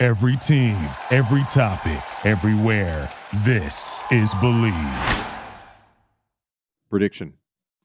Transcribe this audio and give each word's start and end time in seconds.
Every 0.00 0.36
team, 0.36 0.76
every 1.10 1.42
topic, 1.44 2.00
everywhere. 2.24 3.10
This 3.44 4.00
is 4.12 4.32
Bleav. 4.34 5.26
Prediction 6.88 7.34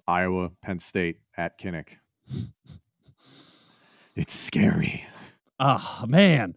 Iowa, 0.08 0.52
Penn 0.62 0.78
State 0.78 1.18
at 1.38 1.60
Kinnick. 1.60 1.96
it's 4.16 4.36
scary. 4.36 5.06
Oh, 5.60 6.06
man. 6.08 6.56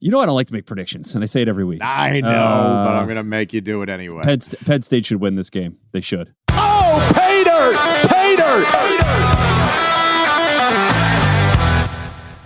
You 0.00 0.10
know 0.10 0.18
I 0.18 0.26
don't 0.26 0.34
like 0.34 0.48
to 0.48 0.54
make 0.54 0.66
predictions, 0.66 1.14
and 1.14 1.22
I 1.22 1.26
say 1.28 1.42
it 1.42 1.48
every 1.48 1.64
week. 1.64 1.80
I 1.80 2.20
know, 2.20 2.28
Uh, 2.28 2.84
but 2.84 2.96
I'm 2.96 3.04
going 3.06 3.16
to 3.16 3.22
make 3.22 3.52
you 3.52 3.60
do 3.60 3.82
it 3.82 3.88
anyway. 3.88 4.22
Penn, 4.24 4.40
St- 4.40 4.64
Penn 4.64 4.82
State 4.82 5.06
should 5.06 5.20
win 5.20 5.36
this 5.36 5.50
game. 5.50 5.76
They 5.92 6.00
should. 6.00 6.34
Oh, 6.50 7.12
pay 7.14 7.44
dirt! 7.44 9.01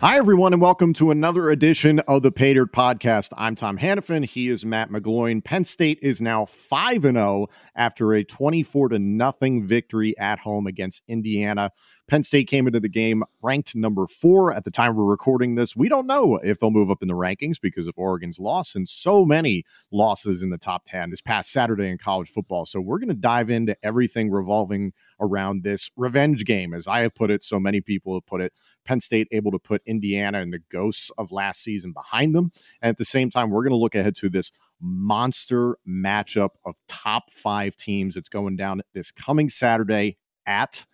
Hi, 0.07 0.19
everyone, 0.19 0.53
and 0.53 0.63
welcome 0.63 0.93
to 0.93 1.11
another 1.11 1.51
edition 1.51 1.99
of 1.99 2.23
the 2.23 2.31
Pay 2.31 2.55
Dirt 2.55 2.71
Podcast. 2.71 3.33
I'm 3.37 3.57
Tom 3.57 3.77
Hannafin. 3.77 4.25
He 4.25 4.47
is 4.47 4.65
Matt 4.65 4.89
McGloin. 4.89 5.43
Penn 5.43 5.65
State 5.65 5.99
is 6.01 6.23
now 6.23 6.45
5 6.45 7.03
0 7.03 7.49
after 7.75 8.15
a 8.15 8.23
24 8.23 8.91
to 8.91 9.01
nothing 9.01 9.67
victory 9.67 10.17
at 10.17 10.39
home 10.39 10.69
against 10.69 11.03
Indiana. 11.09 11.73
Penn 12.09 12.23
State 12.23 12.47
came 12.47 12.69
into 12.69 12.79
the 12.79 12.89
game 12.89 13.25
ranked 13.43 13.75
number 13.75 14.07
four 14.07 14.53
at 14.53 14.63
the 14.63 14.71
time 14.71 14.95
we're 14.95 15.05
recording 15.05 15.57
this. 15.57 15.75
We 15.75 15.89
don't 15.89 16.07
know 16.07 16.37
if 16.37 16.59
they'll 16.59 16.71
move 16.71 16.89
up 16.89 17.03
in 17.03 17.09
the 17.09 17.15
rankings 17.15 17.61
because 17.61 17.89
of 17.89 17.95
Oregon's 17.99 18.39
loss 18.39 18.77
and 18.77 18.89
so 18.89 19.25
many 19.25 19.65
losses 19.91 20.43
in 20.43 20.51
the 20.51 20.59
top 20.59 20.85
10 20.87 21.11
this 21.11 21.21
past 21.21 21.51
Saturday 21.51 21.89
in 21.89 21.99
college 21.99 22.31
football. 22.31 22.65
So 22.65 22.81
we're 22.81 23.01
going 23.01 23.09
to 23.09 23.15
dive 23.15 23.51
into 23.51 23.77
everything 23.83 24.31
revolving 24.31 24.93
around 25.21 25.65
this 25.65 25.91
revenge 25.97 26.45
game, 26.45 26.75
as 26.75 26.87
I 26.87 27.01
have 27.01 27.15
put 27.15 27.31
it, 27.31 27.43
so 27.43 27.59
many 27.59 27.81
people 27.81 28.15
have 28.15 28.27
put 28.27 28.41
it. 28.41 28.53
Penn 28.85 29.01
State 29.01 29.27
able 29.33 29.51
to 29.51 29.59
put 29.59 29.83
Indiana 29.85 30.41
and 30.41 30.53
the 30.53 30.63
ghosts 30.71 31.11
of 31.19 31.33
last 31.33 31.61
season 31.61 31.93
behind 31.93 32.37
them. 32.37 32.53
And 32.81 32.91
at 32.91 32.99
the 32.99 33.05
same 33.05 33.31
time, 33.31 33.51
we're 33.51 33.65
going 33.65 33.71
to 33.71 33.77
look 33.77 33.97
ahead 33.97 34.15
to 34.17 34.29
this 34.29 34.53
monster 34.81 35.77
matchup 35.89 36.51
of 36.65 36.77
top 36.87 37.33
five 37.33 37.77
teams. 37.77 38.15
that's 38.15 38.29
going 38.29 38.55
down 38.55 38.83
this 38.95 39.11
coming 39.11 39.49
Saturday 39.49 40.19
at 40.47 40.87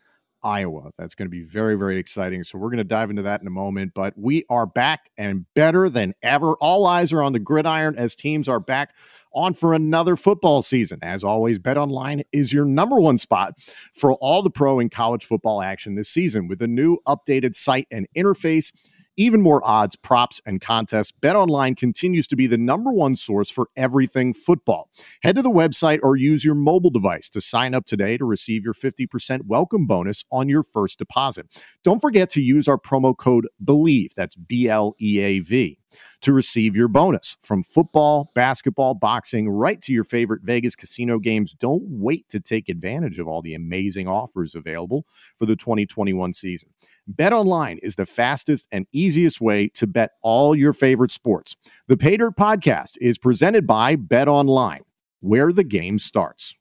Iowa. 0.43 0.91
That's 0.99 1.15
going 1.15 1.27
to 1.27 1.31
be 1.31 1.43
very, 1.43 1.77
very 1.77 1.99
exciting. 1.99 2.45
So 2.45 2.59
we're 2.59 2.69
going 2.69 2.79
to 2.79 2.85
dive 2.85 3.11
into 3.11 3.23
that 3.23 3.41
in 3.41 3.47
a 3.47 3.51
moment. 3.51 3.93
But 3.95 4.15
we 4.17 4.45
are 4.49 4.67
back 4.67 5.11
and 5.17 5.47
better 5.55 5.89
than 5.89 6.15
ever. 6.23 6.55
All 6.55 6.87
eyes 6.87 7.13
are 7.13 7.23
on 7.23 7.33
the 7.33 7.39
gridiron 7.39 7.97
as 7.97 8.15
teams 8.15 8.49
are 8.49 8.61
back 8.61 8.95
on 9.35 9.55
for 9.55 9.75
another 9.75 10.17
football 10.17 10.63
season. 10.63 10.99
As 11.03 11.25
always, 11.25 11.59
Bet 11.59 11.79
Online 11.79 12.23
is 12.33 12.53
your 12.53 12.65
number 12.65 13.01
one 13.01 13.19
spot 13.19 13.55
for 13.95 14.15
all 14.15 14.43
the 14.43 14.51
pro 14.51 14.79
and 14.79 14.91
college 14.91 15.25
football 15.25 15.63
action 15.63 15.95
this 15.95 16.09
season 16.09 16.49
with 16.49 16.61
a 16.63 16.67
new 16.67 16.99
updated 17.07 17.55
site 17.55 17.89
and 17.91 18.07
interface. 18.17 18.73
Even 19.17 19.43
more 19.43 19.61
odds, 19.63 19.95
props, 19.97 20.41
and 20.47 20.61
contests. 20.61 21.13
BetOnline 21.21 21.77
continues 21.77 22.27
to 22.29 22.37
be 22.37 22.47
the 22.47 22.57
number 22.57 22.91
one 22.91 23.15
source 23.15 23.51
for 23.51 23.69
everything 23.77 24.33
football. 24.33 24.89
Head 25.23 25.37
to 25.37 25.43
the 25.43 25.51
website 25.51 26.01
or 26.03 26.17
use 26.17 26.45
your 26.45 26.55
mobile 26.55 26.91
device 26.91 27.29
to 27.31 27.41
sign 27.43 27.75
up 27.75 27.85
today 27.85 28.17
to 28.17 28.25
receive 28.25 28.65
your 28.65 28.75
50% 28.75 29.43
welcome 29.47 29.87
bonus 29.87 30.25
on 30.33 30.49
your 30.49 30.63
first 30.63 30.99
deposit. 30.99 31.47
Don't 31.85 32.01
forget 32.01 32.31
to 32.31 32.43
use 32.43 32.69
our 32.69 32.79
promo 32.79 33.15
code 33.17 33.49
BLEAV, 33.63 34.15
that's 34.15 34.37
B 34.37 34.69
L 34.69 34.95
E 35.01 35.21
A 35.21 35.41
V, 35.41 35.79
to 36.23 36.33
receive 36.33 36.77
your 36.77 36.89
bonus. 36.89 37.37
From 37.43 37.63
football, 37.63 38.31
basketball, 38.35 38.95
boxing, 38.95 39.49
right 39.49 39.81
to 39.83 39.93
your 39.93 40.05
favorite 40.05 40.43
Vegas 40.43 40.77
casino 40.77 41.19
games. 41.19 41.53
Don't 41.53 41.83
wait 41.85 42.29
to 42.31 42.41
take 42.41 42.69
advantage 42.69 43.19
of 43.19 43.29
all 43.29 43.43
the 43.43 43.55
amazing 43.55 44.09
offers 44.09 44.55
available 44.55 45.07
for 45.39 45.47
the 45.47 45.57
2021 45.57 46.33
season. 46.33 46.71
Bet 47.07 47.33
online 47.33 47.79
is 47.83 47.97
the 47.97 48.07
fastest 48.07 48.69
and 48.71 48.87
easiest 48.93 49.41
way 49.41 49.69
to 49.69 49.87
bet 49.87 50.13
all 50.23 50.55
your 50.55 50.73
favorite 50.73 51.11
sports. 51.11 51.57
The 51.89 51.97
Dirt 51.97 52.37
podcast 52.37 52.97
is 53.01 53.19
presented 53.19 53.67
by 53.67 53.97
Bet 53.97 54.29
Online, 54.29 54.83
where 55.21 55.53
the 55.53 55.65
game 55.65 55.99
starts. 55.99 56.55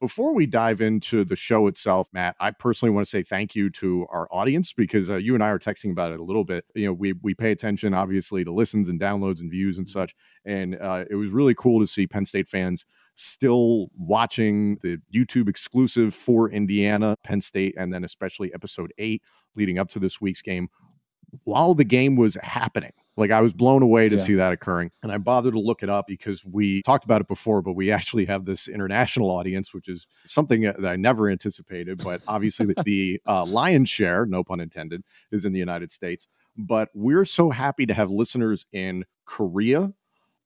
Before 0.00 0.32
we 0.32 0.46
dive 0.46 0.80
into 0.80 1.26
the 1.26 1.36
show 1.36 1.66
itself, 1.66 2.08
Matt, 2.14 2.34
I 2.40 2.52
personally 2.52 2.90
want 2.90 3.06
to 3.06 3.10
say 3.10 3.22
thank 3.22 3.54
you 3.54 3.68
to 3.72 4.06
our 4.08 4.26
audience 4.32 4.72
because 4.72 5.10
uh, 5.10 5.16
you 5.16 5.34
and 5.34 5.44
I 5.44 5.50
are 5.50 5.58
texting 5.58 5.90
about 5.92 6.10
it 6.10 6.20
a 6.20 6.22
little 6.22 6.42
bit. 6.42 6.64
You 6.74 6.86
know, 6.86 6.94
we 6.94 7.12
we 7.12 7.34
pay 7.34 7.52
attention 7.52 7.92
obviously 7.92 8.42
to 8.42 8.50
listens 8.50 8.88
and 8.88 8.98
downloads 8.98 9.40
and 9.40 9.50
views 9.50 9.76
and 9.76 9.88
such, 9.88 10.14
and 10.46 10.80
uh, 10.80 11.04
it 11.10 11.16
was 11.16 11.28
really 11.28 11.54
cool 11.54 11.80
to 11.80 11.86
see 11.86 12.06
Penn 12.06 12.24
State 12.24 12.48
fans 12.48 12.86
still 13.14 13.88
watching 13.94 14.76
the 14.76 14.96
YouTube 15.14 15.50
exclusive 15.50 16.14
for 16.14 16.50
Indiana, 16.50 17.14
Penn 17.22 17.42
State, 17.42 17.74
and 17.76 17.92
then 17.92 18.02
especially 18.02 18.54
episode 18.54 18.94
eight 18.96 19.22
leading 19.54 19.78
up 19.78 19.90
to 19.90 19.98
this 19.98 20.18
week's 20.18 20.40
game 20.40 20.70
while 21.44 21.74
the 21.74 21.84
game 21.84 22.16
was 22.16 22.36
happening. 22.42 22.92
Like 23.16 23.30
I 23.30 23.40
was 23.40 23.52
blown 23.52 23.82
away 23.82 24.08
to 24.08 24.14
Yeah. 24.14 24.20
see 24.20 24.34
that 24.34 24.52
occurring. 24.52 24.90
And 25.02 25.12
I 25.12 25.18
bothered 25.18 25.52
to 25.52 25.60
look 25.60 25.82
it 25.82 25.90
up 25.90 26.06
because 26.06 26.44
we 26.44 26.80
talked 26.82 27.04
about 27.04 27.20
it 27.20 27.28
before, 27.28 27.60
but 27.60 27.72
we 27.72 27.90
actually 27.90 28.24
have 28.26 28.46
this 28.46 28.66
international 28.66 29.30
audience, 29.30 29.74
which 29.74 29.88
is 29.88 30.06
something 30.24 30.62
that 30.62 30.86
I 30.86 30.96
never 30.96 31.28
anticipated. 31.28 32.02
But 32.02 32.22
obviously, 32.26 32.66
the, 32.66 32.82
the 32.84 33.20
uh, 33.26 33.44
lion's 33.44 33.90
share, 33.90 34.24
no 34.26 34.42
pun 34.42 34.60
intended, 34.60 35.02
is 35.32 35.44
in 35.44 35.52
the 35.52 35.58
United 35.58 35.92
States. 35.92 36.28
But 36.56 36.88
we're 36.94 37.24
so 37.26 37.50
happy 37.50 37.84
to 37.86 37.94
have 37.94 38.10
listeners 38.10 38.64
in 38.72 39.04
Korea, 39.26 39.92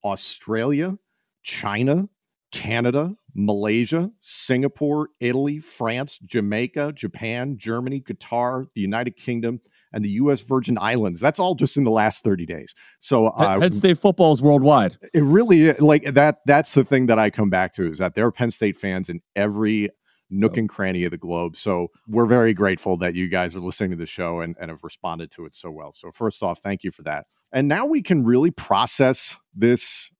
Australia, 0.02 0.98
China, 1.42 2.08
Canada, 2.52 3.14
Malaysia, 3.34 4.10
Singapore, 4.20 5.08
Italy, 5.20 5.58
France, 5.58 6.18
Jamaica, 6.24 6.92
Japan, 6.94 7.56
Germany, 7.58 8.00
Qatar, 8.00 8.66
the 8.74 8.80
United 8.80 9.16
Kingdom, 9.16 9.60
and 9.94 10.04
the 10.04 10.10
U.S. 10.10 10.42
Virgin 10.42 10.76
Islands. 10.78 11.20
That's 11.20 11.38
all 11.38 11.54
just 11.54 11.76
in 11.76 11.84
the 11.84 11.90
last 11.90 12.24
30 12.24 12.44
days. 12.44 12.74
So 13.00 13.28
uh, 13.28 13.58
Penn 13.58 13.72
State 13.72 13.98
football 13.98 14.32
is 14.32 14.42
worldwide. 14.42 14.98
it 15.14 15.22
really 15.22 15.72
like 15.74 16.02
that. 16.02 16.38
That's 16.44 16.74
the 16.74 16.84
thing 16.84 17.06
that 17.06 17.18
I 17.18 17.30
come 17.30 17.48
back 17.48 17.72
to 17.74 17.88
is 17.88 17.98
that 17.98 18.14
there 18.14 18.26
are 18.26 18.32
Penn 18.32 18.50
State 18.50 18.76
fans 18.76 19.08
in 19.08 19.20
every 19.34 19.90
nook 20.30 20.56
and 20.56 20.68
cranny 20.68 21.04
of 21.04 21.12
the 21.12 21.18
globe. 21.18 21.56
So 21.56 21.88
we're 22.08 22.26
very 22.26 22.54
grateful 22.54 22.96
that 22.98 23.14
you 23.14 23.28
guys 23.28 23.54
are 23.56 23.60
listening 23.60 23.90
to 23.92 23.96
the 23.96 24.06
show 24.06 24.40
and, 24.40 24.56
and 24.60 24.70
have 24.70 24.82
responded 24.82 25.30
to 25.32 25.46
it 25.46 25.54
so 25.54 25.70
well. 25.70 25.92
So 25.94 26.10
first 26.10 26.42
off, 26.42 26.58
thank 26.58 26.82
you 26.82 26.90
for 26.90 27.02
that. 27.02 27.26
And 27.52 27.68
now 27.68 27.86
we 27.86 28.02
can 28.02 28.24
really 28.24 28.50
process 28.50 29.38
this 29.54 30.10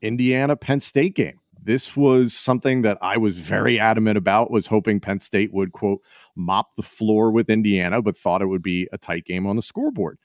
Indiana 0.00 0.56
Penn 0.56 0.80
State 0.80 1.14
game. 1.14 1.38
This 1.64 1.96
was 1.96 2.34
something 2.34 2.82
that 2.82 2.98
I 3.00 3.16
was 3.16 3.38
very 3.38 3.78
adamant 3.78 4.18
about, 4.18 4.50
was 4.50 4.66
hoping 4.66 4.98
Penn 4.98 5.20
State 5.20 5.52
would, 5.52 5.72
quote, 5.72 6.00
mop 6.34 6.74
the 6.76 6.82
floor 6.82 7.30
with 7.30 7.48
Indiana, 7.48 8.02
but 8.02 8.16
thought 8.16 8.42
it 8.42 8.46
would 8.46 8.62
be 8.62 8.88
a 8.92 8.98
tight 8.98 9.24
game 9.24 9.46
on 9.46 9.56
the 9.56 9.62
scoreboard. 9.62 10.18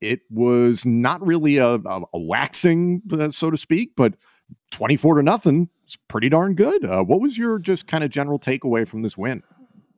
It 0.00 0.20
was 0.30 0.86
not 0.86 1.24
really 1.26 1.56
a, 1.56 1.74
a, 1.74 2.02
a 2.12 2.18
waxing, 2.18 3.02
uh, 3.12 3.30
so 3.30 3.50
to 3.50 3.56
speak, 3.56 3.92
but 3.96 4.14
24 4.70 5.16
to 5.16 5.22
nothing 5.22 5.68
is 5.86 5.96
pretty 6.08 6.28
darn 6.28 6.54
good. 6.54 6.84
Uh, 6.84 7.02
what 7.02 7.20
was 7.20 7.36
your 7.36 7.58
just 7.58 7.88
kind 7.88 8.04
of 8.04 8.10
general 8.10 8.38
takeaway 8.38 8.86
from 8.86 9.02
this 9.02 9.18
win? 9.18 9.42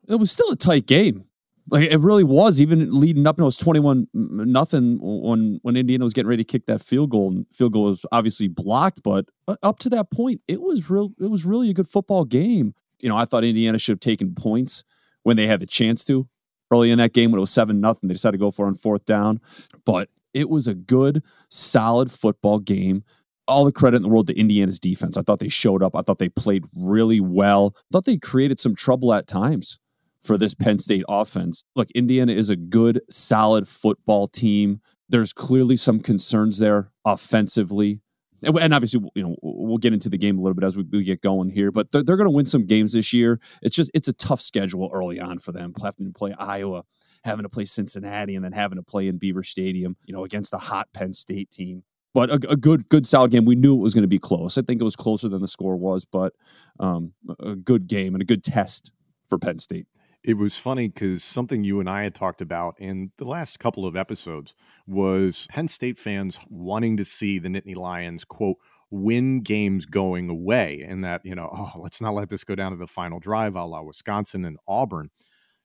It 0.09 0.17
was 0.17 0.31
still 0.31 0.51
a 0.51 0.57
tight 0.57 0.87
game. 0.87 1.27
Like 1.71 1.89
it 1.89 2.01
really 2.01 2.25
was, 2.25 2.61
even 2.61 2.93
leading 2.93 3.27
up. 3.27 3.37
And 3.37 3.45
it 3.45 3.47
was 3.47 3.57
twenty-one 3.57 4.09
mm, 4.15 4.47
nothing 4.47 4.99
when 5.01 5.61
when 5.63 5.77
Indiana 5.77 6.05
was 6.05 6.13
getting 6.13 6.29
ready 6.29 6.43
to 6.43 6.53
kick 6.53 6.67
that 6.67 6.81
field 6.81 7.11
goal. 7.11 7.31
And 7.31 7.47
field 7.53 7.73
goal 7.73 7.85
was 7.85 8.05
obviously 8.13 8.49
blocked, 8.49 9.03
but 9.03 9.27
up 9.63 9.79
to 9.81 9.89
that 9.91 10.11
point, 10.11 10.41
it 10.49 10.61
was 10.61 10.91
real. 10.91 11.13
It 11.21 11.31
was 11.31 11.45
really 11.45 11.71
a 11.71 11.75
good 11.75 11.89
football 11.89 12.25
game. 12.25 12.75
You 12.99 13.09
know, 13.09 13.17
I 13.17 13.25
thought 13.25 13.45
Indiana 13.45 13.79
should 13.79 13.93
have 13.93 14.01
taken 14.01 14.35
points 14.35 14.85
when 15.23 15.37
they 15.37 15.47
had 15.47 15.61
the 15.61 15.67
chance 15.67 16.05
to 16.05 16.29
early 16.71 16.91
in 16.91 16.99
that 16.99 17.13
game 17.13 17.31
when 17.31 17.39
it 17.39 17.41
was 17.41 17.51
seven 17.51 17.81
nothing. 17.81 18.09
They 18.09 18.15
decided 18.15 18.39
to 18.39 18.45
go 18.45 18.51
for 18.51 18.67
on 18.67 18.75
fourth 18.75 19.05
down, 19.05 19.41
but 19.85 20.09
it 20.35 20.49
was 20.49 20.67
a 20.67 20.75
good, 20.75 21.23
solid 21.49 22.11
football 22.11 22.59
game. 22.59 23.05
All 23.49 23.65
the 23.65 23.73
credit 23.73 23.97
in 23.97 24.03
the 24.03 24.09
world 24.09 24.29
to 24.29 24.39
Indiana's 24.39 24.79
defense. 24.79 25.17
I 25.17 25.23
thought 25.23 25.41
they 25.41 25.49
showed 25.49 25.83
up. 25.83 25.97
I 25.97 26.03
thought 26.03 26.19
they 26.19 26.29
played 26.29 26.65
really 26.75 27.19
well. 27.19 27.75
I 27.77 27.81
thought 27.93 28.05
they 28.05 28.17
created 28.17 28.61
some 28.61 28.77
trouble 28.77 29.13
at 29.13 29.27
times 29.27 29.81
for 30.23 30.37
this 30.37 30.55
Penn 30.55 30.79
State 30.79 31.05
offense. 31.09 31.65
Look, 31.77 31.91
Indiana 31.93 32.33
is 32.33 32.49
a 32.49 32.57
good, 32.57 33.01
solid 33.09 33.69
football 33.69 34.29
team. 34.29 34.81
There's 35.09 35.33
clearly 35.33 35.77
some 35.77 36.01
concerns 36.01 36.59
there 36.59 36.91
offensively. 37.05 38.01
And 38.43 38.73
obviously, 38.73 39.03
you 39.15 39.23
know, 39.23 39.37
we'll 39.43 39.77
get 39.77 39.93
into 39.93 40.09
the 40.09 40.17
game 40.17 40.39
a 40.39 40.41
little 40.41 40.55
bit 40.55 40.65
as 40.65 40.75
we, 40.75 40.85
we 40.91 41.05
get 41.05 41.21
going 41.21 41.51
here, 41.51 41.71
but 41.71 41.91
they're, 41.91 42.03
they're 42.03 42.17
going 42.17 42.27
to 42.27 42.35
win 42.35 42.47
some 42.47 42.65
games 42.65 42.95
this 42.95 43.13
year. 43.13 43.39
It's 43.61 43.77
just, 43.77 43.91
it's 43.93 44.09
a 44.09 44.15
tough 44.15 44.41
schedule 44.41 44.91
early 44.95 45.21
on 45.21 45.39
for 45.39 45.53
them, 45.53 45.75
having 45.83 46.07
to 46.07 46.13
play 46.13 46.33
Iowa 46.39 46.85
having 47.25 47.43
to 47.43 47.49
play 47.49 47.65
Cincinnati 47.65 48.35
and 48.35 48.45
then 48.45 48.53
having 48.53 48.77
to 48.77 48.83
play 48.83 49.09
in 49.09 49.19
Beaver 49.19 49.43
Stadium, 49.43 49.97
you 50.07 50.15
know, 50.15 50.25
against 50.25 50.51
the 50.51 50.59
hot 50.59 50.89
Penn 50.93 51.13
State 51.13 51.51
team. 51.51 51.83
But 52.13 52.31
a, 52.31 52.35
a 52.51 52.57
good, 52.57 52.89
good 52.89 53.07
solid 53.07 53.31
game. 53.31 53.45
We 53.45 53.55
knew 53.55 53.75
it 53.75 53.81
was 53.81 53.95
going 53.95 54.03
to 54.03 54.09
be 54.09 54.19
close. 54.19 54.59
I 54.59 54.63
think 54.63 54.81
it 54.81 54.85
was 54.85 54.97
closer 54.97 55.29
than 55.29 55.41
the 55.41 55.49
score 55.49 55.77
was, 55.77 56.05
but 56.05 56.33
um, 56.81 57.13
a 57.39 57.55
good 57.55 57.87
game 57.87 58.15
and 58.15 58.23
a 58.23 58.25
good 58.27 58.43
test 58.43 58.91
for 59.29 59.39
Penn 59.39 59.59
State. 59.59 59.87
It 60.23 60.37
was 60.37 60.59
funny 60.59 60.89
because 60.89 61.25
something 61.25 61.65
you 61.65 61.81
and 61.81 61.89
I 61.89 62.03
had 62.03 62.15
talked 62.15 62.43
about 62.43 62.75
in 62.79 63.11
the 63.17 63.25
last 63.25 63.59
couple 63.59 63.87
of 63.87 63.97
episodes 63.97 64.55
was 64.87 65.47
Penn 65.49 65.69
State 65.69 65.99
fans 65.99 66.39
wanting 66.51 66.99
to 66.99 67.07
see 67.07 67.39
the 67.39 67.49
Nittany 67.49 67.75
Lions, 67.75 68.25
quote, 68.25 68.59
win 68.91 69.41
games 69.41 69.87
going 69.87 70.29
away. 70.29 70.85
And 70.87 71.03
that, 71.05 71.23
you 71.25 71.35
know, 71.35 71.49
oh, 71.51 71.73
let's 71.79 72.03
not 72.03 72.13
let 72.13 72.29
this 72.29 72.45
go 72.45 72.55
down 72.55 72.73
to 72.73 72.77
the 72.77 72.87
final 72.87 73.19
drive 73.19 73.57
a 73.57 73.65
la 73.65 73.81
Wisconsin 73.81 74.45
and 74.45 74.59
Auburn. 74.69 75.11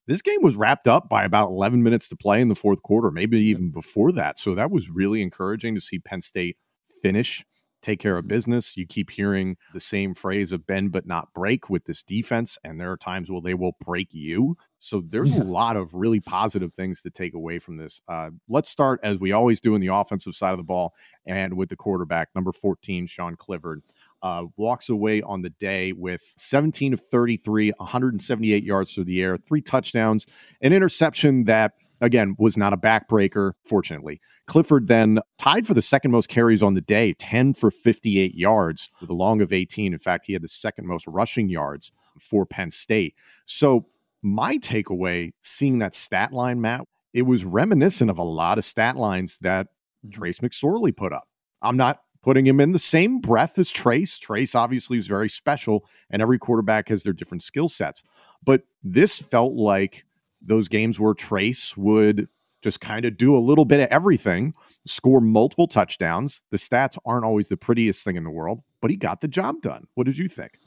This 0.07 0.21
game 0.21 0.41
was 0.41 0.55
wrapped 0.55 0.87
up 0.87 1.09
by 1.09 1.25
about 1.25 1.49
11 1.49 1.83
minutes 1.83 2.07
to 2.09 2.15
play 2.15 2.39
in 2.39 2.47
the 2.47 2.55
fourth 2.55 2.81
quarter, 2.81 3.11
maybe 3.11 3.39
even 3.39 3.71
before 3.71 4.13
that. 4.13 4.37
So 4.39 4.55
that 4.55 4.71
was 4.71 4.89
really 4.89 5.21
encouraging 5.21 5.75
to 5.75 5.81
see 5.81 5.99
Penn 5.99 6.21
State 6.21 6.57
finish 7.01 7.43
take 7.85 7.99
care 7.99 8.17
of 8.17 8.27
business. 8.27 8.75
You 8.75 8.85
keep 8.87 9.11
hearing 9.11 9.57
the 9.73 9.79
same 9.79 10.15
phrase 10.15 10.51
of 10.51 10.65
bend 10.65 10.91
but 10.91 11.05
not 11.05 11.33
break 11.33 11.69
with 11.69 11.85
this 11.85 12.01
defense, 12.03 12.57
and 12.63 12.79
there 12.79 12.91
are 12.91 12.97
times 12.97 13.29
where 13.29 13.41
they 13.41 13.53
will 13.53 13.75
break 13.79 14.09
you. 14.11 14.57
So 14.79 15.03
there's 15.07 15.31
yeah. 15.31 15.43
a 15.43 15.45
lot 15.45 15.77
of 15.77 15.93
really 15.93 16.19
positive 16.19 16.73
things 16.73 17.01
to 17.03 17.09
take 17.09 17.33
away 17.33 17.59
from 17.59 17.77
this. 17.77 18.01
Uh, 18.07 18.31
let's 18.49 18.69
start 18.69 18.99
as 19.03 19.19
we 19.19 19.31
always 19.31 19.59
do 19.59 19.75
in 19.75 19.81
the 19.81 19.93
offensive 19.93 20.35
side 20.35 20.51
of 20.51 20.57
the 20.57 20.63
ball, 20.63 20.93
and 21.25 21.55
with 21.55 21.69
the 21.69 21.75
quarterback, 21.75 22.29
number 22.35 22.51
14, 22.51 23.05
Sean 23.05 23.35
Clifford. 23.35 23.81
Uh, 24.23 24.45
walks 24.57 24.89
away 24.89 25.21
on 25.21 25.43
the 25.43 25.51
day 25.51 25.91
with 25.91 26.33
17 26.37 26.93
of 26.93 26.99
33, 26.99 27.73
178 27.77 28.63
yards 28.63 28.93
through 28.93 29.03
the 29.03 29.21
air, 29.21 29.37
three 29.37 29.61
touchdowns, 29.61 30.25
an 30.61 30.73
interception 30.73 31.43
that 31.43 31.73
again, 32.01 32.35
was 32.37 32.57
not 32.57 32.73
a 32.73 32.77
backbreaker, 32.77 33.53
fortunately. 33.63 34.19
Clifford 34.47 34.87
then 34.87 35.19
tied 35.37 35.65
for 35.65 35.73
the 35.73 35.81
second 35.81 36.11
most 36.11 36.29
carries 36.29 36.63
on 36.63 36.73
the 36.73 36.81
day, 36.81 37.13
10 37.13 37.53
for 37.53 37.71
58 37.71 38.35
yards 38.35 38.91
with 39.01 39.09
a 39.09 39.13
long 39.13 39.41
of 39.41 39.51
18. 39.51 39.93
In 39.93 39.99
fact, 39.99 40.25
he 40.25 40.33
had 40.33 40.41
the 40.41 40.47
second 40.47 40.87
most 40.87 41.07
rushing 41.07 41.49
yards 41.49 41.91
for 42.19 42.45
Penn 42.45 42.71
State. 42.71 43.15
So, 43.45 43.87
my 44.21 44.57
takeaway 44.57 45.33
seeing 45.41 45.79
that 45.79 45.93
stat 45.93 46.33
line, 46.33 46.59
Matt, 46.59 46.81
it 47.13 47.23
was 47.23 47.45
reminiscent 47.45 48.09
of 48.09 48.17
a 48.17 48.23
lot 48.23 48.57
of 48.57 48.65
stat 48.65 48.95
lines 48.95 49.37
that 49.39 49.67
Trace 50.09 50.39
McSorley 50.39 50.95
put 50.95 51.13
up. 51.13 51.27
I'm 51.61 51.77
not 51.77 51.99
putting 52.23 52.45
him 52.45 52.59
in 52.59 52.71
the 52.71 52.79
same 52.79 53.19
breath 53.19 53.59
as 53.59 53.71
Trace. 53.71 54.17
Trace 54.17 54.55
obviously 54.55 54.97
is 54.97 55.05
very 55.05 55.29
special, 55.29 55.85
and 56.09 56.23
every 56.23 56.39
quarterback 56.39 56.89
has 56.89 57.03
their 57.03 57.13
different 57.13 57.43
skill 57.43 57.69
sets. 57.69 58.03
But 58.43 58.63
this 58.83 59.21
felt 59.21 59.53
like 59.53 60.04
those 60.45 60.67
games 60.67 60.99
where 60.99 61.13
Trace 61.13 61.75
would 61.75 62.27
just 62.65 62.81
kind 62.81 63.05
of 63.05 63.15
do 63.15 63.37
a 63.37 63.39
little 63.39 63.65
bit 63.65 63.79
of 63.79 63.87
everything, 63.89 64.53
score 64.87 65.21
multiple 65.21 65.67
touchdowns. 65.67 66.41
The 66.49 66.57
stats 66.57 66.97
aren't 67.05 67.23
always 67.23 67.47
the 67.47 67.57
prettiest 67.57 68.03
thing 68.03 68.15
in 68.15 68.23
the 68.23 68.31
world, 68.31 68.61
but 68.81 68.89
he 68.89 68.97
got 68.97 69.21
the 69.21 69.27
job 69.27 69.61
done. 69.61 69.85
What 69.93 70.05
did 70.05 70.17
you 70.17 70.27
think? 70.27 70.59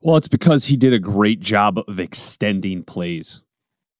Well, 0.00 0.16
it's 0.16 0.28
because 0.28 0.64
he 0.64 0.76
did 0.76 0.92
a 0.92 0.98
great 0.98 1.40
job 1.40 1.78
of 1.88 2.00
extending 2.00 2.84
plays 2.84 3.42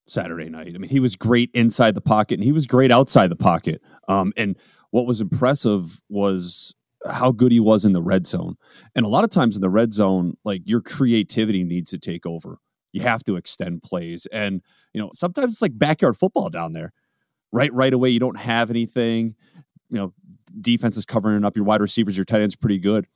Saturday 0.07 0.49
night. 0.49 0.73
I 0.73 0.77
mean, 0.77 0.89
he 0.89 0.99
was 0.99 1.15
great 1.15 1.51
inside 1.53 1.93
the 1.93 2.01
pocket 2.01 2.35
and 2.35 2.43
he 2.43 2.51
was 2.51 2.65
great 2.65 2.91
outside 2.91 3.29
the 3.29 3.35
pocket. 3.35 3.81
Um, 4.07 4.33
and 4.37 4.57
what 4.91 5.05
was 5.05 5.21
impressive 5.21 5.99
was 6.09 6.73
how 7.09 7.31
good 7.31 7.51
he 7.51 7.59
was 7.59 7.85
in 7.85 7.93
the 7.93 8.01
red 8.01 8.25
zone. 8.27 8.55
And 8.95 9.05
a 9.05 9.09
lot 9.09 9.23
of 9.23 9.29
times 9.29 9.55
in 9.55 9.61
the 9.61 9.69
red 9.69 9.93
zone, 9.93 10.37
like 10.43 10.61
your 10.65 10.81
creativity 10.81 11.63
needs 11.63 11.91
to 11.91 11.97
take 11.97 12.25
over 12.25 12.59
you 12.93 13.01
have 13.01 13.23
to 13.25 13.35
extend 13.35 13.83
plays. 13.83 14.25
And, 14.31 14.61
you 14.93 15.01
know, 15.01 15.09
sometimes 15.13 15.53
it's 15.53 15.61
like 15.61 15.77
backyard 15.77 16.17
football 16.17 16.49
down 16.49 16.73
there. 16.73 16.93
Right, 17.53 17.73
right 17.73 17.93
away, 17.93 18.09
you 18.09 18.19
don't 18.19 18.39
have 18.39 18.69
anything. 18.69 19.35
You 19.89 19.97
know, 19.97 20.13
defense 20.59 20.97
is 20.97 21.05
covering 21.05 21.43
up 21.43 21.55
your 21.55 21.65
wide 21.65 21.81
receivers, 21.81 22.17
your 22.17 22.25
tight 22.25 22.41
ends 22.41 22.55
pretty 22.55 22.79
good. 22.79 23.07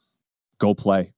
Go 0.60 0.74
play. 0.74 1.14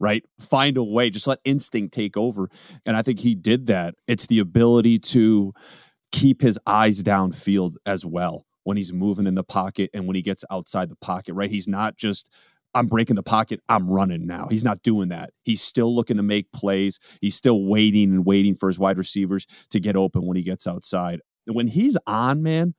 Right? 0.00 0.24
Find 0.40 0.76
a 0.76 0.84
way. 0.84 1.10
Just 1.10 1.26
let 1.26 1.38
instinct 1.44 1.94
take 1.94 2.16
over. 2.16 2.48
And 2.84 2.96
I 2.96 3.02
think 3.02 3.20
he 3.20 3.34
did 3.34 3.66
that. 3.66 3.94
It's 4.06 4.26
the 4.26 4.40
ability 4.40 4.98
to 5.00 5.52
keep 6.12 6.42
his 6.42 6.58
eyes 6.66 7.02
downfield 7.02 7.74
as 7.86 8.04
well 8.04 8.46
when 8.64 8.76
he's 8.76 8.92
moving 8.92 9.26
in 9.26 9.34
the 9.34 9.44
pocket 9.44 9.90
and 9.94 10.06
when 10.06 10.16
he 10.16 10.22
gets 10.22 10.44
outside 10.50 10.88
the 10.88 10.96
pocket, 10.96 11.34
right? 11.34 11.50
He's 11.50 11.68
not 11.68 11.96
just 11.96 12.28
I'm 12.74 12.86
breaking 12.86 13.16
the 13.16 13.22
pocket. 13.22 13.60
I'm 13.68 13.88
running 13.88 14.26
now. 14.26 14.48
He's 14.50 14.64
not 14.64 14.82
doing 14.82 15.08
that. 15.10 15.30
He's 15.44 15.62
still 15.62 15.94
looking 15.94 16.16
to 16.16 16.22
make 16.22 16.50
plays. 16.52 16.98
He's 17.20 17.36
still 17.36 17.64
waiting 17.64 18.10
and 18.12 18.26
waiting 18.26 18.56
for 18.56 18.68
his 18.68 18.78
wide 18.78 18.98
receivers 18.98 19.46
to 19.70 19.80
get 19.80 19.96
open 19.96 20.26
when 20.26 20.36
he 20.36 20.42
gets 20.42 20.66
outside. 20.66 21.20
When 21.46 21.68
he's 21.68 21.96
on, 22.06 22.42
man, 22.42 22.74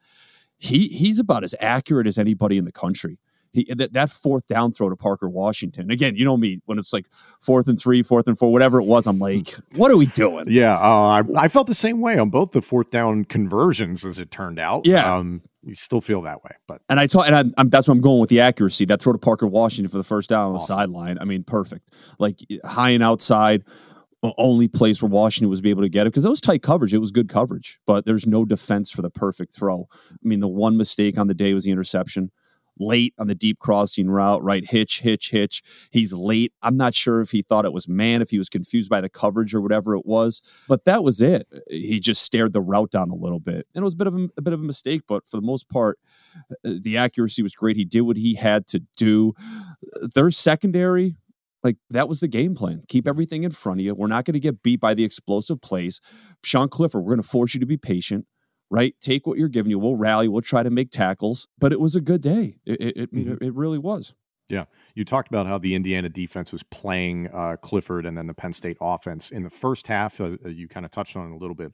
he 0.58 0.88
he's 0.88 1.20
about 1.20 1.44
as 1.44 1.56
accurate 1.60 2.08
as 2.08 2.18
anybody 2.18 2.58
in 2.58 2.66
the 2.66 2.72
country. 2.72 3.20
He, 3.54 3.74
that, 3.74 3.94
that 3.94 4.10
fourth 4.10 4.48
down 4.48 4.74
throw 4.74 4.90
to 4.90 4.98
Parker 4.98 5.30
Washington. 5.30 5.90
Again, 5.90 6.18
you 6.18 6.26
know 6.26 6.36
me 6.36 6.60
when 6.66 6.78
it's 6.78 6.92
like 6.92 7.06
fourth 7.40 7.70
and 7.70 7.80
three, 7.80 8.04
fourth 8.04 8.28
and 8.28 8.38
four, 8.38 8.52
whatever 8.52 8.82
it 8.82 8.84
was. 8.84 9.08
I'm 9.08 9.18
like, 9.18 9.56
what 9.76 9.92
are 9.92 9.98
we 9.98 10.08
doing? 10.08 10.48
Yeah, 10.50 10.76
uh, 10.78 11.22
I, 11.22 11.24
I 11.38 11.48
felt 11.48 11.68
the 11.68 11.74
same 11.74 12.02
way 12.02 12.18
on 12.18 12.30
both 12.30 12.52
the 12.52 12.62
fourth 12.62 12.90
down 12.90 13.24
conversions, 13.24 14.06
as 14.06 14.20
it 14.20 14.30
turned 14.30 14.60
out. 14.60 14.86
Yeah, 14.86 15.16
um, 15.16 15.42
you 15.66 15.76
still 15.76 16.02
feel 16.02 16.22
that 16.22 16.44
way. 16.44 16.52
But 16.68 16.82
and 16.90 17.00
I 17.00 17.08
thought, 17.08 17.28
and 17.28 17.36
I'm, 17.36 17.54
I'm, 17.58 17.70
that's 17.70 17.88
what 17.88 17.94
I'm 17.94 18.02
going 18.02 18.20
with 18.20 18.30
the 18.30 18.40
accuracy. 18.40 18.86
That 18.86 19.02
throw 19.02 19.14
to 19.14 19.20
Parker 19.20 19.48
Washington 19.48 19.90
for 19.90 19.98
the 19.98 20.04
first 20.04 20.30
down 20.30 20.50
on 20.50 20.56
awesome. 20.56 20.76
the 20.76 20.80
sideline. 20.80 21.18
I 21.20 21.26
mean, 21.26 21.44
perfect. 21.44 21.90
Like 22.20 22.40
high 22.64 22.92
and 22.92 23.04
outside, 23.04 23.64
only 24.38 24.68
place 24.68 25.02
where 25.02 25.10
Washington 25.10 25.50
was 25.50 25.62
be 25.62 25.70
able 25.70 25.84
to 25.84 25.90
get 25.90 26.08
it 26.08 26.12
because 26.12 26.26
it 26.26 26.30
was 26.30 26.42
tight 26.42 26.62
coverage. 26.62 26.94
It 26.94 27.00
was 27.00 27.12
good 27.12 27.30
coverage, 27.30 27.80
but 27.86 28.06
there's 28.06 28.28
no 28.28 28.46
defense 28.46 28.92
for 28.92 29.02
the 29.02 29.10
perfect 29.10 29.54
throw. 29.54 29.88
I 30.12 30.28
mean, 30.28 30.40
the 30.40 30.48
one 30.48 30.78
mistake 30.78 31.18
on 31.18 31.28
the 31.28 31.34
day 31.34 31.54
was 31.54 31.66
the 31.66 31.72
interception 31.72 32.32
late 32.80 33.14
on 33.18 33.28
the 33.28 33.36
deep 33.36 33.60
crossing 33.60 34.10
route, 34.10 34.44
right? 34.44 34.70
Hitch, 34.70 35.02
hitch, 35.02 35.32
hitch. 35.32 35.62
He's 35.92 36.14
late. 36.14 36.54
I'm 36.62 36.78
not 36.78 36.94
sure 36.94 37.22
if 37.22 37.32
he 37.32 37.42
thought 37.42 37.66
it 37.66 37.74
was 37.74 37.88
man, 37.88 38.22
if 38.22 38.30
he 38.30 38.38
was 38.38 38.50
confused 38.50 38.90
by 38.90 39.02
the 39.02 39.10
coverage 39.10 39.54
or 39.54 39.62
whatever 39.62 39.96
it 39.96 40.06
was, 40.06 40.42
but 40.68 40.86
that 40.86 41.04
was 41.04 41.22
it. 41.22 41.48
He 41.70 42.00
just 42.00 42.22
stared 42.22 42.54
the 42.54 42.62
route 42.62 42.92
down 42.92 43.10
a 43.10 43.16
little 43.16 43.40
bit. 43.40 43.68
And 43.74 43.82
it 43.82 43.84
was 43.84 43.94
a 43.94 43.98
bit 43.98 44.08
of 44.08 44.16
a, 44.16 44.28
a 44.38 44.42
bit 44.42 44.54
of 44.54 44.60
a 44.60 44.64
mistake, 44.64 45.02
but 45.08 45.28
for 45.28 45.38
the 45.38 45.46
most 45.46 45.70
part, 45.70 46.00
uh, 46.52 46.74
the 46.82 46.98
accuracy 46.98 47.42
was 47.42 47.54
great. 47.54 47.76
He 47.76 47.86
did 47.86 48.02
what 48.02 48.18
he 48.18 48.36
had 48.36 48.68
to 48.68 48.82
do. 48.98 49.34
Their 50.14 50.30
secondary, 50.32 51.16
like 51.64 51.78
that 51.90 52.10
was 52.10 52.20
the 52.20 52.28
game 52.28 52.56
plan. 52.56 52.84
Keep 52.88 53.08
everything 53.08 53.44
in 53.44 53.52
front 53.52 53.80
of 53.80 53.86
you. 53.86 53.96
We're 53.96 54.08
not 54.08 54.26
going 54.26 54.34
to 54.34 54.40
get 54.40 54.62
beat 54.62 54.80
by 54.80 54.94
the 54.94 55.04
explosive 55.04 55.62
plays. 55.62 56.00
Sean 56.44 56.70
Clifford, 56.70 57.04
we're 57.04 57.16
going 57.16 57.22
to 57.22 57.28
force 57.28 57.54
you 57.54 57.60
to 57.60 57.66
be 57.66 57.78
patient 57.78 58.26
right? 58.76 58.94
Take 59.00 59.26
what 59.26 59.38
you're 59.38 59.48
giving 59.48 59.70
you. 59.70 59.80
We'll 59.80 59.96
rally. 59.96 60.28
We'll 60.28 60.42
try 60.42 60.62
to 60.62 60.70
make 60.70 60.92
tackles. 60.92 61.48
But 61.58 61.72
it 61.72 61.80
was 61.80 61.96
a 61.96 62.02
good 62.02 62.22
day. 62.22 62.58
It 62.66 62.82
it, 62.82 63.14
mm-hmm. 63.14 63.44
it 63.44 63.54
really 63.54 63.78
was. 63.78 64.14
Yeah, 64.50 64.66
you 64.94 65.06
talked 65.06 65.30
about 65.30 65.48
how 65.48 65.58
the 65.58 65.74
Indiana 65.74 66.10
defense 66.10 66.52
was 66.52 66.62
playing 66.62 67.30
uh, 67.34 67.56
Clifford 67.62 68.06
and 68.06 68.16
then 68.16 68.28
the 68.28 68.34
Penn 68.34 68.54
State 68.54 68.78
offense 68.80 69.32
in 69.32 69.44
the 69.44 69.50
first 69.50 69.88
half. 69.88 70.20
Uh, 70.20 70.36
uh 70.46 70.50
you 70.50 70.68
kind 70.68 70.86
of 70.86 70.92
touched 70.92 71.16
on 71.16 71.32
it 71.32 71.36
a 71.36 71.38
little 71.38 71.56
bit. 71.56 71.72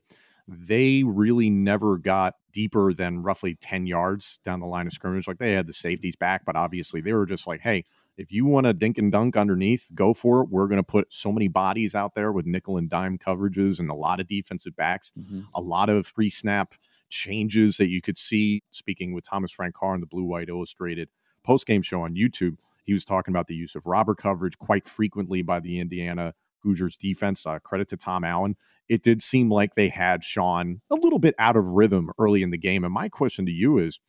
They 0.48 1.04
really 1.04 1.50
never 1.50 1.98
got 1.98 2.36
deeper 2.52 2.94
than 2.94 3.24
roughly 3.24 3.56
ten 3.56 3.88
yards 3.88 4.40
down 4.46 4.60
the 4.60 4.68
line 4.68 4.86
of 4.86 4.94
scrimmage. 4.94 5.28
Like 5.28 5.40
they 5.40 5.54
had 5.54 5.66
the 5.66 5.74
safeties 5.74 6.16
back, 6.16 6.46
but 6.46 6.56
obviously 6.56 7.02
they 7.02 7.14
were 7.14 7.26
just 7.26 7.48
like, 7.48 7.62
"Hey, 7.62 7.84
if 8.16 8.32
you 8.32 8.46
want 8.46 8.68
to 8.68 8.74
dink 8.74 9.00
and 9.00 9.12
dunk 9.12 9.36
underneath, 9.36 9.90
go 9.96 10.14
for 10.14 10.42
it. 10.42 10.50
We're 10.50 10.68
going 10.68 10.78
to 10.78 10.84
put 10.84 11.12
so 11.12 11.32
many 11.32 11.48
bodies 11.48 11.96
out 11.96 12.14
there 12.14 12.32
with 12.32 12.46
nickel 12.46 12.78
and 12.78 12.90
dime 12.90 13.18
coverages 13.18 13.80
and 13.80 13.90
a 13.90 13.96
lot 13.96 14.20
of 14.20 14.28
defensive 14.28 14.76
backs, 14.76 15.12
mm-hmm. 15.20 15.42
a 15.56 15.62
lot 15.62 15.90
of 15.90 16.14
pre 16.14 16.30
snap 16.30 16.76
changes 17.12 17.78
that 17.78 17.90
you 17.90 18.02
could 18.02 18.18
see. 18.18 18.64
Speaking 18.72 19.14
with 19.14 19.26
Thomas 19.30 19.52
Frank 19.52 19.76
Carey 19.80 19.96
in 19.96 20.02
the 20.02 20.08
Blue 20.08 20.24
White 20.24 20.50
Illustrated 20.50 21.10
post 21.44 21.68
game 21.68 21.82
show 21.82 22.02
on 22.02 22.16
YouTube, 22.16 22.58
he 22.84 22.94
was 22.94 23.06
talking 23.06 23.32
about 23.32 23.48
the 23.48 23.56
use 23.56 23.76
of 23.76 23.86
robber 23.86 24.16
coverage 24.16 24.58
quite 24.58 24.86
frequently 24.86 25.42
by 25.42 25.60
the 25.60 25.80
Indiana 25.80 26.34
Hoosiers 26.64 26.96
defense. 26.96 27.46
Uh, 27.46 27.60
credit 27.60 27.88
to 27.90 27.98
Tom 27.98 28.24
Allen. 28.24 28.56
It 28.90 29.04
did 29.04 29.22
seem 29.22 29.50
like 29.50 29.76
they 29.76 29.90
had 29.90 30.24
Sean 30.24 30.82
a 30.90 30.96
little 30.96 31.20
bit 31.20 31.36
out 31.38 31.56
of 31.56 31.68
rhythm 31.68 32.12
early 32.20 32.44
in 32.44 32.52
the 32.52 32.58
game. 32.58 32.84
And 32.84 32.94
my 32.94 33.10
question 33.10 33.46
to 33.46 33.52
you 33.52 33.78
is 33.78 34.00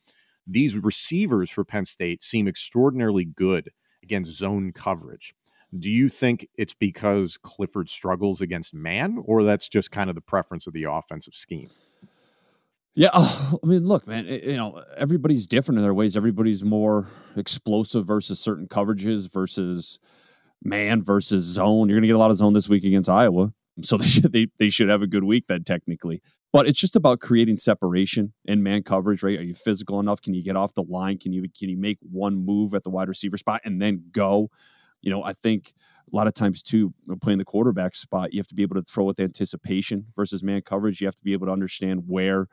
these 0.45 0.75
receivers 0.75 1.49
for 1.49 1.63
Penn 1.63 1.85
State 1.85 2.21
seem 2.21 2.47
extraordinarily 2.47 3.25
good 3.25 3.71
against 4.03 4.37
zone 4.37 4.71
coverage. 4.73 5.33
Do 5.77 5.89
you 5.89 6.09
think 6.09 6.47
it's 6.55 6.75
because 6.75 7.37
Clifford 7.37 7.89
struggles 7.89 8.41
against 8.41 8.73
man, 8.73 9.23
or 9.25 9.43
that's 9.43 9.67
just 9.67 9.89
kind 9.89 10.09
of 10.09 10.15
the 10.15 10.21
preference 10.21 10.67
of 10.67 10.73
the 10.73 10.83
offensive 10.83 11.33
scheme? 11.33 11.67
Yeah, 12.95 13.09
oh, 13.13 13.59
I 13.63 13.65
mean, 13.65 13.85
look, 13.85 14.07
man, 14.07 14.25
you 14.27 14.57
know, 14.57 14.83
everybody's 14.97 15.47
different 15.47 15.79
in 15.79 15.83
their 15.83 15.93
ways. 15.93 16.15
Everybody's 16.15 16.63
more 16.63 17.07
explosive 17.35 18.05
versus 18.05 18.39
certain 18.39 18.67
coverages 18.67 19.31
versus 19.31 19.99
man 20.63 21.01
versus 21.01 21.43
zone. 21.43 21.89
You're 21.89 21.97
going 21.97 22.03
to 22.03 22.07
get 22.07 22.15
a 22.15 22.19
lot 22.19 22.31
of 22.31 22.37
zone 22.37 22.53
this 22.53 22.69
week 22.69 22.83
against 22.83 23.09
Iowa, 23.09 23.53
so 23.81 23.97
they 23.97 24.05
should 24.05 24.31
they, 24.31 24.47
they 24.59 24.69
should 24.69 24.89
have 24.89 25.01
a 25.01 25.07
good 25.07 25.23
week 25.23 25.45
then 25.47 25.63
technically. 25.63 26.21
But 26.51 26.67
it's 26.67 26.79
just 26.79 26.95
about 26.95 27.19
creating 27.19 27.57
separation 27.57 28.33
in 28.45 28.61
man 28.61 28.83
coverage, 28.83 29.23
right? 29.23 29.39
Are 29.39 29.43
you 29.43 29.55
physical 29.55 29.99
enough? 29.99 30.21
Can 30.21 30.35
you 30.35 30.43
get 30.43 30.55
off 30.55 30.75
the 30.75 30.83
line? 30.83 31.17
Can 31.17 31.33
you 31.33 31.47
can 31.57 31.69
you 31.69 31.77
make 31.77 31.97
one 32.01 32.45
move 32.45 32.75
at 32.75 32.83
the 32.83 32.91
wide 32.91 33.07
receiver 33.07 33.37
spot 33.37 33.61
and 33.65 33.81
then 33.81 34.03
go? 34.11 34.51
You 35.01 35.09
know, 35.09 35.23
I 35.23 35.33
think 35.33 35.73
a 36.11 36.15
lot 36.15 36.27
of 36.27 36.35
times 36.35 36.61
too, 36.61 36.93
playing 37.21 37.39
the 37.39 37.45
quarterback 37.45 37.95
spot, 37.95 38.33
you 38.33 38.39
have 38.39 38.47
to 38.47 38.55
be 38.55 38.61
able 38.61 38.75
to 38.75 38.83
throw 38.83 39.03
with 39.03 39.19
anticipation 39.19 40.05
versus 40.15 40.43
man 40.43 40.61
coverage. 40.61 41.01
You 41.01 41.07
have 41.07 41.15
to 41.15 41.23
be 41.23 41.33
able 41.33 41.47
to 41.47 41.51
understand 41.51 42.03
where 42.05 42.47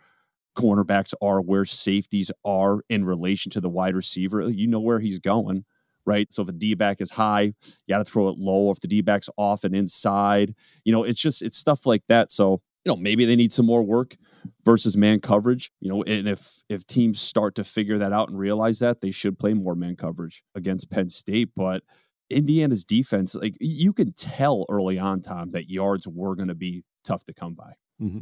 cornerbacks 0.56 1.14
are, 1.22 1.40
where 1.40 1.64
safeties 1.64 2.30
are 2.44 2.80
in 2.88 3.04
relation 3.04 3.50
to 3.50 3.60
the 3.60 3.68
wide 3.68 3.94
receiver. 3.94 4.48
You 4.48 4.66
know 4.66 4.80
where 4.80 5.00
he's 5.00 5.18
going, 5.18 5.64
right? 6.06 6.32
So 6.32 6.42
if 6.42 6.48
a 6.48 6.52
D 6.52 6.74
back 6.74 7.00
is 7.00 7.10
high, 7.10 7.52
you 7.62 7.88
got 7.88 7.98
to 7.98 8.04
throw 8.04 8.28
it 8.28 8.38
low. 8.38 8.70
If 8.70 8.80
the 8.80 8.88
D 8.88 9.00
back's 9.00 9.30
off 9.36 9.64
and 9.64 9.74
inside, 9.74 10.54
you 10.84 10.92
know, 10.92 11.04
it's 11.04 11.20
just, 11.20 11.42
it's 11.42 11.58
stuff 11.58 11.86
like 11.86 12.02
that. 12.08 12.30
So, 12.30 12.60
you 12.84 12.90
know, 12.90 12.96
maybe 12.96 13.24
they 13.24 13.36
need 13.36 13.52
some 13.52 13.66
more 13.66 13.82
work 13.82 14.16
versus 14.64 14.96
man 14.96 15.20
coverage. 15.20 15.70
You 15.80 15.90
know, 15.90 16.02
and 16.02 16.26
if 16.28 16.62
if 16.68 16.86
teams 16.86 17.20
start 17.20 17.54
to 17.56 17.64
figure 17.64 17.98
that 17.98 18.12
out 18.12 18.30
and 18.30 18.38
realize 18.38 18.78
that, 18.78 19.00
they 19.00 19.10
should 19.10 19.38
play 19.38 19.52
more 19.52 19.74
man 19.74 19.96
coverage 19.96 20.42
against 20.54 20.90
Penn 20.90 21.10
State. 21.10 21.50
But 21.54 21.82
Indiana's 22.30 22.84
defense, 22.84 23.34
like 23.34 23.56
you 23.60 23.92
can 23.92 24.12
tell 24.14 24.64
early 24.68 24.98
on, 24.98 25.20
Tom, 25.20 25.50
that 25.50 25.68
yards 25.68 26.08
were 26.08 26.34
going 26.34 26.48
to 26.48 26.54
be 26.54 26.82
tough 27.04 27.24
to 27.24 27.34
come 27.34 27.54
by. 27.54 27.72
Mm-hmm. 28.00 28.20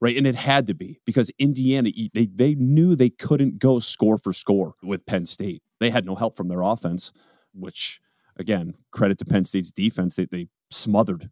Right. 0.00 0.16
And 0.16 0.26
it 0.26 0.36
had 0.36 0.66
to 0.68 0.74
be 0.74 1.00
because 1.04 1.30
Indiana, 1.38 1.90
they, 2.14 2.26
they 2.26 2.54
knew 2.54 2.94
they 2.94 3.10
couldn't 3.10 3.58
go 3.58 3.80
score 3.80 4.16
for 4.16 4.32
score 4.32 4.74
with 4.82 5.04
Penn 5.06 5.26
State. 5.26 5.62
They 5.80 5.90
had 5.90 6.06
no 6.06 6.14
help 6.14 6.36
from 6.36 6.48
their 6.48 6.62
offense, 6.62 7.12
which, 7.52 8.00
again, 8.36 8.74
credit 8.92 9.18
to 9.18 9.24
Penn 9.24 9.44
State's 9.44 9.72
defense. 9.72 10.14
They, 10.14 10.26
they 10.26 10.48
smothered 10.70 11.30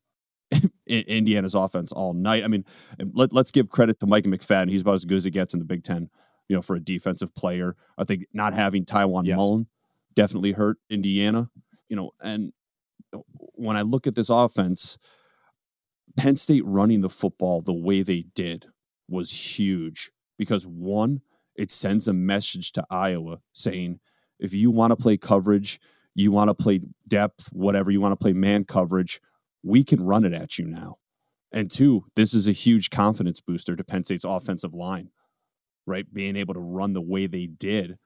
Indiana's 0.87 1.55
offense 1.55 1.93
all 1.93 2.13
night. 2.13 2.43
I 2.43 2.49
mean, 2.49 2.65
let, 3.13 3.33
us 3.37 3.53
give 3.53 3.69
credit 3.69 4.01
to 4.01 4.07
Mike 4.07 4.25
McFadden. 4.25 4.71
He's 4.71 4.83
about 4.83 4.95
as 4.95 5.05
good 5.05 5.19
as 5.19 5.27
it 5.27 5.31
gets 5.31 5.55
in 5.55 5.61
the 5.61 5.67
Big 5.67 5.85
Ten, 5.85 6.11
you 6.49 6.57
know, 6.57 6.63
for 6.63 6.75
a 6.75 6.81
defensive 6.81 7.35
player. 7.37 7.77
I 7.97 8.03
think 8.03 8.27
not 8.33 8.53
having 8.53 8.85
Tiawan 8.85 9.27
yes. 9.27 9.37
Mullen 9.37 9.69
definitely 10.15 10.53
hurt 10.53 10.79
Indiana, 10.91 11.51
you 11.89 11.95
know, 11.95 12.11
and 12.21 12.53
when 13.55 13.77
I 13.77 13.83
look 13.83 14.07
at 14.07 14.15
this 14.15 14.31
offense, 14.31 14.99
Penn 16.17 16.37
State 16.37 16.65
running 16.65 17.01
the 17.01 17.09
football 17.09 17.61
the 17.61 17.73
way 17.73 18.03
they 18.03 18.27
did 18.35 18.67
was 19.09 19.31
huge 19.31 20.11
because 20.39 20.67
one, 20.67 21.21
it 21.57 21.71
sends 21.71 22.09
a 22.09 22.13
message 22.13 22.73
to 22.73 22.85
Iowa 22.91 23.41
saying, 23.53 24.01
if 24.39 24.53
you 24.53 24.71
want 24.71 24.91
to 24.91 24.97
play 24.97 25.17
coverage, 25.17 25.81
you 26.15 26.33
want 26.33 26.49
to 26.49 26.55
play 26.55 26.81
depth, 27.09 27.49
whatever, 27.53 27.91
you 27.91 28.01
want 28.01 28.13
to 28.13 28.23
play 28.23 28.33
man 28.33 28.65
coverage, 28.65 29.21
we 29.63 29.85
can 29.85 30.05
run 30.05 30.25
it 30.25 30.33
at 30.33 30.59
you 30.59 30.67
now. 30.67 30.97
And 31.53 31.71
two, 31.71 32.05
this 32.17 32.35
is 32.35 32.49
a 32.49 32.53
huge 32.53 32.91
confidence 32.91 33.41
booster 33.41 33.77
to 33.77 33.85
Penn 33.85 34.05
State's 34.05 34.25
offensive 34.25 34.75
line, 34.75 35.11
right? 35.87 36.13
Being 36.13 36.37
able 36.37 36.55
to 36.55 36.61
run 36.61 36.93
the 36.93 37.01
way 37.01 37.27
they 37.27 37.47
did 37.47 37.99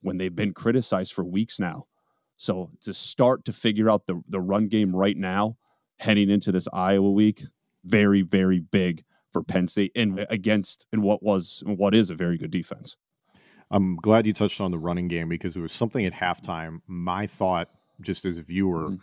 when 0.00 0.18
they've 0.18 0.34
been 0.34 0.54
criticized 0.54 1.12
for 1.12 1.24
weeks 1.24 1.58
now. 1.60 1.86
So 2.36 2.70
to 2.82 2.94
start 2.94 3.44
to 3.46 3.52
figure 3.52 3.90
out 3.90 4.06
the, 4.06 4.22
the 4.28 4.40
run 4.40 4.68
game 4.68 4.94
right 4.94 5.16
now, 5.16 5.56
heading 5.98 6.30
into 6.30 6.52
this 6.52 6.68
Iowa 6.72 7.10
week, 7.10 7.44
very, 7.84 8.22
very 8.22 8.60
big 8.60 9.04
for 9.32 9.42
Penn 9.42 9.68
State 9.68 9.92
and 9.94 10.26
against 10.30 10.86
and 10.92 11.02
what 11.02 11.22
was 11.22 11.62
and 11.66 11.78
what 11.78 11.94
is 11.94 12.10
a 12.10 12.14
very 12.14 12.38
good 12.38 12.50
defense. 12.50 12.96
I'm 13.70 13.96
glad 13.96 14.26
you 14.26 14.32
touched 14.32 14.60
on 14.60 14.70
the 14.70 14.78
running 14.78 15.08
game 15.08 15.28
because 15.28 15.54
it 15.54 15.60
was 15.60 15.72
something 15.72 16.06
at 16.06 16.14
halftime. 16.14 16.78
My 16.86 17.26
thought, 17.26 17.68
just 18.00 18.24
as 18.24 18.38
a 18.38 18.42
viewer, 18.42 18.88
mm-hmm 18.90 18.96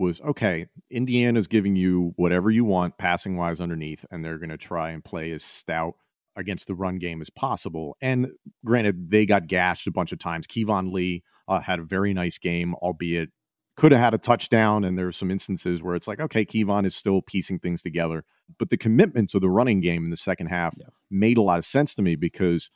was 0.00 0.20
okay, 0.22 0.66
Indiana's 0.90 1.46
giving 1.46 1.76
you 1.76 2.14
whatever 2.16 2.50
you 2.50 2.64
want 2.64 2.98
passing 2.98 3.36
wise 3.36 3.60
underneath, 3.60 4.04
and 4.10 4.24
they're 4.24 4.38
going 4.38 4.50
to 4.50 4.56
try 4.56 4.90
and 4.90 5.04
play 5.04 5.30
as 5.30 5.44
stout 5.44 5.94
against 6.34 6.66
the 6.66 6.74
run 6.74 6.98
game 6.98 7.20
as 7.20 7.28
possible. 7.28 7.96
And 8.00 8.28
granted, 8.64 9.10
they 9.10 9.26
got 9.26 9.46
gashed 9.46 9.86
a 9.86 9.92
bunch 9.92 10.10
of 10.10 10.18
times. 10.18 10.46
Keyvone 10.46 10.90
Lee 10.90 11.22
uh, 11.46 11.60
had 11.60 11.78
a 11.78 11.84
very 11.84 12.14
nice 12.14 12.38
game, 12.38 12.74
albeit 12.76 13.28
could 13.76 13.92
have 13.92 14.00
had 14.00 14.14
a 14.14 14.18
touchdown. 14.18 14.84
And 14.84 14.98
there 14.98 15.08
are 15.08 15.12
some 15.12 15.30
instances 15.30 15.82
where 15.82 15.94
it's 15.94 16.08
like, 16.08 16.20
okay, 16.20 16.44
Keyvone 16.44 16.86
is 16.86 16.94
still 16.94 17.22
piecing 17.22 17.58
things 17.58 17.82
together. 17.82 18.24
But 18.58 18.70
the 18.70 18.76
commitment 18.76 19.30
to 19.30 19.38
the 19.38 19.50
running 19.50 19.80
game 19.80 20.04
in 20.04 20.10
the 20.10 20.16
second 20.16 20.48
half 20.48 20.76
yeah. 20.78 20.86
made 21.10 21.38
a 21.38 21.42
lot 21.42 21.58
of 21.58 21.64
sense 21.64 21.94
to 21.94 22.02
me 22.02 22.16
because 22.16 22.70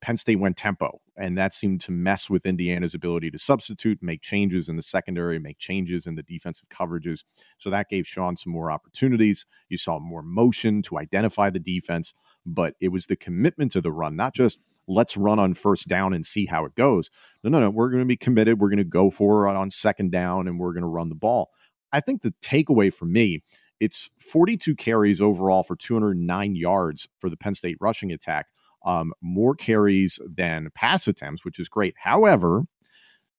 Penn 0.00 0.16
State 0.16 0.38
went 0.38 0.56
tempo, 0.56 1.00
and 1.16 1.36
that 1.36 1.52
seemed 1.52 1.80
to 1.82 1.92
mess 1.92 2.30
with 2.30 2.46
Indiana's 2.46 2.94
ability 2.94 3.30
to 3.30 3.38
substitute, 3.38 4.02
make 4.02 4.22
changes 4.22 4.68
in 4.68 4.76
the 4.76 4.82
secondary, 4.82 5.38
make 5.38 5.58
changes 5.58 6.06
in 6.06 6.14
the 6.14 6.22
defensive 6.22 6.68
coverages. 6.68 7.24
So 7.58 7.68
that 7.70 7.88
gave 7.88 8.06
Sean 8.06 8.36
some 8.36 8.52
more 8.52 8.70
opportunities. 8.70 9.44
You 9.68 9.76
saw 9.76 9.98
more 9.98 10.22
motion 10.22 10.82
to 10.82 10.98
identify 10.98 11.50
the 11.50 11.58
defense, 11.58 12.14
but 12.46 12.74
it 12.80 12.88
was 12.88 13.06
the 13.06 13.16
commitment 13.16 13.72
to 13.72 13.80
the 13.80 13.92
run, 13.92 14.16
not 14.16 14.34
just 14.34 14.58
let's 14.88 15.16
run 15.16 15.38
on 15.38 15.54
first 15.54 15.86
down 15.86 16.12
and 16.12 16.24
see 16.26 16.46
how 16.46 16.64
it 16.64 16.74
goes. 16.74 17.10
No, 17.44 17.50
no, 17.50 17.60
no. 17.60 17.70
We're 17.70 17.90
going 17.90 18.02
to 18.02 18.06
be 18.06 18.16
committed. 18.16 18.60
We're 18.60 18.70
going 18.70 18.78
to 18.78 18.84
go 18.84 19.10
for 19.10 19.46
it 19.46 19.56
on 19.56 19.70
second 19.70 20.10
down, 20.10 20.48
and 20.48 20.58
we're 20.58 20.72
going 20.72 20.82
to 20.82 20.88
run 20.88 21.08
the 21.08 21.14
ball. 21.14 21.50
I 21.92 22.00
think 22.00 22.22
the 22.22 22.34
takeaway 22.42 22.92
for 22.92 23.04
me 23.06 23.42
it's 23.80 24.10
42 24.18 24.74
carries 24.74 25.20
overall 25.20 25.62
for 25.62 25.76
209 25.76 26.56
yards 26.56 27.08
for 27.18 27.30
the 27.30 27.36
Penn 27.36 27.54
State 27.54 27.76
rushing 27.80 28.12
attack 28.12 28.46
um, 28.84 29.12
more 29.20 29.54
carries 29.54 30.18
than 30.24 30.70
pass 30.74 31.08
attempts, 31.08 31.44
which 31.44 31.58
is 31.58 31.68
great. 31.68 31.94
However, 31.98 32.64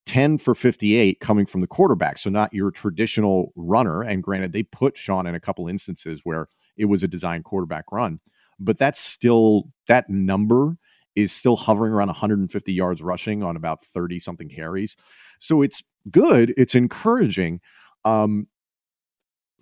10 0.05 0.37
for 0.37 0.55
58 0.55 1.19
coming 1.19 1.45
from 1.45 1.61
the 1.61 1.67
quarterback. 1.67 2.17
So, 2.17 2.29
not 2.29 2.53
your 2.53 2.71
traditional 2.71 3.51
runner. 3.55 4.01
And 4.01 4.23
granted, 4.23 4.53
they 4.53 4.63
put 4.63 4.97
Sean 4.97 5.27
in 5.27 5.35
a 5.35 5.39
couple 5.39 5.67
instances 5.67 6.21
where 6.23 6.47
it 6.77 6.85
was 6.85 7.03
a 7.03 7.07
designed 7.07 7.43
quarterback 7.43 7.91
run, 7.91 8.19
but 8.59 8.77
that's 8.77 8.99
still 8.99 9.65
that 9.87 10.09
number 10.09 10.77
is 11.21 11.31
still 11.31 11.55
hovering 11.55 11.93
around 11.93 12.07
150 12.07 12.73
yards 12.73 13.01
rushing 13.01 13.43
on 13.43 13.55
about 13.55 13.83
30 13.83 14.19
something 14.19 14.49
carries. 14.49 14.95
So, 15.39 15.61
it's 15.61 15.83
good, 16.11 16.53
it's 16.57 16.75
encouraging. 16.75 17.61
Um, 18.05 18.47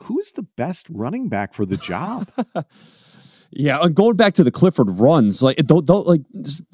who's 0.04 0.32
the 0.32 0.44
best 0.44 0.88
running 0.90 1.30
back 1.30 1.54
for 1.54 1.66
the 1.66 1.78
job? 1.78 2.30
Yeah, 3.52 3.88
going 3.94 4.18
back 4.18 4.34
to 4.36 4.44
the 4.44 4.52
Clifford 4.52 4.90
runs, 5.00 5.42
like 5.42 5.58
like 5.70 6.22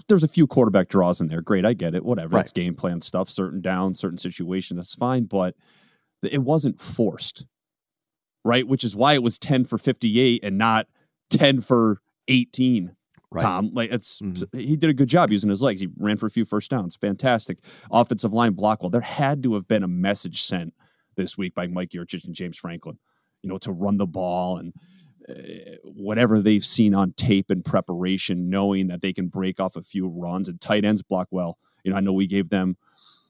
there's 0.07 0.23
a 0.23 0.27
few 0.27 0.47
quarterback 0.47 0.89
draws 0.89 1.21
in 1.21 1.27
there. 1.27 1.41
Great, 1.41 1.65
I 1.65 1.73
get 1.73 1.93
it. 1.93 2.03
Whatever, 2.03 2.29
right. 2.29 2.39
that's 2.39 2.51
game 2.51 2.75
plan 2.75 3.01
stuff. 3.01 3.29
Certain 3.29 3.61
down, 3.61 3.93
certain 3.95 4.17
situation, 4.17 4.77
that's 4.77 4.95
fine. 4.95 5.25
But 5.25 5.55
it 6.23 6.41
wasn't 6.41 6.81
forced, 6.81 7.45
right? 8.43 8.67
Which 8.67 8.83
is 8.83 8.95
why 8.95 9.13
it 9.13 9.21
was 9.21 9.37
ten 9.37 9.65
for 9.65 9.77
fifty 9.77 10.19
eight 10.19 10.43
and 10.43 10.57
not 10.57 10.87
ten 11.29 11.61
for 11.61 12.01
eighteen. 12.27 12.95
Right. 13.33 13.41
Tom, 13.41 13.71
like 13.73 13.91
it's 13.91 14.21
mm-hmm. 14.21 14.57
he 14.57 14.77
did 14.77 14.89
a 14.89 14.93
good 14.93 15.09
job 15.09 15.31
using 15.31 15.49
his 15.49 15.61
legs. 15.61 15.81
He 15.81 15.89
ran 15.97 16.17
for 16.17 16.27
a 16.27 16.31
few 16.31 16.45
first 16.45 16.69
downs. 16.69 16.95
Fantastic 16.95 17.59
offensive 17.91 18.31
line 18.31 18.53
block 18.53 18.83
well. 18.83 18.89
There 18.91 19.01
had 19.01 19.41
to 19.43 19.55
have 19.55 19.67
been 19.67 19.83
a 19.83 19.87
message 19.87 20.43
sent 20.43 20.73
this 21.15 21.37
week 21.37 21.55
by 21.55 21.67
Mike 21.67 21.89
Yurcich 21.89 22.25
and 22.25 22.35
James 22.35 22.57
Franklin, 22.57 22.99
you 23.41 23.49
know, 23.49 23.57
to 23.59 23.71
run 23.71 23.97
the 23.97 24.05
ball 24.05 24.57
and 24.57 24.73
whatever 25.83 26.41
they've 26.41 26.65
seen 26.65 26.93
on 26.93 27.13
tape 27.13 27.49
and 27.49 27.63
preparation, 27.63 28.49
knowing 28.49 28.87
that 28.87 29.01
they 29.01 29.13
can 29.13 29.27
break 29.27 29.59
off 29.59 29.75
a 29.75 29.81
few 29.81 30.07
runs 30.07 30.49
and 30.49 30.59
tight 30.59 30.85
ends 30.85 31.01
block 31.01 31.27
well. 31.31 31.57
You 31.83 31.91
know, 31.91 31.97
I 31.97 32.01
know 32.01 32.13
we 32.13 32.27
gave 32.27 32.49
them 32.49 32.77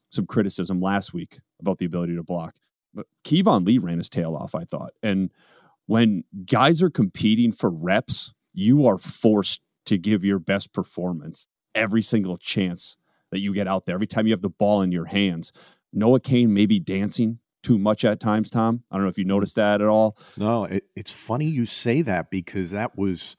some 0.09 0.25
criticism 0.25 0.81
last 0.81 1.13
week 1.13 1.39
about 1.59 1.77
the 1.77 1.85
ability 1.85 2.15
to 2.15 2.23
block, 2.23 2.55
but 2.93 3.05
Keyvone 3.23 3.65
Lee 3.65 3.77
ran 3.77 3.97
his 3.99 4.09
tail 4.09 4.35
off, 4.35 4.53
I 4.55 4.63
thought. 4.63 4.93
And 5.01 5.31
when 5.85 6.23
guys 6.45 6.81
are 6.81 6.89
competing 6.89 7.51
for 7.51 7.69
reps, 7.69 8.33
you 8.53 8.85
are 8.85 8.97
forced 8.97 9.61
to 9.85 9.97
give 9.97 10.23
your 10.23 10.39
best 10.39 10.73
performance 10.73 11.47
every 11.75 12.01
single 12.01 12.37
chance 12.37 12.97
that 13.31 13.39
you 13.39 13.53
get 13.53 13.67
out 13.67 13.85
there, 13.85 13.95
every 13.95 14.07
time 14.07 14.27
you 14.27 14.33
have 14.33 14.41
the 14.41 14.49
ball 14.49 14.81
in 14.81 14.91
your 14.91 15.05
hands. 15.05 15.51
Noah 15.91 16.19
Cain 16.19 16.53
may 16.53 16.65
be 16.65 16.79
dancing 16.79 17.39
too 17.63 17.77
much 17.77 18.05
at 18.05 18.19
times, 18.19 18.49
Tom. 18.49 18.83
I 18.91 18.95
don't 18.95 19.03
know 19.03 19.09
if 19.09 19.17
you 19.17 19.25
noticed 19.25 19.55
that 19.55 19.81
at 19.81 19.87
all. 19.87 20.17
No, 20.37 20.65
it, 20.65 20.85
it's 20.95 21.11
funny 21.11 21.45
you 21.45 21.65
say 21.65 22.01
that 22.03 22.29
because 22.29 22.71
that 22.71 22.97
was 22.97 23.37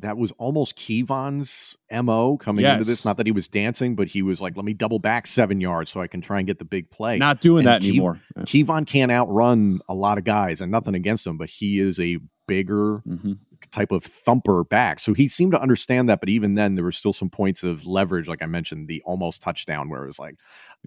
that 0.00 0.16
was 0.16 0.32
almost 0.32 0.76
Keyvone's 0.76 1.76
mo 1.90 2.36
coming 2.36 2.64
yes. 2.64 2.78
into 2.78 2.88
this. 2.88 3.04
Not 3.04 3.16
that 3.18 3.26
he 3.26 3.32
was 3.32 3.46
dancing, 3.48 3.94
but 3.94 4.08
he 4.08 4.20
was 4.20 4.40
like, 4.40 4.56
"Let 4.56 4.64
me 4.64 4.74
double 4.74 4.98
back 4.98 5.26
seven 5.26 5.60
yards 5.60 5.90
so 5.90 6.00
I 6.00 6.08
can 6.08 6.20
try 6.20 6.38
and 6.38 6.46
get 6.46 6.58
the 6.58 6.64
big 6.64 6.90
play." 6.90 7.18
Not 7.18 7.40
doing 7.40 7.66
and 7.66 7.68
that 7.68 7.84
anymore. 7.84 8.20
Keyvone 8.40 8.86
can't 8.86 9.12
outrun 9.12 9.80
a 9.88 9.94
lot 9.94 10.18
of 10.18 10.24
guys, 10.24 10.60
and 10.60 10.70
nothing 10.70 10.94
against 10.94 11.26
him, 11.26 11.38
but 11.38 11.48
he 11.48 11.78
is 11.78 11.98
a 12.00 12.18
bigger 12.48 13.02
mm-hmm. 13.06 13.32
Type 13.72 13.90
of 13.90 14.04
thumper 14.04 14.64
back. 14.64 15.00
So 15.00 15.14
he 15.14 15.26
seemed 15.26 15.52
to 15.52 15.60
understand 15.60 16.06
that, 16.08 16.20
but 16.20 16.28
even 16.28 16.56
then, 16.56 16.74
there 16.74 16.84
were 16.84 16.92
still 16.92 17.14
some 17.14 17.30
points 17.30 17.64
of 17.64 17.86
leverage, 17.86 18.28
like 18.28 18.42
I 18.42 18.46
mentioned, 18.46 18.86
the 18.86 19.00
almost 19.06 19.40
touchdown, 19.40 19.88
where 19.88 20.02
it 20.02 20.06
was 20.06 20.18
like, 20.18 20.36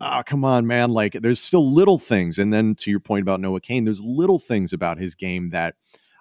oh, 0.01 0.22
come 0.24 0.46
on, 0.46 0.68
man. 0.68 0.92
Like 0.92 1.13
there's 1.13 1.42
still 1.42 1.68
little 1.68 1.98
things. 1.98 2.38
And 2.38 2.54
then 2.54 2.75
to 2.75 2.92
your 2.92 3.00
point 3.00 3.24
about 3.24 3.42
Noah 3.42 3.60
Cain, 3.60 3.86
there's 3.86 4.04
little 4.04 4.38
things 4.38 4.72
about 4.72 5.00
his 5.00 5.15
game 5.15 5.50
that, 5.50 5.74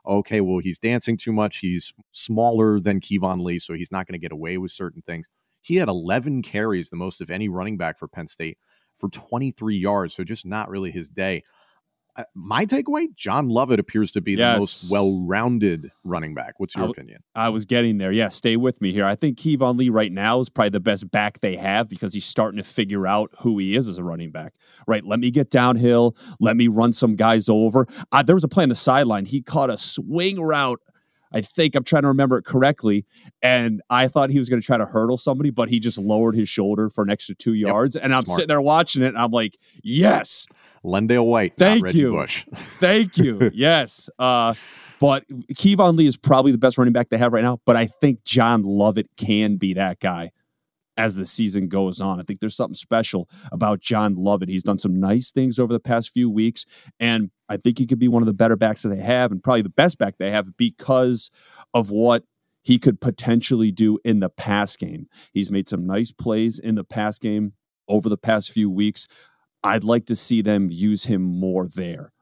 okay, 0.06 0.40
well, 0.40 0.58
he's 0.58 0.78
dancing 0.78 1.18
too 1.18 1.32
much. 1.32 1.58
He's 1.58 1.92
smaller 2.12 2.80
than 2.80 2.98
Keyvone 3.00 3.42
Lee, 3.44 3.58
so 3.58 3.74
he's 3.74 3.92
not 3.92 4.06
going 4.06 4.18
to 4.18 4.24
get 4.24 4.32
away 4.32 4.56
with 4.56 4.72
certain 4.72 5.02
things. 5.02 5.28
He 5.60 5.76
had 5.76 5.88
11 5.88 6.42
carries, 6.42 6.88
the 6.88 6.96
most 6.96 7.20
of 7.20 7.30
any 7.30 7.48
running 7.48 7.76
back 7.76 7.98
for 7.98 8.08
Penn 8.08 8.26
State, 8.26 8.56
for 8.96 9.10
23 9.10 9.76
yards. 9.76 10.14
So 10.14 10.24
just 10.24 10.46
not 10.46 10.70
really 10.70 10.90
his 10.90 11.10
day. 11.10 11.42
Uh, 12.16 12.22
my 12.34 12.64
takeaway 12.64 13.14
John 13.16 13.48
Lovett 13.48 13.80
appears 13.80 14.12
to 14.12 14.20
be 14.20 14.32
yes. 14.32 14.54
the 14.54 14.60
most 14.60 14.90
well 14.90 15.20
rounded 15.26 15.90
running 16.04 16.34
back. 16.34 16.54
What's 16.58 16.76
your 16.76 16.88
opinion? 16.90 17.22
I 17.34 17.48
was 17.48 17.64
getting 17.64 17.98
there. 17.98 18.12
Yeah, 18.12 18.28
stay 18.28 18.56
with 18.56 18.80
me 18.80 18.92
here. 18.92 19.04
I 19.04 19.16
think 19.16 19.38
Keyvone 19.38 19.76
Lee 19.76 19.88
right 19.88 20.12
now 20.12 20.38
is 20.40 20.48
probably 20.48 20.70
the 20.70 20.80
best 20.80 21.10
back 21.10 21.40
they 21.40 21.56
have 21.56 21.88
because 21.88 22.14
he's 22.14 22.26
starting 22.26 22.58
to 22.58 22.64
figure 22.64 23.06
out 23.06 23.32
who 23.38 23.58
he 23.58 23.74
is 23.74 23.88
as 23.88 23.98
a 23.98 24.04
running 24.04 24.30
back. 24.30 24.52
Right. 24.86 25.04
Let 25.04 25.18
me 25.18 25.30
get 25.30 25.50
downhill. 25.50 26.16
Let 26.40 26.56
me 26.56 26.68
run 26.68 26.92
some 26.92 27.16
guys 27.16 27.48
over. 27.48 27.86
Uh, 28.12 28.22
there 28.22 28.36
was 28.36 28.44
a 28.44 28.48
play 28.48 28.62
on 28.62 28.68
the 28.68 28.74
sideline. 28.74 29.24
He 29.24 29.42
caught 29.42 29.70
a 29.70 29.76
swing 29.76 30.40
route. 30.40 30.80
I 31.34 31.40
think 31.40 31.74
I'm 31.74 31.84
trying 31.84 32.02
to 32.02 32.08
remember 32.08 32.38
it 32.38 32.44
correctly. 32.44 33.04
And 33.42 33.82
I 33.90 34.08
thought 34.08 34.30
he 34.30 34.38
was 34.38 34.48
going 34.48 34.62
to 34.62 34.66
try 34.66 34.78
to 34.78 34.86
hurdle 34.86 35.18
somebody, 35.18 35.50
but 35.50 35.68
he 35.68 35.80
just 35.80 35.98
lowered 35.98 36.36
his 36.36 36.48
shoulder 36.48 36.88
for 36.88 37.02
an 37.02 37.10
extra 37.10 37.34
two 37.34 37.54
yards. 37.54 37.96
Yep, 37.96 38.04
and 38.04 38.14
I'm 38.14 38.24
smart. 38.24 38.36
sitting 38.36 38.48
there 38.48 38.60
watching 38.60 39.02
it, 39.02 39.08
and 39.08 39.18
I'm 39.18 39.32
like, 39.32 39.58
yes. 39.82 40.46
Lendale 40.84 41.26
White. 41.26 41.54
Thank 41.56 41.92
you. 41.92 42.24
Thank 42.54 43.18
you. 43.18 43.50
yes. 43.52 44.08
Uh, 44.18 44.54
but 45.00 45.26
Keyvone 45.54 45.96
Lee 45.96 46.06
is 46.06 46.16
probably 46.16 46.52
the 46.52 46.58
best 46.58 46.78
running 46.78 46.92
back 46.92 47.08
they 47.08 47.18
have 47.18 47.32
right 47.32 47.42
now. 47.42 47.60
But 47.64 47.76
I 47.76 47.86
think 47.86 48.24
John 48.24 48.62
Lovett 48.62 49.08
can 49.16 49.56
be 49.56 49.74
that 49.74 49.98
guy 49.98 50.30
as 50.96 51.16
the 51.16 51.26
season 51.26 51.68
goes 51.68 52.00
on. 52.00 52.20
I 52.20 52.22
think 52.22 52.40
there's 52.40 52.56
something 52.56 52.74
special 52.74 53.28
about 53.52 53.80
John 53.80 54.14
Lovett. 54.14 54.48
He's 54.48 54.62
done 54.62 54.78
some 54.78 55.00
nice 55.00 55.30
things 55.30 55.58
over 55.58 55.72
the 55.72 55.80
past 55.80 56.10
few 56.10 56.30
weeks, 56.30 56.64
and 57.00 57.30
I 57.48 57.56
think 57.56 57.78
he 57.78 57.86
could 57.86 57.98
be 57.98 58.08
one 58.08 58.22
of 58.22 58.26
the 58.26 58.32
better 58.32 58.56
backs 58.56 58.82
that 58.82 58.90
they 58.90 59.02
have, 59.02 59.32
and 59.32 59.42
probably 59.42 59.62
the 59.62 59.68
best 59.68 59.98
back 59.98 60.16
they 60.18 60.30
have 60.30 60.56
because 60.56 61.30
of 61.72 61.90
what 61.90 62.24
he 62.62 62.78
could 62.78 63.00
potentially 63.00 63.70
do 63.70 63.98
in 64.04 64.20
the 64.20 64.30
pass 64.30 64.76
game. 64.76 65.06
He's 65.32 65.50
made 65.50 65.68
some 65.68 65.86
nice 65.86 66.12
plays 66.12 66.58
in 66.58 66.76
the 66.76 66.84
pass 66.84 67.18
game 67.18 67.52
over 67.88 68.08
the 68.08 68.16
past 68.16 68.50
few 68.50 68.70
weeks. 68.70 69.06
I'd 69.62 69.84
like 69.84 70.06
to 70.06 70.16
see 70.16 70.42
them 70.42 70.70
use 70.70 71.04
him 71.04 71.22
more 71.22 71.68
there. 71.68 72.12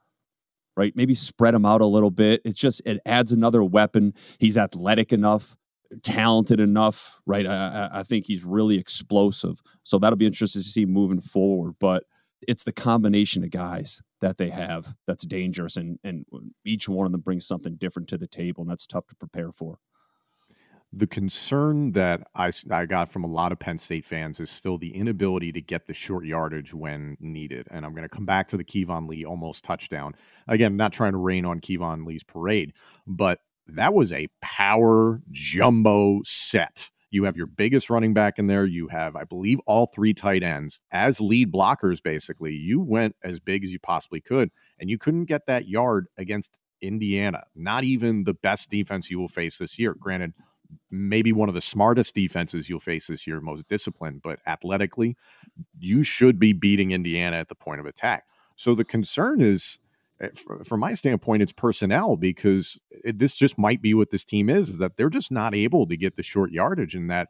Right? 0.76 0.96
Maybe 0.96 1.14
spread 1.14 1.54
him 1.54 1.66
out 1.66 1.82
a 1.82 1.86
little 1.86 2.10
bit. 2.10 2.40
It's 2.44 2.58
just, 2.58 2.80
it 2.86 3.00
adds 3.04 3.30
another 3.30 3.62
weapon. 3.62 4.14
He's 4.38 4.56
athletic 4.56 5.12
enough 5.12 5.56
talented 6.02 6.60
enough, 6.60 7.20
right? 7.26 7.46
I, 7.46 7.88
I, 7.92 8.02
think 8.02 8.26
he's 8.26 8.44
really 8.44 8.78
explosive. 8.78 9.60
So 9.82 9.98
that'll 9.98 10.16
be 10.16 10.26
interesting 10.26 10.62
to 10.62 10.68
see 10.68 10.86
moving 10.86 11.20
forward. 11.20 11.74
But 11.78 12.04
it's 12.46 12.64
the 12.64 12.72
combination 12.72 13.44
of 13.44 13.50
guys 13.50 14.02
that 14.20 14.38
they 14.38 14.50
have 14.50 14.94
that's 15.06 15.26
dangerous, 15.26 15.76
and 15.76 15.98
and 16.02 16.24
each 16.64 16.88
one 16.88 17.06
of 17.06 17.12
them 17.12 17.20
brings 17.20 17.46
something 17.46 17.76
different 17.76 18.08
to 18.08 18.18
the 18.18 18.26
table, 18.26 18.62
and 18.62 18.70
that's 18.70 18.86
tough 18.86 19.06
to 19.08 19.16
prepare 19.16 19.52
for. 19.52 19.78
The 20.94 21.06
concern 21.06 21.92
that 21.92 22.26
I, 22.34 22.50
I 22.70 22.84
got 22.84 23.08
from 23.08 23.24
a 23.24 23.28
lot 23.28 23.50
of 23.50 23.58
Penn 23.58 23.78
State 23.78 24.04
fans 24.04 24.40
is 24.40 24.50
still 24.50 24.76
the 24.76 24.94
inability 24.94 25.50
to 25.52 25.60
get 25.62 25.86
the 25.86 25.94
short 25.94 26.26
yardage 26.26 26.74
when 26.74 27.16
needed. 27.18 27.66
And 27.70 27.86
I'm 27.86 27.92
going 27.92 28.02
to 28.02 28.14
come 28.14 28.26
back 28.26 28.48
to 28.48 28.58
the 28.58 28.64
Keyvone 28.64 29.08
Lee 29.08 29.24
almost 29.24 29.64
touchdown. 29.64 30.14
Again, 30.48 30.76
not 30.76 30.92
trying 30.92 31.12
to 31.12 31.18
rain 31.18 31.46
on 31.46 31.60
Keyvone 31.60 32.04
Lee's 32.04 32.24
parade, 32.24 32.74
but 33.06 33.40
that 33.78 33.94
was 33.94 34.12
a 34.12 34.28
power 34.40 35.20
jumbo 35.30 36.20
set. 36.24 36.90
You 37.10 37.24
have 37.24 37.36
your 37.36 37.46
biggest 37.46 37.90
running 37.90 38.14
back 38.14 38.38
in 38.38 38.46
there. 38.46 38.64
You 38.64 38.88
have, 38.88 39.16
I 39.16 39.24
believe, 39.24 39.58
all 39.66 39.86
three 39.86 40.14
tight 40.14 40.42
ends 40.42 40.80
as 40.90 41.20
lead 41.20 41.52
blockers, 41.52 42.02
basically. 42.02 42.54
You 42.54 42.80
went 42.80 43.16
as 43.22 43.38
big 43.38 43.64
as 43.64 43.72
you 43.72 43.78
possibly 43.78 44.20
could, 44.20 44.50
and 44.78 44.88
you 44.88 44.96
couldn't 44.96 45.26
get 45.26 45.46
that 45.46 45.68
yard 45.68 46.06
against 46.16 46.58
Indiana. 46.80 47.44
Not 47.54 47.84
even 47.84 48.24
the 48.24 48.34
best 48.34 48.70
defense 48.70 49.10
you 49.10 49.18
will 49.18 49.28
face 49.28 49.58
this 49.58 49.78
year. 49.78 49.94
Granted, 49.94 50.32
maybe 50.90 51.32
one 51.32 51.50
of 51.50 51.54
the 51.54 51.60
smartest 51.60 52.14
defenses 52.14 52.70
you'll 52.70 52.80
face 52.80 53.08
this 53.08 53.26
year, 53.26 53.40
most 53.40 53.68
disciplined, 53.68 54.22
but 54.22 54.38
athletically, 54.46 55.16
you 55.78 56.02
should 56.02 56.38
be 56.38 56.54
beating 56.54 56.92
Indiana 56.92 57.36
at 57.36 57.48
the 57.48 57.54
point 57.54 57.80
of 57.80 57.86
attack. 57.86 58.24
So 58.56 58.74
the 58.74 58.84
concern 58.84 59.42
is 59.42 59.80
from 60.64 60.80
my 60.80 60.94
standpoint, 60.94 61.42
it's 61.42 61.52
personnel 61.52 62.16
because 62.16 62.78
it, 62.90 63.18
this 63.18 63.36
just 63.36 63.58
might 63.58 63.82
be 63.82 63.94
what 63.94 64.10
this 64.10 64.24
team 64.24 64.48
is, 64.48 64.68
is 64.68 64.78
that 64.78 64.96
they're 64.96 65.10
just 65.10 65.32
not 65.32 65.54
able 65.54 65.86
to 65.86 65.96
get 65.96 66.16
the 66.16 66.22
short 66.22 66.52
yardage 66.52 66.94
and 66.94 67.10
that 67.10 67.28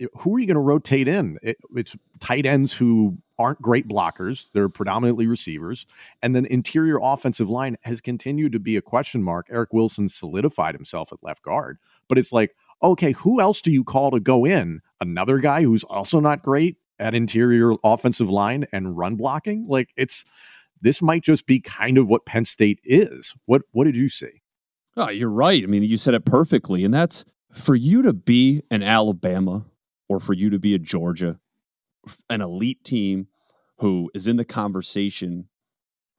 eh, 0.00 0.06
who 0.18 0.34
are 0.34 0.38
you 0.38 0.46
going 0.46 0.54
to 0.54 0.60
rotate 0.60 1.08
in? 1.08 1.38
It, 1.42 1.58
it's 1.74 1.96
tight 2.18 2.46
ends 2.46 2.72
who 2.72 3.18
aren't 3.38 3.62
great 3.62 3.88
blockers. 3.88 4.50
They're 4.52 4.68
predominantly 4.68 5.26
receivers. 5.26 5.86
And 6.20 6.34
then 6.34 6.46
interior 6.46 6.98
offensive 7.00 7.48
line 7.48 7.76
has 7.82 8.00
continued 8.00 8.52
to 8.52 8.60
be 8.60 8.76
a 8.76 8.82
question 8.82 9.22
mark. 9.22 9.46
Eric 9.50 9.72
Wilson 9.72 10.08
solidified 10.08 10.74
himself 10.74 11.12
at 11.12 11.22
left 11.22 11.42
guard. 11.42 11.78
But 12.08 12.18
it's 12.18 12.32
like, 12.32 12.54
okay, 12.82 13.12
who 13.12 13.40
else 13.40 13.60
do 13.60 13.72
you 13.72 13.84
call 13.84 14.10
to 14.10 14.20
go 14.20 14.44
in? 14.44 14.80
Another 15.00 15.38
guy 15.38 15.62
who's 15.62 15.84
also 15.84 16.20
not 16.20 16.42
great 16.42 16.76
at 16.98 17.14
interior 17.14 17.74
offensive 17.82 18.28
line 18.30 18.66
and 18.72 18.96
run 18.96 19.16
blocking? 19.16 19.66
Like 19.66 19.90
it's 19.96 20.24
this 20.80 21.02
might 21.02 21.22
just 21.22 21.46
be 21.46 21.60
kind 21.60 21.98
of 21.98 22.08
what 22.08 22.26
Penn 22.26 22.44
State 22.44 22.80
is. 22.84 23.34
What 23.46 23.62
what 23.72 23.84
did 23.84 23.96
you 23.96 24.08
see? 24.08 24.42
Oh, 24.96 25.08
you're 25.08 25.30
right. 25.30 25.62
I 25.62 25.66
mean, 25.66 25.82
you 25.82 25.96
said 25.96 26.14
it 26.14 26.24
perfectly, 26.24 26.84
and 26.84 26.92
that's 26.92 27.24
for 27.52 27.74
you 27.74 28.02
to 28.02 28.12
be 28.12 28.62
an 28.70 28.82
Alabama 28.82 29.66
or 30.08 30.20
for 30.20 30.32
you 30.32 30.50
to 30.50 30.58
be 30.58 30.74
a 30.74 30.78
Georgia, 30.78 31.38
an 32.28 32.40
elite 32.40 32.82
team 32.84 33.28
who 33.78 34.10
is 34.14 34.26
in 34.26 34.36
the 34.36 34.44
conversation 34.44 35.48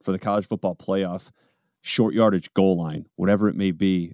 for 0.04 0.12
the 0.12 0.20
college 0.20 0.48
football 0.48 0.76
playoff, 0.76 1.30
short 1.82 2.14
yardage 2.14 2.54
goal 2.54 2.78
line, 2.78 3.06
whatever 3.16 3.50
it 3.50 3.56
may 3.56 3.72
be, 3.72 4.14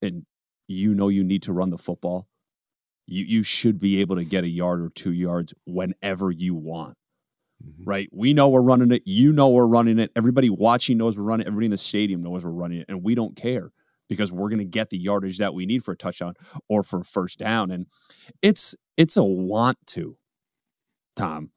and 0.00 0.26
you 0.66 0.94
know 0.94 1.08
you 1.08 1.24
need 1.24 1.42
to 1.44 1.52
run 1.52 1.70
the 1.70 1.78
football, 1.78 2.28
you 3.06 3.24
you 3.24 3.42
should 3.42 3.78
be 3.78 4.00
able 4.00 4.16
to 4.16 4.24
get 4.24 4.44
a 4.44 4.48
yard 4.48 4.80
or 4.80 4.88
two 4.88 5.12
yards 5.12 5.54
whenever 5.66 6.30
you 6.30 6.54
want 6.54 6.96
mm-hmm. 7.62 7.84
right? 7.84 8.08
We 8.12 8.34
know 8.34 8.48
we're 8.48 8.62
running 8.62 8.90
it. 8.92 9.02
You 9.04 9.32
know 9.32 9.48
we're 9.48 9.66
running 9.66 9.98
it. 9.98 10.10
Everybody 10.16 10.50
watching 10.50 10.98
knows 10.98 11.18
we're 11.18 11.24
running 11.24 11.46
it. 11.46 11.48
Everybody 11.48 11.66
in 11.66 11.70
the 11.70 11.78
stadium 11.78 12.22
knows 12.22 12.44
we're 12.44 12.50
running 12.50 12.80
it. 12.80 12.86
And 12.88 13.02
we 13.02 13.14
don't 13.14 13.36
care 13.36 13.72
because 14.08 14.32
we're 14.32 14.48
going 14.48 14.58
to 14.58 14.64
get 14.64 14.90
the 14.90 14.98
yardage 14.98 15.38
that 15.38 15.54
we 15.54 15.66
need 15.66 15.84
for 15.84 15.92
a 15.92 15.96
touchdown 15.96 16.34
or 16.68 16.82
for 16.82 17.00
a 17.00 17.04
first 17.04 17.38
down. 17.38 17.70
And 17.70 17.86
it's 18.42 18.74
it's 18.96 19.16
a 19.16 19.24
want 19.24 19.78
to, 19.88 20.16
Tom, 21.16 21.50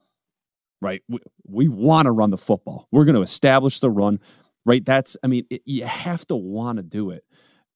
right? 0.81 1.01
We, 1.07 1.19
we 1.45 1.67
want 1.67 2.05
to 2.05 2.11
run 2.11 2.29
the 2.29 2.37
football. 2.37 2.87
We're 2.91 3.05
going 3.05 3.15
to 3.15 3.21
establish 3.21 3.79
the 3.79 3.89
run, 3.89 4.19
right? 4.65 4.83
That's, 4.85 5.17
I 5.23 5.27
mean, 5.27 5.45
it, 5.49 5.61
you 5.65 5.85
have 5.85 6.25
to 6.27 6.35
want 6.35 6.77
to 6.77 6.83
do 6.83 7.11
it. 7.11 7.23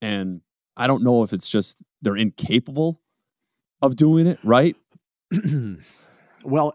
And 0.02 0.42
I 0.78 0.88
don't 0.88 1.04
know 1.04 1.24
if 1.24 1.34
it's 1.34 1.50
just 1.50 1.84
they're 2.02 2.16
incapable 2.16 3.02
of 3.82 3.96
doing 3.96 4.28
it, 4.28 4.40
right? 4.44 4.76
well, 6.44 6.72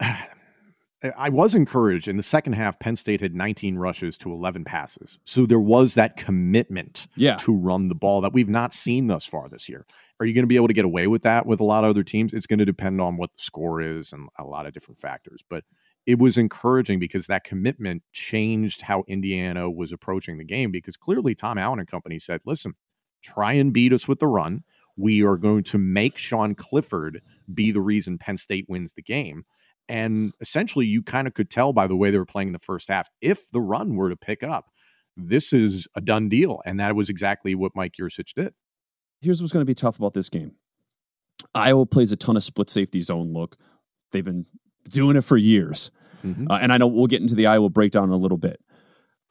I 1.16 1.28
was 1.28 1.54
encouraged 1.54 2.08
in 2.08 2.16
the 2.16 2.22
second 2.22 2.54
half. 2.54 2.78
Penn 2.78 2.96
State 2.96 3.20
had 3.20 3.34
19 3.34 3.76
rushes 3.76 4.16
to 4.18 4.32
11 4.32 4.64
passes, 4.64 5.18
so 5.24 5.46
there 5.46 5.60
was 5.60 5.94
that 5.94 6.16
commitment 6.16 7.06
yeah. 7.16 7.36
to 7.36 7.54
run 7.54 7.88
the 7.88 7.94
ball 7.94 8.20
that 8.22 8.32
we've 8.32 8.48
not 8.48 8.72
seen 8.72 9.06
thus 9.06 9.26
far 9.26 9.48
this 9.48 9.68
year. 9.68 9.86
Are 10.20 10.26
you 10.26 10.32
going 10.32 10.44
to 10.44 10.48
be 10.48 10.56
able 10.56 10.68
to 10.68 10.74
get 10.74 10.84
away 10.84 11.06
with 11.06 11.22
that 11.22 11.46
with 11.46 11.60
a 11.60 11.64
lot 11.64 11.84
of 11.84 11.90
other 11.90 12.04
teams? 12.04 12.32
It's 12.32 12.46
going 12.46 12.60
to 12.60 12.64
depend 12.64 13.00
on 13.00 13.16
what 13.16 13.32
the 13.32 13.40
score 13.40 13.80
is 13.80 14.12
and 14.12 14.28
a 14.38 14.44
lot 14.44 14.66
of 14.66 14.72
different 14.72 14.98
factors. 14.98 15.42
But 15.48 15.64
it 16.06 16.18
was 16.18 16.38
encouraging 16.38 17.00
because 17.00 17.26
that 17.26 17.44
commitment 17.44 18.02
changed 18.12 18.82
how 18.82 19.04
Indiana 19.08 19.70
was 19.70 19.92
approaching 19.92 20.38
the 20.38 20.44
game. 20.44 20.70
Because 20.70 20.96
clearly, 20.96 21.34
Tom 21.34 21.58
Allen 21.58 21.80
and 21.80 21.88
company 21.88 22.18
said, 22.18 22.40
"Listen, 22.44 22.74
try 23.22 23.54
and 23.54 23.72
beat 23.72 23.92
us 23.92 24.06
with 24.06 24.20
the 24.20 24.26
run. 24.26 24.64
We 24.96 25.24
are 25.24 25.36
going 25.36 25.64
to 25.64 25.78
make 25.78 26.18
Sean 26.18 26.54
Clifford 26.54 27.20
be 27.52 27.72
the 27.72 27.80
reason 27.80 28.18
Penn 28.18 28.36
State 28.36 28.66
wins 28.68 28.92
the 28.92 29.02
game." 29.02 29.44
And 29.88 30.32
essentially, 30.40 30.86
you 30.86 31.02
kind 31.02 31.26
of 31.26 31.34
could 31.34 31.50
tell 31.50 31.72
by 31.72 31.86
the 31.86 31.96
way 31.96 32.10
they 32.10 32.18
were 32.18 32.24
playing 32.24 32.48
in 32.48 32.52
the 32.52 32.58
first 32.58 32.88
half 32.88 33.08
if 33.20 33.50
the 33.50 33.60
run 33.60 33.96
were 33.96 34.08
to 34.08 34.16
pick 34.16 34.42
up, 34.42 34.70
this 35.16 35.52
is 35.52 35.86
a 35.94 36.00
done 36.00 36.28
deal. 36.28 36.60
And 36.64 36.80
that 36.80 36.96
was 36.96 37.10
exactly 37.10 37.54
what 37.54 37.72
Mike 37.74 37.94
Yurcich 38.00 38.32
did. 38.34 38.54
Here's 39.20 39.40
what's 39.40 39.52
going 39.52 39.62
to 39.62 39.70
be 39.70 39.74
tough 39.74 39.98
about 39.98 40.14
this 40.14 40.28
game 40.28 40.52
Iowa 41.54 41.86
plays 41.86 42.12
a 42.12 42.16
ton 42.16 42.36
of 42.36 42.44
split 42.44 42.70
safety 42.70 43.02
zone 43.02 43.32
look. 43.32 43.56
They've 44.12 44.24
been 44.24 44.46
doing 44.88 45.16
it 45.16 45.24
for 45.24 45.36
years. 45.36 45.90
Mm-hmm. 46.24 46.50
Uh, 46.50 46.58
and 46.60 46.72
I 46.72 46.78
know 46.78 46.86
we'll 46.86 47.06
get 47.06 47.20
into 47.20 47.34
the 47.34 47.46
Iowa 47.46 47.68
breakdown 47.68 48.04
in 48.04 48.10
a 48.10 48.16
little 48.16 48.38
bit. 48.38 48.60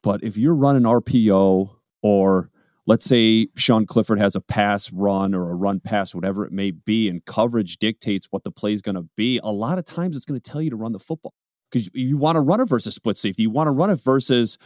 But 0.04 0.24
if 0.24 0.38
you're 0.38 0.56
running 0.56 0.84
RPO 0.84 1.70
or 2.02 2.50
let's 2.86 3.06
say 3.06 3.48
Sean 3.56 3.86
Clifford 3.86 4.20
has 4.20 4.36
a 4.36 4.42
pass 4.42 4.92
run 4.92 5.34
or 5.34 5.50
a 5.50 5.56
run 5.56 5.80
pass, 5.80 6.14
whatever 6.14 6.46
it 6.46 6.52
may 6.52 6.72
be, 6.72 7.08
and 7.10 7.24
coverage 7.26 7.78
dictates 7.78 8.28
what 8.32 8.44
the 8.44 8.52
play 8.52 8.74
is 8.74 8.82
going 8.82 8.96
to 8.96 9.08
be, 9.16 9.40
a 9.44 9.52
lot 9.52 9.78
of 9.78 9.86
times 9.86 10.16
it's 10.16 10.26
going 10.26 10.40
to 10.40 10.52
tell 10.52 10.62
you 10.62 10.70
to 10.70 10.76
run 10.76 10.92
the 10.92 11.00
football 11.00 11.34
because 11.72 11.90
you 11.94 12.18
want 12.18 12.36
to 12.36 12.42
run 12.42 12.60
it 12.60 12.66
versus 12.66 12.94
split 12.94 13.18
safety. 13.18 13.44
You 13.44 13.50
want 13.50 13.68
to 13.68 13.72
run 13.72 13.90
it 13.90 14.00
versus 14.00 14.58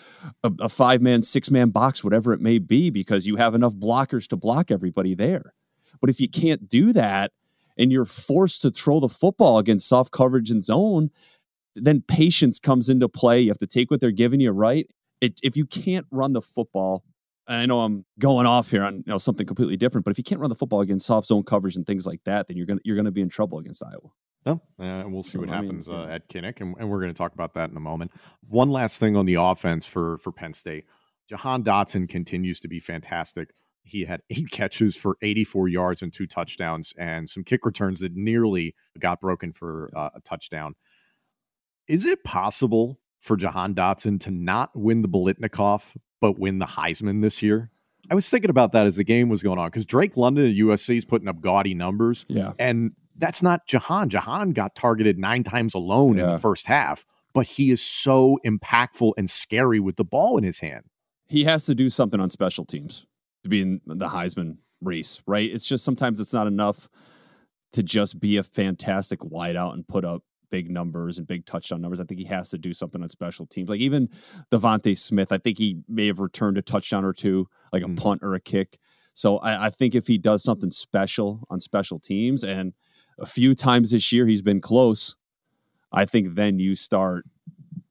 a, 0.43 0.51
a 0.59 0.69
five 0.69 1.01
man, 1.01 1.23
six 1.23 1.49
man 1.49 1.69
box, 1.69 2.03
whatever 2.03 2.33
it 2.33 2.41
may 2.41 2.59
be, 2.59 2.89
because 2.89 3.27
you 3.27 3.37
have 3.37 3.55
enough 3.55 3.73
blockers 3.75 4.27
to 4.29 4.35
block 4.35 4.71
everybody 4.71 5.13
there. 5.13 5.53
But 6.01 6.09
if 6.09 6.19
you 6.19 6.27
can't 6.27 6.67
do 6.67 6.93
that 6.93 7.31
and 7.77 7.91
you're 7.91 8.05
forced 8.05 8.61
to 8.63 8.71
throw 8.71 8.99
the 8.99 9.09
football 9.09 9.57
against 9.57 9.87
soft 9.87 10.11
coverage 10.11 10.51
and 10.51 10.63
zone, 10.63 11.11
then 11.75 12.03
patience 12.07 12.59
comes 12.59 12.89
into 12.89 13.07
play. 13.07 13.39
You 13.39 13.49
have 13.49 13.57
to 13.59 13.67
take 13.67 13.89
what 13.91 13.99
they're 13.99 14.11
giving 14.11 14.39
you, 14.39 14.51
right? 14.51 14.87
It, 15.21 15.39
if 15.43 15.55
you 15.55 15.65
can't 15.65 16.05
run 16.11 16.33
the 16.33 16.41
football 16.41 17.03
I 17.47 17.65
know 17.65 17.81
I'm 17.81 18.05
going 18.19 18.45
off 18.45 18.69
here 18.71 18.83
on 18.83 18.97
you 18.97 19.03
know 19.07 19.17
something 19.17 19.45
completely 19.45 19.77
different, 19.77 20.05
but 20.05 20.11
if 20.11 20.17
you 20.17 20.23
can't 20.23 20.41
run 20.41 20.49
the 20.49 20.55
football 20.55 20.81
against 20.81 21.05
soft 21.05 21.27
zone 21.27 21.43
coverage 21.43 21.75
and 21.75 21.85
things 21.85 22.05
like 22.05 22.21
that, 22.25 22.47
then 22.47 22.57
you're 22.57 22.65
gonna 22.65 22.81
you're 22.83 22.95
gonna 22.95 23.11
be 23.11 23.21
in 23.21 23.29
trouble 23.29 23.59
against 23.59 23.83
Iowa. 23.83 24.11
No, 24.45 24.61
uh, 24.79 25.03
we'll 25.07 25.23
see 25.23 25.31
so, 25.31 25.39
what 25.39 25.49
happens 25.49 25.87
mean, 25.87 25.97
uh, 25.97 26.07
at 26.07 26.29
Kinnick, 26.29 26.61
and, 26.61 26.75
and 26.79 26.89
we're 26.89 27.01
going 27.01 27.13
to 27.13 27.17
talk 27.17 27.33
about 27.33 27.53
that 27.55 27.69
in 27.69 27.75
a 27.75 27.81
moment. 27.81 28.11
One 28.47 28.69
last 28.69 28.97
thing 28.97 29.17
on 29.17 29.25
the 29.25 29.35
offense 29.35 29.85
for 29.85 30.17
for 30.19 30.31
Penn 30.31 30.53
State, 30.53 30.85
Jahan 31.29 31.63
Dotson 31.63 32.07
continues 32.07 32.59
to 32.61 32.67
be 32.67 32.79
fantastic. 32.79 33.49
He 33.83 34.05
had 34.05 34.21
eight 34.29 34.49
catches 34.51 34.95
for 34.95 35.17
84 35.21 35.67
yards 35.69 36.01
and 36.01 36.13
two 36.13 36.27
touchdowns, 36.27 36.93
and 36.97 37.29
some 37.29 37.43
kick 37.43 37.65
returns 37.65 37.99
that 38.01 38.15
nearly 38.15 38.75
got 38.99 39.19
broken 39.19 39.51
for 39.51 39.89
uh, 39.95 40.09
a 40.15 40.21
touchdown. 40.21 40.75
Is 41.87 42.05
it 42.05 42.23
possible 42.23 42.99
for 43.19 43.35
Jahan 43.35 43.73
Dotson 43.73 44.19
to 44.21 44.31
not 44.31 44.71
win 44.75 45.01
the 45.01 45.09
Biletnikoff 45.09 45.95
but 46.21 46.39
win 46.39 46.59
the 46.59 46.65
Heisman 46.65 47.21
this 47.21 47.41
year? 47.41 47.69
I 48.09 48.15
was 48.15 48.29
thinking 48.29 48.49
about 48.49 48.71
that 48.71 48.85
as 48.85 48.95
the 48.95 49.03
game 49.03 49.27
was 49.29 49.43
going 49.43 49.59
on 49.59 49.67
because 49.67 49.85
Drake 49.85 50.15
London 50.15 50.45
at 50.45 50.55
USC 50.55 50.97
is 50.97 51.05
putting 51.05 51.27
up 51.27 51.41
gaudy 51.41 51.73
numbers. 51.73 52.25
Yeah. 52.29 52.53
And 52.57 52.93
that's 53.17 53.43
not 53.43 53.67
Jahan. 53.67 54.09
Jahan 54.09 54.51
got 54.51 54.75
targeted 54.75 55.17
nine 55.17 55.43
times 55.43 55.73
alone 55.73 56.19
in 56.19 56.25
the 56.25 56.37
first 56.37 56.67
half, 56.67 57.05
but 57.33 57.45
he 57.47 57.71
is 57.71 57.81
so 57.81 58.39
impactful 58.45 59.13
and 59.17 59.29
scary 59.29 59.79
with 59.79 59.95
the 59.97 60.05
ball 60.05 60.37
in 60.37 60.43
his 60.43 60.59
hand. 60.59 60.85
he 61.27 61.43
has 61.43 61.65
to 61.65 61.75
do 61.75 61.89
something 61.89 62.19
on 62.19 62.29
special 62.29 62.63
teams 62.63 63.05
to 63.43 63.49
be 63.49 63.61
in 63.61 63.81
the 63.85 64.07
Heisman 64.07 64.57
race, 64.81 65.21
right? 65.27 65.51
It's 65.51 65.67
just 65.67 65.83
sometimes 65.83 66.19
it's 66.21 66.33
not 66.33 66.47
enough 66.47 66.87
to 67.73 67.83
just 67.83 68.19
be 68.19 68.37
a 68.37 68.43
fantastic 68.43 69.19
wideout 69.19 69.73
and 69.73 69.85
put 69.87 70.05
up 70.05 70.23
big 70.49 70.69
numbers 70.69 71.17
and 71.17 71.27
big 71.27 71.45
touchdown 71.45 71.81
numbers. 71.81 71.99
I 71.99 72.03
think 72.05 72.19
he 72.19 72.25
has 72.27 72.49
to 72.51 72.57
do 72.57 72.73
something 72.73 73.01
on 73.01 73.09
special 73.09 73.45
teams. 73.45 73.69
Like 73.69 73.79
even 73.81 74.09
DeVonta 74.51 74.97
Smith, 74.97 75.31
I 75.31 75.37
think 75.37 75.57
he 75.57 75.77
may 75.87 76.07
have 76.07 76.19
returned 76.19 76.57
a 76.57 76.61
touchdown 76.61 77.03
or 77.05 77.13
two, 77.13 77.47
like 77.73 77.83
a 77.83 77.87
Mhm. 77.87 77.97
punt 77.97 78.23
or 78.23 78.33
a 78.33 78.39
kick. 78.39 78.77
So 79.13 79.37
I, 79.39 79.65
I 79.65 79.69
think 79.69 79.95
if 79.95 80.07
he 80.07 80.17
does 80.17 80.43
something 80.43 80.71
special 80.71 81.43
on 81.49 81.59
special 81.59 81.99
teams, 81.99 82.43
and 82.43 82.73
a 83.19 83.25
few 83.25 83.55
times 83.55 83.91
this 83.91 84.11
year 84.11 84.27
he's 84.27 84.41
been 84.43 84.61
close, 84.61 85.15
I 85.91 86.05
think 86.05 86.35
then 86.35 86.59
you 86.59 86.75
start 86.75 87.25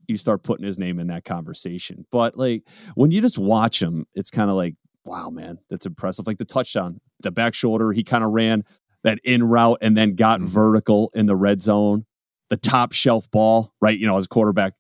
you 0.09 0.16
start 0.16 0.45
putting 0.45 0.64
his 0.64 0.79
name 0.79 1.01
in 1.01 1.09
that 1.09 1.25
conversation. 1.25 2.07
But 2.12 2.37
like 2.37 2.62
when 2.95 3.11
you 3.11 3.21
just 3.21 3.38
watch 3.38 3.83
him, 3.83 4.07
it's 4.14 4.31
kind 4.31 4.49
of 4.51 4.55
like, 4.57 4.77
wow, 5.05 5.31
man, 5.31 5.59
that's 5.69 5.85
impressive. 5.85 6.29
Like 6.29 6.38
the 6.38 6.45
touchdown, 6.45 7.01
the 7.25 7.33
back 7.33 7.55
shoulder, 7.55 7.90
he 7.90 8.05
kind 8.05 8.23
of 8.23 8.31
ran 8.31 8.62
that 9.03 9.19
in 9.25 9.42
route 9.42 9.79
and 9.83 9.97
then 9.97 10.14
got 10.14 10.38
Mhm. 10.40 10.47
vertical 10.47 11.11
in 11.12 11.27
the 11.27 11.35
red 11.35 11.61
zone. 11.61 12.06
The 12.49 12.57
top 12.57 12.93
shelf 12.93 13.31
ball, 13.31 13.73
right? 13.81 13.99
You 13.99 14.07
know, 14.07 14.17
as 14.17 14.27
a 14.27 14.29
quarterback, 14.29 14.75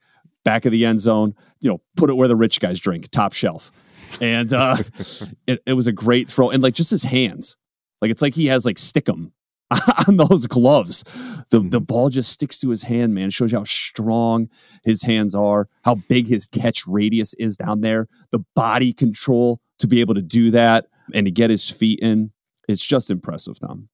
back 0.44 0.64
of 0.64 0.72
the 0.72 0.84
end 0.84 1.00
zone, 1.00 1.34
you 1.60 1.70
know, 1.70 1.80
put 1.96 2.10
it 2.10 2.14
where 2.14 2.28
the 2.28 2.36
rich 2.36 2.60
guys 2.60 2.78
drink, 2.78 3.10
top 3.10 3.32
shelf. 3.32 3.72
And 4.20 4.52
uh 4.52 4.76
it, 5.46 5.62
it 5.66 5.72
was 5.72 5.86
a 5.86 5.92
great 5.92 6.30
throw. 6.30 6.50
And 6.50 6.62
like 6.62 6.74
just 6.74 6.90
his 6.90 7.02
hands. 7.02 7.56
Like 8.00 8.10
it's 8.10 8.22
like 8.22 8.34
he 8.34 8.46
has 8.46 8.64
like 8.64 8.76
stickum 8.76 9.32
on 10.08 10.16
those 10.16 10.46
gloves. 10.46 11.02
The 11.50 11.60
the 11.60 11.80
ball 11.80 12.08
just 12.08 12.30
sticks 12.30 12.58
to 12.60 12.70
his 12.70 12.84
hand, 12.84 13.14
man. 13.14 13.28
It 13.28 13.32
shows 13.32 13.52
you 13.52 13.58
how 13.58 13.64
strong 13.64 14.48
his 14.84 15.02
hands 15.02 15.34
are, 15.34 15.68
how 15.82 15.96
big 15.96 16.28
his 16.28 16.48
catch 16.48 16.86
radius 16.86 17.34
is 17.34 17.56
down 17.56 17.80
there, 17.80 18.08
the 18.30 18.44
body 18.54 18.92
control 18.92 19.60
to 19.78 19.86
be 19.86 20.00
able 20.00 20.14
to 20.14 20.22
do 20.22 20.50
that 20.52 20.86
and 21.12 21.26
to 21.26 21.30
get 21.30 21.50
his 21.50 21.68
feet 21.68 21.98
in. 22.00 22.30
It's 22.68 22.84
just 22.84 23.10
impressive, 23.10 23.58
Tom. 23.58 23.88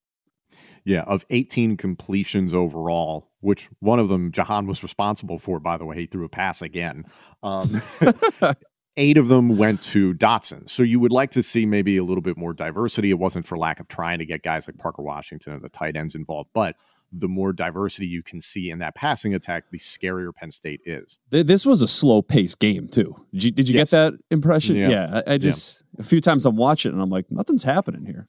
Yeah, 0.84 1.02
of 1.02 1.24
18 1.30 1.76
completions 1.76 2.52
overall, 2.52 3.30
which 3.42 3.68
one 3.80 3.98
of 4.00 4.08
them 4.08 4.32
Jahan 4.32 4.66
was 4.66 4.82
responsible 4.82 5.38
for, 5.38 5.60
by 5.60 5.76
the 5.76 5.84
way. 5.84 5.96
He 5.96 6.06
threw 6.06 6.24
a 6.24 6.28
pass 6.28 6.62
again. 6.62 7.04
Um, 7.42 7.82
eight 8.96 9.16
of 9.18 9.28
them 9.28 9.56
went 9.56 9.82
to 9.82 10.14
Dotson. 10.14 10.68
So 10.68 10.82
you 10.82 10.98
would 11.00 11.12
like 11.12 11.30
to 11.32 11.42
see 11.42 11.66
maybe 11.66 11.96
a 11.98 12.04
little 12.04 12.22
bit 12.22 12.36
more 12.36 12.52
diversity. 12.52 13.10
It 13.10 13.18
wasn't 13.18 13.46
for 13.46 13.56
lack 13.58 13.80
of 13.80 13.88
trying 13.88 14.18
to 14.18 14.26
get 14.26 14.42
guys 14.42 14.66
like 14.66 14.78
Parker 14.78 15.02
Washington 15.02 15.52
and 15.54 15.62
the 15.62 15.68
tight 15.68 15.96
ends 15.96 16.14
involved, 16.14 16.50
but 16.54 16.76
the 17.14 17.28
more 17.28 17.52
diversity 17.52 18.06
you 18.06 18.22
can 18.22 18.40
see 18.40 18.70
in 18.70 18.78
that 18.78 18.94
passing 18.94 19.34
attack, 19.34 19.64
the 19.70 19.78
scarier 19.78 20.34
Penn 20.34 20.50
State 20.50 20.80
is. 20.86 21.18
This 21.28 21.66
was 21.66 21.82
a 21.82 21.88
slow 21.88 22.22
paced 22.22 22.58
game, 22.58 22.88
too. 22.88 23.14
Did 23.34 23.44
you, 23.44 23.50
did 23.50 23.68
you 23.68 23.74
Yes. 23.74 23.90
get 23.90 23.96
that 23.96 24.14
impression? 24.30 24.76
Yeah. 24.76 24.88
Yeah. 24.88 25.20
I, 25.26 25.34
I 25.34 25.38
just, 25.38 25.84
a 25.98 26.02
few 26.02 26.22
times 26.22 26.46
I'm 26.46 26.56
watching 26.56 26.92
and 26.92 27.02
I'm 27.02 27.10
like, 27.10 27.26
nothing's 27.30 27.62
happening 27.64 28.06
here. 28.06 28.28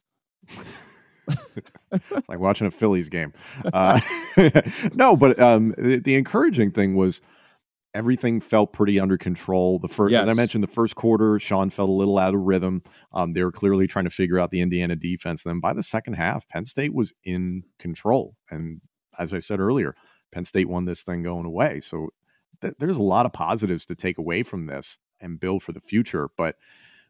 It's 1.27 2.29
like 2.29 2.39
watching 2.39 2.67
a 2.67 2.71
Phillies 2.71 3.09
game. 3.09 3.33
Uh, 3.71 3.99
no, 4.93 5.15
but 5.15 5.39
um, 5.39 5.73
the, 5.77 5.97
the 5.97 6.15
encouraging 6.15 6.71
thing 6.71 6.95
was 6.95 7.21
everything 7.93 8.41
felt 8.41 8.73
pretty 8.73 8.99
under 8.99 9.17
control. 9.17 9.79
The 9.79 9.87
first, 9.87 10.13
as 10.23 10.29
I 10.29 10.33
mentioned, 10.39 10.63
the 10.63 10.67
first 10.67 10.95
quarter, 10.95 11.39
Sean 11.39 11.69
felt 11.69 11.89
a 11.89 11.93
little 11.93 12.17
out 12.17 12.33
of 12.33 12.41
rhythm. 12.41 12.81
Um, 13.11 13.33
they 13.33 13.43
were 13.43 13.51
clearly 13.51 13.87
trying 13.87 14.05
to 14.05 14.11
figure 14.11 14.39
out 14.39 14.51
the 14.51 14.61
Indiana 14.61 14.95
defense. 14.95 15.45
And 15.45 15.51
then 15.51 15.59
by 15.59 15.73
the 15.73 15.83
second 15.83 16.13
half, 16.13 16.47
Penn 16.47 16.65
State 16.65 16.93
was 16.93 17.13
in 17.23 17.63
control. 17.79 18.35
And 18.49 18.81
as 19.17 19.33
I 19.33 19.39
said 19.39 19.59
earlier, 19.59 19.95
Penn 20.31 20.45
State 20.45 20.67
won 20.67 20.85
this 20.85 21.03
thing 21.03 21.23
going 21.23 21.45
away. 21.45 21.79
So 21.79 22.09
th- 22.61 22.73
there's 22.79 22.97
a 22.97 23.03
lot 23.03 23.25
of 23.25 23.33
positives 23.33 23.85
to 23.87 23.95
take 23.95 24.17
away 24.17 24.43
from 24.43 24.65
this 24.65 24.97
and 25.19 25.39
build 25.39 25.61
for 25.61 25.71
the 25.71 25.79
future. 25.79 26.29
But 26.35 26.55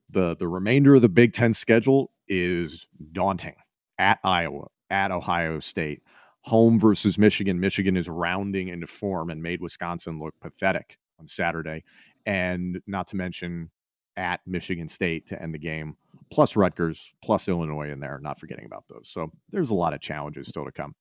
the 0.10 0.36
the 0.36 0.48
remainder 0.48 0.96
of 0.96 1.02
the 1.02 1.10
Big 1.10 1.34
Ten 1.34 1.54
schedule 1.54 2.12
is 2.28 2.88
daunting. 3.12 3.56
At 3.98 4.20
Iowa, 4.24 4.68
at 4.90 5.12
Ohio 5.12 5.60
State, 5.60 6.02
home 6.42 6.80
versus 6.80 7.18
Michigan. 7.18 7.60
Michigan 7.60 7.96
is 7.96 8.10
rounding 8.10 8.68
into 8.68 8.88
form 8.88 9.30
and 9.30 9.42
made 9.42 9.62
Wisconsin 9.62 10.20
look 10.20 10.34
pathetic 10.42 10.98
on 11.20 11.28
Saturday. 11.28 11.84
And 12.26 12.82
not 12.88 13.08
to 13.10 13.16
mention 13.16 13.70
at 14.16 14.42
Michigan 14.46 14.88
State 14.88 15.28
to 15.28 15.42
end 15.42 15.54
the 15.54 15.60
game, 15.60 15.96
plus 16.32 16.56
Rutgers, 16.56 17.14
plus 17.24 17.48
Illinois 17.48 17.92
in 17.92 18.00
there, 18.00 18.20
not 18.22 18.40
forgetting 18.40 18.66
about 18.66 18.86
those. 18.88 19.10
So 19.10 19.32
there's 19.52 19.72
a 19.72 19.76
lot 19.76 19.94
of 19.94 20.02
challenges 20.02 20.48
still 20.48 20.66
to 20.66 20.72
come. 20.72 20.96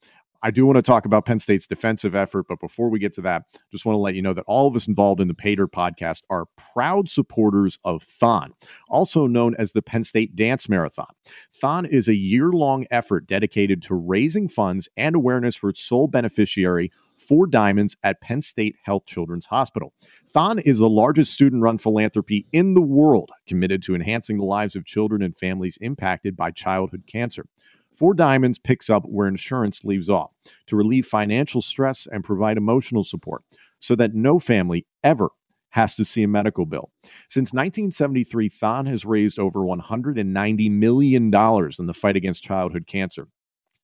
I 0.45 0.51
do 0.51 0.67
want 0.67 0.77
to 0.77 0.83
talk 0.83 1.07
about 1.07 1.25
Penn 1.25 1.39
State's 1.39 1.69
defensive 1.69 2.17
effort, 2.17 2.47
but 2.49 2.59
before 2.59 2.91
we 2.91 2.99
get 2.99 3.13
to 3.15 3.21
that, 3.23 3.45
just 3.71 3.87
want 3.87 3.95
to 3.95 4.01
let 4.01 4.17
you 4.17 4.23
know 4.23 4.35
that 4.35 4.45
all 4.49 4.67
of 4.67 4.75
us 4.75 4.89
involved 4.89 5.21
in 5.21 5.29
the 5.29 5.35
Pay 5.35 5.55
Dirt 5.55 5.71
podcast 5.71 6.23
are 6.31 6.47
proud 6.57 7.09
supporters 7.09 7.79
of 7.85 8.03
Thon, 8.03 8.53
also 8.89 9.29
known 9.29 9.55
as 9.57 9.71
the 9.71 9.83
Penn 9.83 10.03
State 10.03 10.35
Dance 10.35 10.69
Marathon. 10.69 11.07
Thon 11.55 11.87
is 11.87 12.09
a 12.09 12.17
year 12.17 12.51
long 12.51 12.87
effort 12.91 13.27
dedicated 13.29 13.83
to 13.83 13.95
raising 13.95 14.49
funds 14.49 14.89
and 14.97 15.15
awareness 15.15 15.55
for 15.55 15.71
its 15.71 15.83
sole 15.83 16.09
beneficiary, 16.09 16.91
Four 17.17 17.47
Diamonds 17.47 17.97
at 18.03 18.21
Penn 18.21 18.41
State 18.41 18.75
Health 18.83 19.07
Children's 19.07 19.47
Hospital. 19.47 19.93
Thon 20.27 20.59
is 20.59 20.79
the 20.79 20.89
largest 20.89 21.33
student 21.33 21.63
run 21.63 21.79
philanthropy 21.79 22.47
in 22.53 22.75
the 22.75 22.81
world, 22.81 23.31
committed 23.47 23.81
to 23.85 23.95
enhancing 23.95 24.39
the 24.39 24.45
lives 24.45 24.75
of 24.75 24.85
children 24.85 25.23
and 25.23 25.39
families 25.39 25.79
impacted 25.81 26.37
by 26.37 26.51
childhood 26.51 27.05
cancer. 27.07 27.47
Four 27.95 28.15
Diamonds 28.15 28.59
picks 28.59 28.89
up 28.91 29.05
where 29.05 29.29
insurance 29.29 29.85
leaves 29.85 30.11
off 30.11 30.33
to 30.67 30.77
relieve 30.77 31.07
financial 31.07 31.63
stress 31.63 32.07
and 32.11 32.25
provide 32.25 32.57
emotional 32.57 33.05
support 33.05 33.43
so 33.81 33.95
that 33.97 34.15
no 34.15 34.39
family 34.39 34.87
ever 35.03 35.31
has 35.71 35.95
to 35.95 36.05
see 36.05 36.23
a 36.23 36.29
medical 36.29 36.67
bill. 36.67 36.91
Since 37.29 37.53
1973, 37.53 38.49
Thon 38.51 38.87
has 38.87 39.05
raised 39.05 39.39
over 39.39 39.61
$190 39.61 40.71
million 40.71 41.25
in 41.25 41.87
the 41.87 41.95
fight 41.95 42.17
against 42.17 42.45
childhood 42.45 42.87
cancer. 42.87 43.29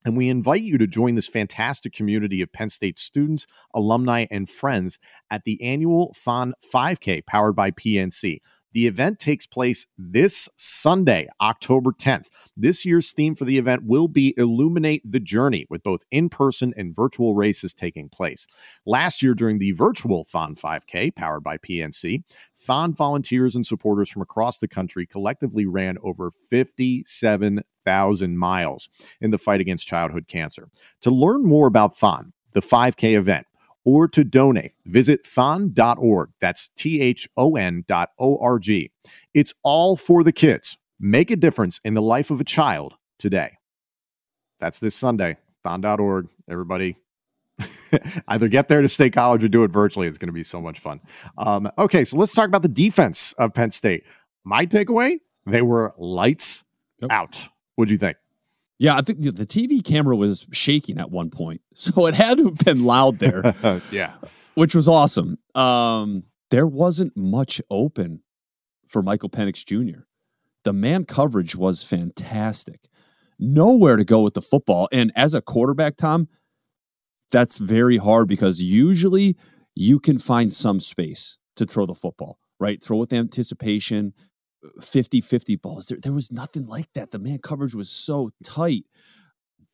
And 0.04 0.16
we 0.16 0.28
invite 0.28 0.62
you 0.62 0.78
to 0.78 0.86
join 0.86 1.16
this 1.16 1.26
fantastic 1.26 1.92
community 1.92 2.40
of 2.40 2.52
Penn 2.52 2.70
State 2.70 2.98
students, 2.98 3.46
alumni, 3.74 4.26
and 4.30 4.48
friends 4.48 4.98
at 5.30 5.44
the 5.44 5.62
annual 5.62 6.14
Thon 6.16 6.54
5K 6.72 7.26
powered 7.26 7.56
by 7.56 7.72
PNC. 7.72 8.38
The 8.72 8.86
event 8.86 9.18
takes 9.18 9.46
place 9.46 9.86
this 9.96 10.46
Sunday, 10.56 11.28
October 11.40 11.90
10th. 11.90 12.26
This 12.56 12.84
year's 12.84 13.12
theme 13.12 13.34
for 13.34 13.46
the 13.46 13.56
event 13.56 13.84
will 13.84 14.08
be 14.08 14.34
Illuminate 14.36 15.10
the 15.10 15.20
Journey, 15.20 15.66
with 15.70 15.82
both 15.82 16.02
in 16.10 16.28
person 16.28 16.74
and 16.76 16.94
virtual 16.94 17.34
races 17.34 17.72
taking 17.72 18.10
place. 18.10 18.46
Last 18.84 19.22
year, 19.22 19.34
during 19.34 19.58
the 19.58 19.72
virtual 19.72 20.24
Thon 20.24 20.54
5K 20.54 21.16
powered 21.16 21.42
by 21.42 21.56
PNC, 21.56 22.22
Thon 22.56 22.94
volunteers 22.94 23.56
and 23.56 23.66
supporters 23.66 24.10
from 24.10 24.22
across 24.22 24.58
the 24.58 24.68
country 24.68 25.06
collectively 25.06 25.64
ran 25.64 25.96
over 26.02 26.30
57,000 26.30 28.38
miles 28.38 28.90
in 29.20 29.30
the 29.30 29.38
fight 29.38 29.60
against 29.60 29.88
childhood 29.88 30.28
cancer. 30.28 30.68
To 31.02 31.10
learn 31.10 31.42
more 31.42 31.66
about 31.66 31.96
Thon, 31.96 32.32
the 32.52 32.60
5K 32.60 33.16
event, 33.16 33.46
or 33.88 34.06
to 34.06 34.22
donate, 34.22 34.72
visit 34.84 35.26
thon.org. 35.26 36.28
That's 36.42 36.68
T 36.76 37.00
H 37.00 37.26
O 37.38 37.56
N 37.56 37.84
dot 37.88 38.10
O 38.18 38.36
R 38.38 38.58
G. 38.58 38.90
It's 39.32 39.54
all 39.62 39.96
for 39.96 40.22
the 40.22 40.32
kids. 40.32 40.76
Make 41.00 41.30
a 41.30 41.36
difference 41.36 41.80
in 41.84 41.94
the 41.94 42.02
life 42.02 42.30
of 42.30 42.38
a 42.38 42.44
child 42.44 42.96
today. 43.18 43.56
That's 44.60 44.78
this 44.78 44.94
Sunday, 44.94 45.38
thon.org. 45.64 46.28
Everybody, 46.50 46.96
either 48.28 48.48
get 48.48 48.68
there 48.68 48.82
to 48.82 48.88
State 48.88 49.14
College 49.14 49.42
or 49.42 49.48
do 49.48 49.64
it 49.64 49.70
virtually. 49.70 50.06
It's 50.06 50.18
going 50.18 50.28
to 50.28 50.32
be 50.34 50.42
so 50.42 50.60
much 50.60 50.80
fun. 50.80 51.00
Um, 51.38 51.70
okay, 51.78 52.04
so 52.04 52.18
let's 52.18 52.34
talk 52.34 52.46
about 52.48 52.62
the 52.62 52.68
defense 52.68 53.32
of 53.34 53.54
Penn 53.54 53.70
State. 53.70 54.04
My 54.44 54.66
takeaway 54.66 55.20
they 55.46 55.62
were 55.62 55.94
lights 55.96 56.62
Yep. 57.00 57.10
out. 57.12 57.48
What'd 57.76 57.90
you 57.90 57.96
think? 57.98 58.18
Yeah, 58.78 58.96
I 58.96 59.02
think 59.02 59.20
the 59.22 59.32
TV 59.32 59.82
camera 59.84 60.14
was 60.16 60.46
shaking 60.52 60.98
at 60.98 61.10
one 61.10 61.30
point. 61.30 61.60
So 61.74 62.06
it 62.06 62.14
had 62.14 62.38
to 62.38 62.44
have 62.46 62.58
been 62.58 62.84
loud 62.84 63.18
there. 63.20 63.54
yeah. 63.92 64.14
which 64.54 64.74
was 64.74 64.88
awesome. 64.88 65.38
Um, 65.54 66.24
there 66.50 66.66
wasn't 66.66 67.16
much 67.16 67.60
open 67.70 68.22
for 68.88 69.00
Michael 69.00 69.28
Penix 69.30 69.64
Jr. 69.64 70.00
The 70.64 70.72
man 70.72 71.04
coverage 71.04 71.54
was 71.54 71.84
fantastic. 71.84 72.88
Nowhere 73.38 73.96
to 73.96 74.04
go 74.04 74.22
with 74.22 74.34
the 74.34 74.42
football. 74.42 74.88
And 74.90 75.12
as 75.14 75.34
a 75.34 75.40
quarterback, 75.40 75.96
Tom, 75.96 76.26
that's 77.30 77.58
very 77.58 77.96
hard 77.96 78.26
because 78.26 78.60
usually 78.60 79.36
you 79.76 80.00
can 80.00 80.18
find 80.18 80.52
some 80.52 80.80
space 80.80 81.38
to 81.56 81.64
throw 81.64 81.86
the 81.86 81.94
football, 81.94 82.38
right? 82.58 82.82
Throw 82.82 82.96
with 82.96 83.12
anticipation, 83.12 84.14
50 84.80 85.20
50 85.20 85.56
balls. 85.56 85.86
There, 85.86 85.98
there 86.02 86.12
was 86.12 86.32
nothing 86.32 86.66
like 86.66 86.92
that. 86.94 87.10
The 87.10 87.18
man 87.18 87.38
coverage 87.38 87.74
was 87.74 87.88
so 87.88 88.30
tight, 88.42 88.84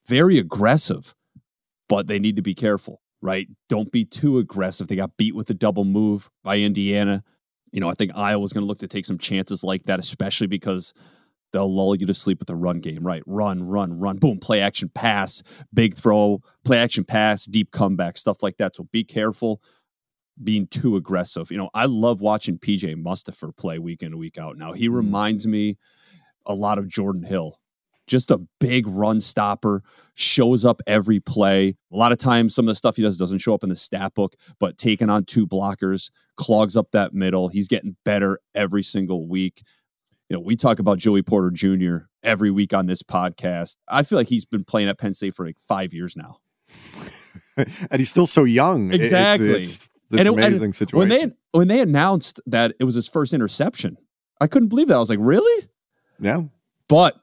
very 0.06 0.38
aggressive, 0.38 1.14
but 1.88 2.06
they 2.06 2.18
need 2.18 2.36
to 2.36 2.42
be 2.42 2.54
careful, 2.54 3.00
right? 3.22 3.48
Don't 3.68 3.90
be 3.90 4.04
too 4.04 4.38
aggressive. 4.38 4.88
They 4.88 4.96
got 4.96 5.16
beat 5.16 5.34
with 5.34 5.46
the 5.46 5.54
double 5.54 5.84
move 5.84 6.30
by 6.42 6.58
Indiana. 6.58 7.22
You 7.72 7.80
know, 7.80 7.88
I 7.88 7.94
think 7.94 8.12
Iowa's 8.14 8.52
going 8.52 8.62
to 8.62 8.68
look 8.68 8.78
to 8.80 8.88
take 8.88 9.06
some 9.06 9.18
chances 9.18 9.64
like 9.64 9.84
that, 9.84 9.98
especially 9.98 10.46
because 10.46 10.94
they'll 11.52 11.72
lull 11.72 11.94
you 11.94 12.06
to 12.06 12.14
sleep 12.14 12.38
with 12.38 12.48
the 12.48 12.56
run 12.56 12.80
game, 12.80 13.06
right? 13.06 13.22
Run, 13.26 13.62
run, 13.62 13.98
run, 13.98 14.18
boom, 14.18 14.38
play 14.38 14.60
action 14.60 14.90
pass, 14.94 15.42
big 15.72 15.94
throw, 15.94 16.40
play 16.64 16.78
action 16.78 17.04
pass, 17.04 17.46
deep 17.46 17.70
comeback, 17.70 18.18
stuff 18.18 18.42
like 18.42 18.56
that. 18.58 18.76
So 18.76 18.88
be 18.92 19.04
careful 19.04 19.60
being 20.42 20.66
too 20.66 20.96
aggressive. 20.96 21.50
You 21.50 21.58
know, 21.58 21.70
I 21.74 21.86
love 21.86 22.20
watching 22.20 22.58
PJ 22.58 22.96
Mustipher 22.96 23.56
play 23.56 23.78
week 23.78 24.02
in 24.02 24.08
and 24.08 24.18
week 24.18 24.38
out. 24.38 24.56
Now 24.56 24.72
he 24.72 24.88
mm. 24.88 24.94
reminds 24.94 25.46
me 25.46 25.76
a 26.46 26.54
lot 26.54 26.78
of 26.78 26.88
Jordan 26.88 27.22
Hill. 27.22 27.58
Just 28.06 28.30
a 28.30 28.38
big 28.60 28.86
run 28.86 29.18
stopper, 29.18 29.82
shows 30.12 30.62
up 30.64 30.82
every 30.86 31.20
play. 31.20 31.74
A 31.90 31.96
lot 31.96 32.12
of 32.12 32.18
times, 32.18 32.54
some 32.54 32.66
of 32.66 32.72
the 32.72 32.76
stuff 32.76 32.96
he 32.96 33.02
does 33.02 33.16
doesn't 33.16 33.38
show 33.38 33.54
up 33.54 33.62
in 33.62 33.70
the 33.70 33.76
stat 33.76 34.12
book, 34.14 34.34
but 34.60 34.76
taking 34.76 35.08
on 35.08 35.24
two 35.24 35.46
blockers 35.46 36.10
clogs 36.36 36.76
up 36.76 36.90
that 36.90 37.14
middle. 37.14 37.48
He's 37.48 37.66
getting 37.66 37.96
better 38.04 38.40
every 38.54 38.82
single 38.82 39.26
week. 39.26 39.62
You 40.28 40.36
know, 40.36 40.40
we 40.40 40.54
talk 40.54 40.80
about 40.80 40.98
Joey 40.98 41.22
Porter 41.22 41.50
Jr. 41.50 42.06
every 42.22 42.50
week 42.50 42.74
on 42.74 42.84
this 42.86 43.02
podcast. 43.02 43.76
I 43.88 44.02
feel 44.02 44.18
like 44.18 44.28
he's 44.28 44.44
been 44.44 44.64
playing 44.64 44.88
at 44.88 44.98
Penn 44.98 45.14
State 45.14 45.34
for 45.34 45.46
like 45.46 45.58
five 45.58 45.94
years 45.94 46.14
now. 46.14 46.38
and 47.56 47.98
he's 47.98 48.10
still 48.10 48.26
so 48.26 48.44
young. 48.44 48.92
Exactly. 48.92 49.60
It's, 49.60 49.68
it's 49.68 49.90
this 50.10 50.20
and 50.20 50.28
amazing 50.28 50.70
it, 50.70 50.74
situation. 50.74 51.08
When 51.08 51.08
they 51.08 51.34
when 51.52 51.68
they 51.68 51.80
announced 51.80 52.40
that 52.46 52.74
it 52.78 52.84
was 52.84 52.94
his 52.94 53.08
first 53.08 53.32
interception, 53.32 53.96
I 54.40 54.46
couldn't 54.46 54.68
believe 54.68 54.88
that. 54.88 54.94
I 54.94 54.98
was 54.98 55.10
like, 55.10 55.18
really? 55.20 55.68
Yeah. 56.20 56.42
But 56.88 57.16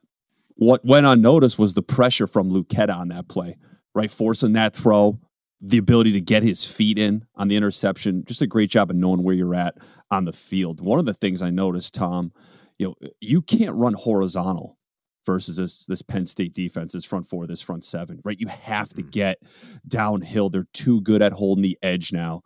what 0.56 0.84
went 0.86 1.06
unnoticed 1.06 1.58
was 1.58 1.74
the 1.74 1.82
pressure 1.82 2.28
from 2.28 2.50
Luketa 2.50 2.96
on 2.96 3.10
that 3.10 3.28
play, 3.28 3.58
right? 3.94 4.12
Forcing 4.12 4.54
that 4.54 4.76
throw, 4.76 5.20
the 5.62 5.78
ability 5.78 6.12
to 6.14 6.22
get 6.22 6.44
his 6.44 6.66
feet 6.66 6.98
in 6.98 7.26
on 7.36 7.48
the 7.48 7.56
interception. 7.56 8.24
Just 8.26 8.42
a 8.42 8.48
great 8.48 8.70
job 8.70 8.90
of 8.90 8.96
knowing 8.96 9.24
where 9.24 9.36
you're 9.36 9.56
at 9.56 9.76
on 10.10 10.26
the 10.26 10.34
field. 10.34 10.82
One 10.82 11.00
of 11.00 11.06
the 11.06 11.14
things 11.14 11.42
I 11.42 11.50
noticed, 11.50 11.94
Tom, 11.94 12.32
you 12.78 12.88
know, 12.88 13.10
you 13.20 13.42
can't 13.42 13.76
run 13.76 13.94
horizontal 13.94 14.78
versus 15.26 15.58
this 15.58 15.86
this 15.86 16.02
Penn 16.02 16.26
State 16.26 16.54
defense, 16.54 16.94
this 16.94 17.06
front 17.06 17.28
four, 17.28 17.46
this 17.46 17.62
front 17.62 17.86
seven, 17.86 18.20
right? 18.24 18.40
You 18.40 18.48
have 18.48 18.90
to 18.90 19.04
mm. 19.04 19.12
get 19.12 19.38
downhill. 19.88 20.50
They're 20.50 20.68
too 20.74 21.02
good 21.02 21.22
at 21.22 21.34
holding 21.34 21.62
the 21.62 21.78
edge 21.82 22.12
now. 22.12 22.42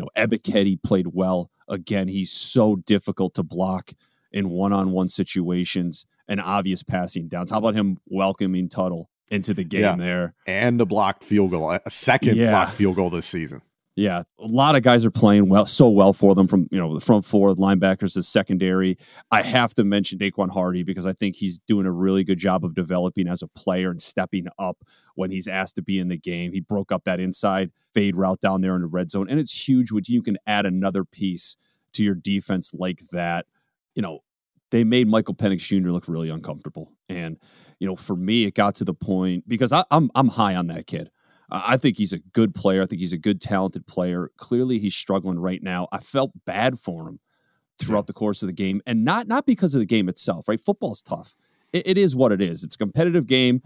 You 0.00 0.06
know, 0.06 0.26
Ebiketie 0.26 0.82
played 0.82 1.08
well. 1.08 1.50
Again, 1.68 2.08
he's 2.08 2.32
so 2.32 2.76
difficult 2.76 3.34
to 3.34 3.42
block 3.42 3.92
in 4.32 4.48
one-on-one 4.48 5.08
situations 5.08 6.06
and 6.26 6.40
obvious 6.40 6.82
passing 6.82 7.28
downs. 7.28 7.50
How 7.50 7.58
about 7.58 7.74
him 7.74 7.98
welcoming 8.06 8.70
Tuttle 8.70 9.10
into 9.28 9.52
the 9.52 9.64
game 9.64 9.82
yeah. 9.82 9.96
there? 9.96 10.34
And 10.46 10.80
the 10.80 10.86
blocked 10.86 11.22
field 11.22 11.50
goal, 11.50 11.70
a 11.72 11.90
second 11.90 12.36
yeah. 12.36 12.50
blocked 12.50 12.74
field 12.74 12.96
goal 12.96 13.10
this 13.10 13.26
season. 13.26 13.60
Yeah, 14.00 14.22
a 14.38 14.46
lot 14.46 14.76
of 14.76 14.82
guys 14.82 15.04
are 15.04 15.10
playing 15.10 15.50
well, 15.50 15.66
so 15.66 15.90
well 15.90 16.14
for 16.14 16.34
them 16.34 16.48
from 16.48 16.68
you 16.70 16.80
know 16.80 16.94
the 16.94 17.04
front 17.04 17.22
four, 17.22 17.54
the 17.54 17.60
linebackers, 17.60 18.14
the 18.14 18.22
secondary. 18.22 18.96
I 19.30 19.42
have 19.42 19.74
to 19.74 19.84
mention 19.84 20.18
Daequan 20.18 20.50
Hardy 20.50 20.84
because 20.84 21.04
I 21.04 21.12
think 21.12 21.36
he's 21.36 21.58
doing 21.68 21.84
a 21.84 21.92
really 21.92 22.24
good 22.24 22.38
job 22.38 22.64
of 22.64 22.74
developing 22.74 23.28
as 23.28 23.42
a 23.42 23.46
player 23.48 23.90
and 23.90 24.00
stepping 24.00 24.46
up 24.58 24.78
when 25.16 25.30
he's 25.30 25.46
asked 25.46 25.74
to 25.74 25.82
be 25.82 25.98
in 25.98 26.08
the 26.08 26.16
game. 26.16 26.54
He 26.54 26.60
broke 26.60 26.90
up 26.90 27.04
that 27.04 27.20
inside 27.20 27.72
fade 27.92 28.16
route 28.16 28.40
down 28.40 28.62
there 28.62 28.74
in 28.74 28.80
the 28.80 28.86
red 28.86 29.10
zone, 29.10 29.28
and 29.28 29.38
it's 29.38 29.68
huge 29.68 29.92
when 29.92 30.04
you 30.06 30.22
can 30.22 30.38
add 30.46 30.64
another 30.64 31.04
piece 31.04 31.58
to 31.92 32.02
your 32.02 32.14
defense 32.14 32.72
like 32.72 33.02
that. 33.12 33.44
You 33.94 34.00
know, 34.00 34.20
they 34.70 34.82
made 34.82 35.08
Michael 35.08 35.34
Penix 35.34 35.60
Jr. 35.60 35.90
look 35.90 36.08
really 36.08 36.30
uncomfortable, 36.30 36.90
and 37.10 37.36
you 37.78 37.86
know, 37.86 37.96
for 37.96 38.16
me, 38.16 38.44
it 38.44 38.54
got 38.54 38.76
to 38.76 38.84
the 38.86 38.94
point 38.94 39.46
because 39.46 39.74
I, 39.74 39.84
I'm 39.90 40.10
I'm 40.14 40.28
high 40.28 40.54
on 40.54 40.68
that 40.68 40.86
kid. 40.86 41.10
I 41.50 41.76
think 41.76 41.96
he's 41.96 42.12
a 42.12 42.18
good 42.18 42.54
player. 42.54 42.82
I 42.82 42.86
think 42.86 43.00
he's 43.00 43.12
a 43.12 43.18
good, 43.18 43.40
talented 43.40 43.86
player. 43.86 44.30
Clearly, 44.36 44.78
he's 44.78 44.94
struggling 44.94 45.38
right 45.38 45.62
now. 45.62 45.88
I 45.92 45.98
felt 45.98 46.30
bad 46.46 46.78
for 46.78 47.08
him 47.08 47.20
throughout 47.78 48.04
yeah. 48.04 48.08
the 48.08 48.12
course 48.12 48.42
of 48.42 48.46
the 48.46 48.52
game, 48.52 48.80
and 48.86 49.04
not 49.04 49.26
not 49.26 49.46
because 49.46 49.74
of 49.74 49.80
the 49.80 49.86
game 49.86 50.08
itself. 50.08 50.48
Right, 50.48 50.60
football's 50.60 51.02
tough. 51.02 51.34
it, 51.72 51.86
it 51.88 51.98
is 51.98 52.14
what 52.14 52.32
it 52.32 52.40
is. 52.40 52.62
It's 52.62 52.74
a 52.74 52.78
competitive 52.78 53.26
game, 53.26 53.62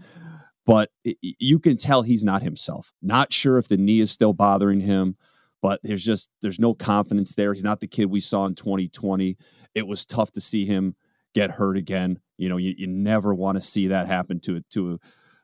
but 0.65 0.89
it, 1.03 1.17
you 1.21 1.59
can 1.59 1.77
tell 1.77 2.01
he's 2.01 2.23
not 2.23 2.41
himself. 2.41 2.93
Not 3.01 3.31
sure 3.31 3.57
if 3.57 3.67
the 3.67 3.77
knee 3.77 3.99
is 3.99 4.11
still 4.11 4.33
bothering 4.33 4.79
him, 4.79 5.15
but 5.61 5.79
there's 5.83 6.03
just 6.03 6.29
there's 6.41 6.59
no 6.59 6.73
confidence 6.73 7.35
there. 7.35 7.53
He's 7.53 7.63
not 7.63 7.79
the 7.79 7.87
kid 7.87 8.05
we 8.05 8.19
saw 8.19 8.45
in 8.45 8.55
2020. 8.55 9.37
It 9.73 9.87
was 9.87 10.05
tough 10.05 10.31
to 10.33 10.41
see 10.41 10.65
him 10.65 10.95
get 11.33 11.51
hurt 11.51 11.77
again. 11.77 12.19
You 12.37 12.49
know, 12.49 12.57
you, 12.57 12.73
you 12.77 12.87
never 12.87 13.33
want 13.33 13.57
to 13.57 13.61
see 13.61 13.87
that 13.87 14.07
happen 14.07 14.39
to 14.41 14.61
to 14.71 14.99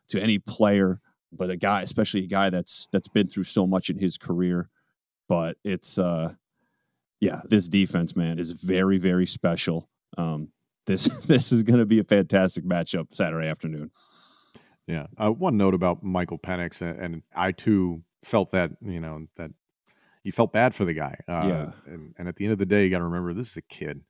to 0.10 0.22
any 0.22 0.40
player 0.40 1.00
but 1.32 1.50
a 1.50 1.58
guy, 1.58 1.82
especially 1.82 2.24
a 2.24 2.28
guy 2.28 2.50
that's 2.50 2.88
that's 2.92 3.08
been 3.08 3.28
through 3.28 3.44
so 3.44 3.66
much 3.66 3.90
in 3.90 3.98
his 3.98 4.18
career. 4.18 4.70
But 5.28 5.58
it's 5.64 5.98
uh 5.98 6.34
yeah, 7.22 7.42
this 7.48 7.68
defense, 7.68 8.16
man, 8.16 8.40
is 8.40 8.52
very, 8.52 8.98
very 8.98 9.28
special. 9.28 9.88
Um, 10.18 10.50
this 10.88 11.06
this 11.26 11.52
is 11.52 11.64
going 11.64 11.80
to 11.80 11.86
be 11.86 12.00
a 12.00 12.04
fantastic 12.04 12.66
matchup 12.66 13.14
Saturday 13.14 13.48
afternoon. 13.48 13.92
Yeah. 14.88 15.06
Uh, 15.18 15.32
one 15.32 15.56
note 15.56 15.76
about 15.76 16.04
Michael 16.04 16.40
Penix, 16.40 16.82
and, 16.82 17.00
and, 17.00 17.24
I 17.34 17.52
too 17.54 18.04
felt 18.26 18.52
that 18.52 18.72
you 18.82 19.00
know 19.00 19.28
that 19.38 19.52
you 20.24 20.32
felt 20.32 20.52
bad 20.52 20.76
for 20.76 20.84
the 20.84 20.94
guy. 20.94 21.18
Uh, 21.28 21.46
yeah. 21.48 21.72
And, 21.86 22.14
and, 22.18 22.28
at 22.28 22.36
the 22.36 22.46
end 22.46 22.52
of 22.52 22.58
the 22.58 22.66
day, 22.66 22.84
you 22.84 22.90
got 22.90 22.98
to 22.98 23.06
remember 23.06 23.34
this 23.34 23.52
is 23.52 23.58
a 23.58 23.62
kid, 23.62 24.02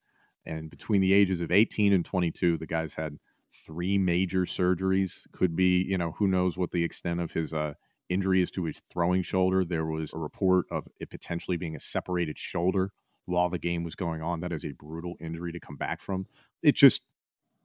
and 0.45 0.69
between 0.69 1.01
the 1.01 1.13
ages 1.13 1.41
of 1.41 1.51
18 1.51 1.93
and 1.93 2.05
22, 2.05 2.57
the 2.57 2.65
guy's 2.65 2.95
had 2.95 3.17
three 3.51 3.97
major 3.97 4.41
surgeries. 4.41 5.21
Could 5.31 5.55
be, 5.55 5.83
you 5.87 5.97
know, 5.97 6.13
who 6.17 6.27
knows 6.27 6.57
what 6.57 6.71
the 6.71 6.83
extent 6.83 7.19
of 7.19 7.33
his 7.33 7.53
uh, 7.53 7.73
injury 8.09 8.41
is 8.41 8.51
to 8.51 8.65
his 8.65 8.81
throwing 8.91 9.21
shoulder. 9.21 9.63
There 9.63 9.85
was 9.85 10.13
a 10.13 10.17
report 10.17 10.65
of 10.71 10.87
it 10.99 11.09
potentially 11.09 11.57
being 11.57 11.75
a 11.75 11.79
separated 11.79 12.37
shoulder 12.37 12.91
while 13.25 13.49
the 13.49 13.59
game 13.59 13.83
was 13.83 13.95
going 13.95 14.21
on. 14.21 14.39
That 14.41 14.51
is 14.51 14.65
a 14.65 14.71
brutal 14.71 15.15
injury 15.19 15.51
to 15.51 15.59
come 15.59 15.77
back 15.77 16.01
from. 16.01 16.27
It 16.61 16.75
just, 16.75 17.03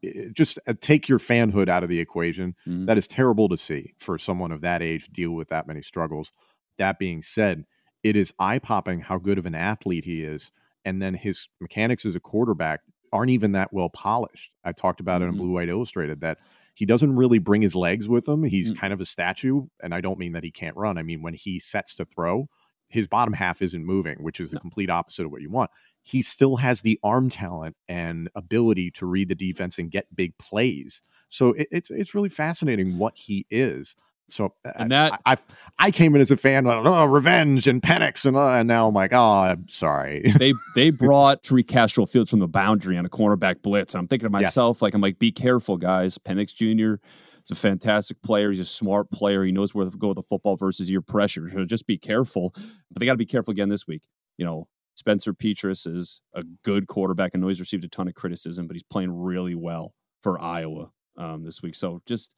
it 0.03 0.35
just 0.35 0.59
uh, 0.67 0.75
take 0.81 1.09
your 1.09 1.19
fanhood 1.19 1.69
out 1.69 1.83
of 1.83 1.89
the 1.89 2.01
equation. 2.01 2.55
Mm-hmm. 2.67 2.87
That 2.87 2.99
is 2.99 3.09
terrible 3.09 3.49
to 3.49 3.57
see 3.57 3.95
for 3.99 4.19
someone 4.19 4.53
of 4.53 4.61
that 4.61 4.83
age 4.83 5.09
deal 5.09 5.31
with 5.33 5.49
that 5.49 5.67
many 5.67 5.83
struggles. 5.83 6.33
That 6.79 6.99
being 6.99 7.23
said, 7.23 7.65
it 8.03 8.17
is 8.17 8.35
eye 8.39 8.59
popping 8.59 9.01
how 9.01 9.19
good 9.19 9.39
of 9.39 9.47
an 9.47 9.55
athlete 9.55 10.05
he 10.05 10.23
is. 10.23 10.53
And 10.85 11.03
then 11.03 11.15
his 11.15 11.49
mechanics 11.61 12.07
as 12.07 12.15
a 12.15 12.21
quarterback 12.21 12.81
aren't 13.17 13.31
even 13.31 13.53
that 13.53 13.73
well 13.73 13.89
polished. 13.89 14.53
I 14.65 14.73
talked 14.73 15.01
about 15.01 15.21
mm-hmm. 15.21 15.31
it 15.31 15.33
in 15.33 15.39
Blue 15.39 15.53
White 15.53 15.69
Illustrated 15.69 16.21
that 16.21 16.39
he 16.75 16.85
doesn't 16.85 17.17
really 17.17 17.39
bring 17.39 17.63
his 17.63 17.75
legs 17.75 18.07
with 18.07 18.29
him. 18.29 18.45
He's 18.45 18.71
mm-hmm. 18.71 18.81
kind 18.81 18.93
of 18.93 19.01
a 19.01 19.07
statue. 19.07 19.67
And 19.83 19.95
I 19.95 20.01
don't 20.03 20.19
mean 20.19 20.33
that 20.33 20.45
he 20.45 20.51
can't 20.51 20.77
run. 20.77 20.99
I 20.99 21.03
mean, 21.03 21.23
when 21.23 21.35
he 21.35 21.59
sets 21.59 21.95
to 21.97 22.05
throw, 22.05 22.49
his 22.89 23.09
bottom 23.09 23.33
half 23.33 23.63
isn't 23.63 23.85
moving, 23.85 24.23
which 24.23 24.41
is 24.41 24.51
the 24.51 24.61
complete 24.61 24.91
opposite 24.91 25.25
of 25.25 25.33
what 25.33 25.41
you 25.41 25.51
want. 25.51 25.71
He 26.03 26.23
still 26.23 26.57
has 26.57 26.83
the 26.83 27.01
arm 27.03 27.29
talent 27.31 27.77
and 27.89 28.29
ability 28.35 28.93
to 28.93 29.07
read 29.07 29.29
the 29.29 29.35
defense 29.35 29.79
and 29.79 29.91
get 29.91 30.15
big 30.15 30.37
plays. 30.39 31.03
So 31.29 31.53
it, 31.55 31.67
it's 31.73 31.91
it's 31.91 32.15
really 32.15 32.29
fascinating 32.29 32.99
what 32.99 33.15
he 33.17 33.47
is. 33.51 33.97
So 34.29 34.53
uh, 34.65 34.73
and 34.77 34.91
that 34.91 35.21
I, 35.25 35.33
I, 35.33 35.37
I 35.79 35.91
came 35.91 36.15
in 36.15 36.21
as 36.21 36.31
a 36.31 36.37
fan, 36.37 36.65
like, 36.65 36.85
oh, 36.85 37.05
revenge 37.05 37.69
and 37.69 37.81
Penix, 37.81 38.27
and 38.27 38.37
uh, 38.37 38.51
and 38.51 38.67
now 38.67 38.89
I'm 38.89 38.95
like, 38.95 39.13
oh, 39.13 39.19
I'm 39.19 39.69
sorry. 39.69 40.33
they 40.39 40.53
they 40.75 40.91
brought 40.91 41.43
Tariq 41.43 41.69
Castro 41.69 42.07
Fields 42.07 42.31
from 42.31 42.41
the 42.41 42.49
boundary 42.49 42.97
on 42.97 43.07
a 43.07 43.09
cornerback 43.09 43.63
blitz. 43.63 43.95
I'm 43.95 44.09
thinking 44.09 44.27
to 44.27 44.31
myself, 44.31 44.77
yes. 44.77 44.83
like, 44.83 44.95
I'm 44.95 45.01
like, 45.01 45.19
be 45.19 45.31
careful, 45.31 45.77
guys. 45.77 46.19
Penix 46.19 46.55
Jr. 46.55 47.01
is 47.45 47.51
a 47.51 47.55
fantastic 47.55 48.21
player. 48.23 48.51
He's 48.51 48.61
a 48.61 48.65
smart 48.65 49.11
player. 49.11 49.45
He 49.45 49.53
knows 49.53 49.75
where 49.75 49.89
to 49.89 49.97
go 49.97 50.09
with 50.09 50.17
the 50.17 50.23
football 50.23 50.57
versus 50.57 50.91
your 50.91 51.03
pressure. 51.03 51.49
So 51.49 51.65
just 51.65 51.87
be 51.87 51.99
careful. 51.99 52.53
But 52.91 53.01
they 53.01 53.07
got 53.07 53.13
to 53.13 53.19
be 53.19 53.27
careful 53.27 53.53
again 53.53 53.69
this 53.69 53.87
week. 53.87 54.03
You 54.39 54.45
know, 54.45 54.67
Spencer 54.97 55.35
Petras 55.35 55.87
is 55.87 56.21
a 56.35 56.43
good 56.65 56.89
quarterback. 56.89 57.33
I 57.35 57.39
know 57.39 57.49
he's 57.49 57.61
received 57.61 57.85
a 57.85 57.89
ton 57.89 58.09
of 58.09 58.15
criticism, 58.15 58.67
but 58.67 58.75
he's 58.75 58.83
playing 58.83 59.13
really 59.13 59.55
well 59.55 59.95
for 60.23 60.41
Iowa 60.41 60.91
um, 61.17 61.45
this 61.45 61.63
week. 61.63 61.77
So 61.77 62.01
just 62.07 62.33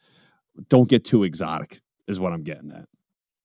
don't 0.68 0.88
get 0.88 1.04
too 1.04 1.24
exotic 1.24 1.80
is 2.06 2.20
what 2.20 2.32
I'm 2.32 2.42
getting 2.42 2.72
at. 2.72 2.86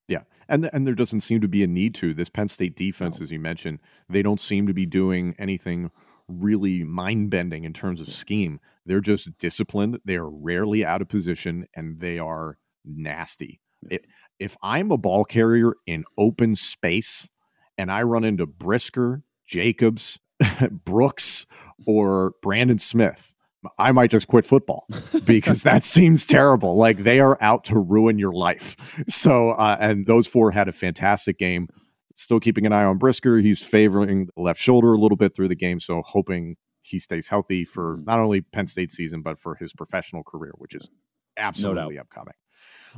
Yeah, 0.08 0.24
and 0.50 0.70
and 0.74 0.86
there 0.86 0.96
doesn't 0.96 1.22
seem 1.22 1.42
to 1.42 1.48
be 1.48 1.64
a 1.64 1.68
need 1.68 1.96
to 1.96 2.14
this 2.14 2.30
Penn 2.30 2.48
State 2.48 2.76
defense, 2.76 3.20
no. 3.20 3.24
as 3.24 3.32
you 3.32 3.40
mentioned. 3.40 3.80
They 4.10 4.22
don't 4.22 4.40
seem 4.40 4.68
to 4.68 4.74
be 4.74 4.86
doing 4.86 5.36
anything 5.40 5.92
really 6.28 6.84
mind 6.84 7.30
bending 7.30 7.64
in 7.64 7.74
terms 7.74 8.02
of 8.02 8.10
scheme. 8.10 8.60
They're 8.86 9.02
just 9.02 9.38
disciplined. 9.38 10.00
They 10.06 10.16
are 10.16 10.30
rarely 10.30 10.86
out 10.86 11.02
of 11.02 11.10
position, 11.10 11.68
and 11.76 12.00
they 12.00 12.20
are 12.20 12.58
nasty. 12.86 13.62
It, 13.90 14.06
if 14.40 14.58
I'm 14.62 14.92
a 14.92 14.98
ball 14.98 15.26
carrier 15.26 15.74
in 15.86 16.04
open 16.18 16.56
space 16.56 17.30
and 17.78 17.92
I 17.92 18.04
run 18.04 18.24
into 18.24 18.46
Brisker, 18.46 19.24
Jacobs, 19.48 20.20
Brooks, 20.72 21.46
or 21.86 22.34
Brandon 22.42 22.78
Smith, 22.78 23.33
I 23.78 23.92
might 23.92 24.12
just 24.12 24.28
quit 24.28 24.46
football 24.46 24.86
because 25.26 25.64
that 25.64 25.84
seems 25.84 26.26
terrible. 26.26 26.76
Like 26.76 27.00
they 27.00 27.20
are 27.20 27.38
out 27.42 27.64
to 27.66 27.80
ruin 27.80 28.20
your 28.20 28.34
life. 28.34 29.02
So, 29.08 29.52
uh, 29.52 29.78
and 29.80 30.06
those 30.06 30.28
four 30.28 30.52
had 30.52 30.68
a 30.68 30.74
fantastic 30.74 31.38
game. 31.38 31.68
Still 32.16 32.40
keeping 32.40 32.66
an 32.66 32.74
eye 32.74 32.84
on 32.84 32.98
Brisker. 32.98 33.40
He's 33.40 33.64
favoring 33.64 34.28
the 34.36 34.42
left 34.42 34.60
shoulder 34.60 34.94
a 34.94 34.98
little 34.98 35.18
bit 35.18 35.36
through 35.36 35.48
the 35.48 35.56
game. 35.56 35.80
So, 35.80 36.04
hoping 36.06 36.58
he 36.84 37.00
stays 37.00 37.28
healthy 37.28 37.66
for 37.66 37.96
mm-hmm. 37.96 38.06
not 38.06 38.20
only 38.20 38.42
Penn 38.42 38.68
State 38.68 38.92
season, 38.92 39.22
but 39.22 39.40
for 39.40 39.56
his 39.56 39.74
professional 39.74 40.24
career, 40.24 40.52
which 40.58 40.76
is 40.76 40.90
absolutely 41.38 41.96
no 41.96 42.02
upcoming. 42.02 42.36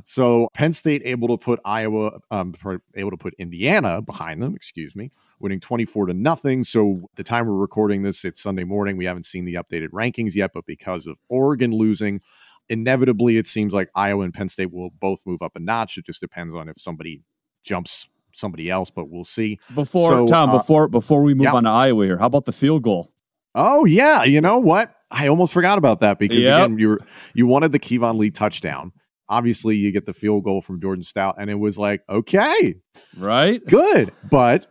So 0.03 0.49
Penn 0.53 0.73
State 0.73 1.01
able 1.05 1.27
to 1.29 1.37
put 1.37 1.59
Iowa, 1.63 2.19
um, 2.31 2.53
able 2.95 3.11
to 3.11 3.17
put 3.17 3.33
Indiana 3.39 4.01
behind 4.01 4.41
them. 4.41 4.55
Excuse 4.55 4.95
me, 4.95 5.11
winning 5.39 5.59
twenty 5.59 5.85
four 5.85 6.05
to 6.07 6.13
nothing. 6.13 6.63
So 6.63 7.09
the 7.15 7.23
time 7.23 7.47
we're 7.47 7.53
recording 7.53 8.03
this, 8.03 8.25
it's 8.25 8.41
Sunday 8.41 8.63
morning. 8.63 8.97
We 8.97 9.05
haven't 9.05 9.25
seen 9.25 9.45
the 9.45 9.55
updated 9.55 9.89
rankings 9.89 10.35
yet, 10.35 10.51
but 10.53 10.65
because 10.65 11.07
of 11.07 11.17
Oregon 11.29 11.71
losing, 11.71 12.21
inevitably 12.69 13.37
it 13.37 13.47
seems 13.47 13.73
like 13.73 13.89
Iowa 13.95 14.23
and 14.23 14.33
Penn 14.33 14.49
State 14.49 14.73
will 14.73 14.89
both 14.99 15.21
move 15.25 15.41
up 15.41 15.53
a 15.55 15.59
notch. 15.59 15.97
It 15.97 16.05
just 16.05 16.21
depends 16.21 16.55
on 16.55 16.67
if 16.69 16.79
somebody 16.79 17.21
jumps 17.63 18.07
somebody 18.33 18.69
else, 18.69 18.89
but 18.89 19.09
we'll 19.09 19.23
see. 19.23 19.59
Before 19.73 20.11
so, 20.11 20.27
Tom, 20.27 20.49
uh, 20.49 20.57
before 20.57 20.87
before 20.87 21.23
we 21.23 21.33
move 21.33 21.47
on 21.47 21.63
to 21.63 21.69
Iowa 21.69 22.05
here, 22.05 22.17
how 22.17 22.27
about 22.27 22.45
the 22.45 22.53
field 22.53 22.83
goal? 22.83 23.11
Oh 23.53 23.85
yeah, 23.85 24.23
you 24.23 24.41
know 24.41 24.59
what? 24.59 24.93
I 25.11 25.27
almost 25.27 25.53
forgot 25.53 25.77
about 25.77 25.99
that 25.99 26.19
because 26.19 26.39
yep. 26.39 26.65
again, 26.65 26.79
you 26.79 26.89
were, 26.89 26.99
you 27.33 27.47
wanted 27.47 27.71
the 27.71 27.79
Keyvone 27.79 28.17
Lee 28.17 28.31
touchdown. 28.31 28.91
Obviously, 29.27 29.75
you 29.75 29.91
get 29.91 30.05
the 30.05 30.13
field 30.13 30.43
goal 30.43 30.61
from 30.61 30.79
Jordan 30.79 31.03
Stout, 31.03 31.35
and 31.39 31.49
it 31.49 31.55
was 31.55 31.77
like, 31.77 32.03
okay, 32.09 32.75
right, 33.17 33.65
good, 33.65 34.11
but 34.29 34.67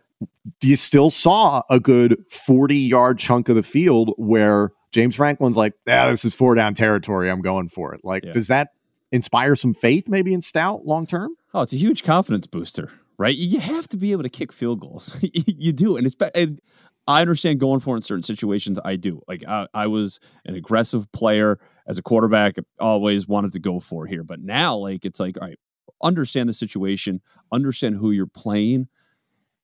you 0.61 0.75
still 0.75 1.09
saw 1.09 1.63
a 1.69 1.79
good 1.79 2.23
forty 2.29 2.77
yard 2.77 3.19
chunk 3.19 3.49
of 3.49 3.55
the 3.55 3.63
field 3.63 4.13
where 4.17 4.71
James 4.91 5.15
Franklin's 5.15 5.57
like, 5.57 5.73
yeah, 5.85 6.09
this 6.09 6.23
is 6.23 6.33
four 6.33 6.55
down 6.55 6.73
territory. 6.73 7.29
I'm 7.29 7.41
going 7.41 7.67
for 7.69 7.93
it. 7.93 8.01
Like, 8.03 8.23
yeah. 8.23 8.31
does 8.31 8.47
that 8.47 8.69
inspire 9.11 9.55
some 9.55 9.73
faith 9.73 10.07
maybe 10.09 10.33
in 10.33 10.41
Stout 10.41 10.85
long 10.85 11.05
term? 11.05 11.35
Oh, 11.53 11.61
it's 11.61 11.73
a 11.73 11.77
huge 11.77 12.03
confidence 12.03 12.47
booster, 12.47 12.91
right? 13.17 13.35
You 13.35 13.59
have 13.59 13.87
to 13.89 13.97
be 13.97 14.11
able 14.11 14.23
to 14.23 14.29
kick 14.29 14.51
field 14.51 14.79
goals. 14.79 15.17
you 15.21 15.73
do, 15.73 15.97
and 15.97 16.05
it's 16.05 16.15
and 16.33 16.59
I 17.07 17.21
understand 17.21 17.59
going 17.59 17.79
for 17.79 17.95
in 17.95 18.01
certain 18.01 18.23
situations. 18.23 18.79
I 18.83 18.95
do. 18.95 19.21
Like 19.27 19.43
I, 19.47 19.67
I, 19.73 19.87
was 19.87 20.19
an 20.45 20.55
aggressive 20.55 21.11
player 21.11 21.59
as 21.87 21.97
a 21.97 22.03
quarterback. 22.03 22.55
Always 22.79 23.27
wanted 23.27 23.51
to 23.53 23.59
go 23.59 23.79
for 23.79 24.05
here, 24.05 24.23
but 24.23 24.39
now 24.39 24.75
like 24.77 25.05
it's 25.05 25.19
like 25.19 25.37
all 25.41 25.47
right, 25.47 25.59
understand 26.01 26.49
the 26.49 26.53
situation, 26.53 27.21
understand 27.51 27.95
who 27.95 28.11
you're 28.11 28.27
playing. 28.27 28.87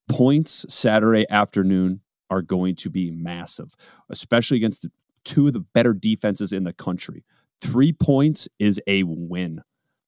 Points 0.08 0.66
Saturday 0.68 1.26
afternoon 1.30 2.00
are 2.30 2.42
going 2.42 2.74
to 2.76 2.90
be 2.90 3.10
massive, 3.10 3.74
especially 4.10 4.56
against 4.56 4.82
the, 4.82 4.90
two 5.24 5.46
of 5.46 5.52
the 5.52 5.60
better 5.60 5.94
defenses 5.94 6.52
in 6.52 6.64
the 6.64 6.72
country. 6.72 7.24
Three 7.60 7.92
points 7.92 8.48
is 8.58 8.80
a 8.86 9.04
win 9.04 9.62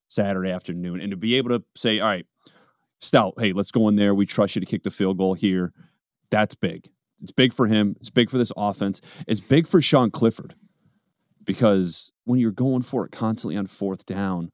Saturday 0.09 0.51
afternoon, 0.51 1.01
and 1.01 1.11
to 1.11 1.17
be 1.17 1.37
able 1.37 1.51
to 1.51 1.65
say, 1.77 2.01
all 2.01 2.09
right, 2.09 2.27
Stout, 3.01 3.35
hey, 3.39 3.53
let's 3.53 3.71
go 3.71 3.89
in 3.89 3.97
there. 3.97 4.15
We 4.15 4.27
trust 4.27 4.57
you 4.57 4.61
to 4.61 4.67
kick 4.67 4.83
the 4.83 4.91
field 4.91 5.19
goal 5.19 5.35
here. 5.35 5.73
That's 6.31 6.55
big. 6.55 6.89
It's 7.21 7.33
big 7.33 7.53
for 7.53 7.67
him. 7.67 7.95
It's 8.01 8.11
big 8.11 8.31
for 8.31 8.39
this 8.39 8.53
offense. 8.57 9.01
It's 9.27 9.41
big 9.41 9.69
for 9.69 9.81
Sean 9.81 10.11
Clifford 10.11 10.55
because 11.45 12.13
when 12.25 12.41
you're 12.41 12.51
going 12.51 12.83
for 12.83 13.05
it 13.05 13.13
constantly 13.13 13.57
on 13.57 13.67
fourth 13.67 14.07
down, 14.07 14.51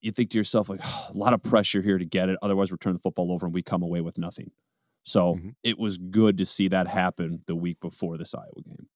you 0.00 0.12
think 0.12 0.30
to 0.30 0.38
yourself, 0.38 0.68
like, 0.68 0.80
oh, 0.82 1.06
a 1.12 1.16
lot 1.16 1.32
of 1.32 1.42
pressure 1.42 1.82
here 1.82 1.98
to 1.98 2.04
get 2.04 2.28
it. 2.28 2.38
Otherwise, 2.42 2.70
we 2.70 2.78
turn 2.78 2.94
the 2.94 3.00
football 3.00 3.32
over 3.32 3.46
and 3.46 3.54
we 3.54 3.62
come 3.62 3.82
away 3.82 4.00
with 4.00 4.18
nothing. 4.18 4.50
So 5.02 5.34
mm-hmm. 5.34 5.50
it 5.62 5.78
was 5.78 5.98
good 5.98 6.38
to 6.38 6.46
see 6.46 6.68
that 6.68 6.86
happen 6.86 7.42
the 7.46 7.54
week 7.54 7.80
before 7.80 8.16
this 8.16 8.34
Iowa 8.34 8.62
game. 8.64 8.88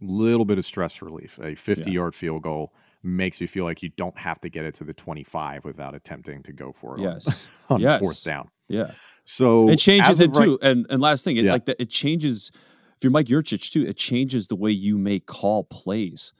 Little 0.00 0.44
bit 0.44 0.58
of 0.58 0.64
stress 0.64 1.00
relief. 1.00 1.38
A 1.42 1.54
50 1.54 1.90
yeah. 1.90 1.94
yard 1.94 2.14
field 2.14 2.42
goal 2.42 2.74
makes 3.02 3.40
you 3.40 3.48
feel 3.48 3.64
like 3.64 3.82
you 3.82 3.90
don't 3.90 4.16
have 4.18 4.40
to 4.40 4.48
get 4.48 4.64
it 4.64 4.74
to 4.76 4.84
the 4.84 4.94
25 4.94 5.64
without 5.64 5.94
attempting 5.94 6.42
to 6.42 6.52
go 6.52 6.72
for 6.72 6.98
it 6.98 7.02
yes. 7.02 7.46
on, 7.68 7.76
on 7.76 7.80
yes. 7.80 8.00
fourth 8.02 8.24
down. 8.24 8.48
Yeah. 8.68 8.90
So 9.24 9.68
it 9.68 9.76
changes 9.76 10.20
it 10.20 10.36
right, 10.36 10.44
too. 10.44 10.58
And 10.60 10.86
and 10.90 11.00
last 11.00 11.24
thing, 11.24 11.36
it 11.36 11.44
yeah. 11.44 11.52
like 11.52 11.66
that 11.66 11.80
it 11.80 11.90
changes 11.90 12.50
if 12.96 13.02
you're 13.02 13.10
Mike 13.10 13.26
Yurcich 13.26 13.70
too, 13.70 13.86
it 13.86 13.96
changes 13.96 14.46
the 14.46 14.56
way 14.56 14.70
you 14.70 14.98
may 14.98 15.20
call 15.20 15.64
plays. 15.64 16.32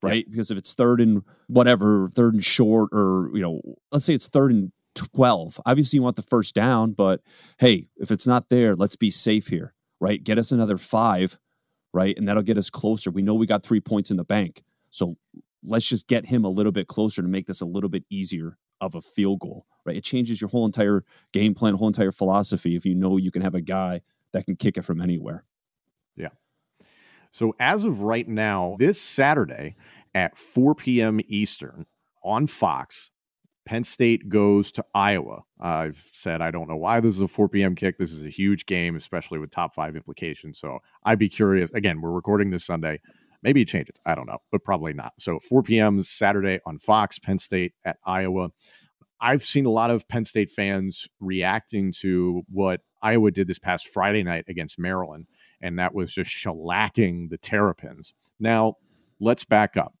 Right? 0.00 0.30
Because 0.30 0.50
if 0.50 0.58
it's 0.58 0.74
third 0.74 1.00
and 1.00 1.22
whatever, 1.48 2.08
third 2.14 2.34
and 2.34 2.44
short, 2.44 2.90
or 2.92 3.30
you 3.34 3.40
know, 3.40 3.60
let's 3.90 4.04
say 4.04 4.14
it's 4.14 4.28
third 4.28 4.52
and 4.52 4.72
12. 4.94 5.60
Obviously, 5.66 5.96
you 5.96 6.02
want 6.02 6.16
the 6.16 6.22
first 6.22 6.54
down, 6.54 6.92
but 6.92 7.20
hey, 7.58 7.88
if 7.96 8.10
it's 8.10 8.26
not 8.26 8.48
there, 8.48 8.74
let's 8.74 8.96
be 8.96 9.10
safe 9.10 9.48
here, 9.48 9.74
right? 10.00 10.22
Get 10.22 10.38
us 10.38 10.52
another 10.52 10.78
five, 10.78 11.38
right? 11.92 12.16
And 12.16 12.28
that'll 12.28 12.42
get 12.42 12.58
us 12.58 12.70
closer. 12.70 13.10
We 13.10 13.22
know 13.22 13.34
we 13.34 13.46
got 13.46 13.62
three 13.62 13.80
points 13.80 14.10
in 14.10 14.16
the 14.16 14.24
bank. 14.24 14.62
So 14.90 15.16
let's 15.64 15.88
just 15.88 16.06
get 16.08 16.26
him 16.26 16.44
a 16.44 16.48
little 16.50 16.72
bit 16.72 16.88
closer 16.88 17.22
to 17.22 17.28
make 17.28 17.46
this 17.46 17.60
a 17.60 17.66
little 17.66 17.90
bit 17.90 18.04
easier 18.10 18.56
of 18.80 18.94
a 18.94 19.00
field 19.00 19.40
goal, 19.40 19.66
right? 19.84 19.96
It 19.96 20.04
changes 20.04 20.40
your 20.40 20.50
whole 20.50 20.66
entire 20.66 21.04
game 21.32 21.54
plan, 21.54 21.74
whole 21.74 21.88
entire 21.88 22.12
philosophy 22.12 22.76
if 22.76 22.84
you 22.84 22.94
know 22.94 23.16
you 23.16 23.30
can 23.30 23.42
have 23.42 23.54
a 23.54 23.60
guy 23.60 24.02
that 24.32 24.44
can 24.44 24.56
kick 24.56 24.76
it 24.76 24.82
from 24.82 25.00
anywhere. 25.00 25.44
So 27.30 27.54
as 27.60 27.84
of 27.84 28.02
right 28.02 28.28
now, 28.28 28.76
this 28.78 29.00
Saturday 29.00 29.76
at 30.14 30.36
4 30.38 30.74
p.m. 30.74 31.20
Eastern 31.28 31.86
on 32.24 32.46
Fox, 32.46 33.10
Penn 33.66 33.84
State 33.84 34.30
goes 34.30 34.72
to 34.72 34.84
Iowa. 34.94 35.42
I've 35.60 36.02
said 36.14 36.40
I 36.40 36.50
don't 36.50 36.68
know 36.68 36.76
why 36.76 37.00
this 37.00 37.14
is 37.14 37.20
a 37.20 37.28
4 37.28 37.50
p.m. 37.50 37.74
kick. 37.74 37.98
This 37.98 38.12
is 38.12 38.24
a 38.24 38.30
huge 38.30 38.64
game, 38.64 38.96
especially 38.96 39.38
with 39.38 39.50
top 39.50 39.74
five 39.74 39.94
implications. 39.94 40.58
So 40.58 40.78
I'd 41.04 41.18
be 41.18 41.28
curious. 41.28 41.70
Again, 41.72 42.00
we're 42.00 42.10
recording 42.10 42.50
this 42.50 42.64
Sunday. 42.64 43.00
Maybe 43.42 43.62
it 43.62 43.68
changes. 43.68 43.96
I 44.06 44.14
don't 44.14 44.26
know, 44.26 44.38
but 44.50 44.64
probably 44.64 44.94
not. 44.94 45.12
So 45.18 45.38
4 45.38 45.62
p.m. 45.62 46.02
Saturday 46.02 46.60
on 46.66 46.78
Fox, 46.78 47.18
Penn 47.18 47.38
State 47.38 47.74
at 47.84 47.98
Iowa. 48.06 48.48
I've 49.20 49.44
seen 49.44 49.66
a 49.66 49.70
lot 49.70 49.90
of 49.90 50.08
Penn 50.08 50.24
State 50.24 50.50
fans 50.50 51.06
reacting 51.20 51.92
to 52.00 52.42
what 52.48 52.80
Iowa 53.02 53.30
did 53.30 53.48
this 53.48 53.58
past 53.58 53.88
Friday 53.88 54.22
night 54.22 54.44
against 54.48 54.78
Maryland, 54.78 55.26
and 55.60 55.78
that 55.78 55.94
was 55.94 56.12
just 56.12 56.30
shellacking 56.30 57.30
the 57.30 57.38
Terrapins. 57.38 58.14
Now, 58.38 58.76
let's 59.20 59.44
back 59.44 59.76
up. 59.76 59.94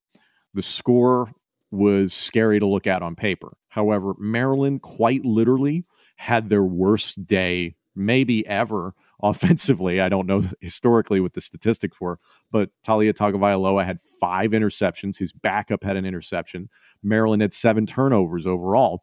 The 0.54 0.62
score 0.62 1.32
was 1.70 2.14
scary 2.14 2.58
to 2.60 2.66
look 2.66 2.86
at 2.86 3.02
on 3.02 3.14
paper. 3.14 3.56
However, 3.68 4.14
Maryland 4.18 4.82
quite 4.82 5.24
literally 5.24 5.84
had 6.16 6.48
their 6.48 6.64
worst 6.64 7.26
day, 7.26 7.76
maybe 7.94 8.46
ever, 8.46 8.94
offensively. 9.22 10.00
I 10.00 10.08
don't 10.08 10.26
know 10.26 10.42
historically 10.60 11.20
what 11.20 11.32
the 11.32 11.40
statistics 11.40 12.00
were, 12.00 12.18
but 12.52 12.70
Taulia 12.86 13.12
Tagovailoa 13.12 13.84
had 13.84 13.98
five 14.20 14.52
interceptions. 14.52 15.18
His 15.18 15.32
backup 15.32 15.82
had 15.82 15.96
an 15.96 16.06
interception. 16.06 16.68
Maryland 17.02 17.42
had 17.42 17.52
seven 17.52 17.84
turnovers 17.84 18.46
overall. 18.46 19.02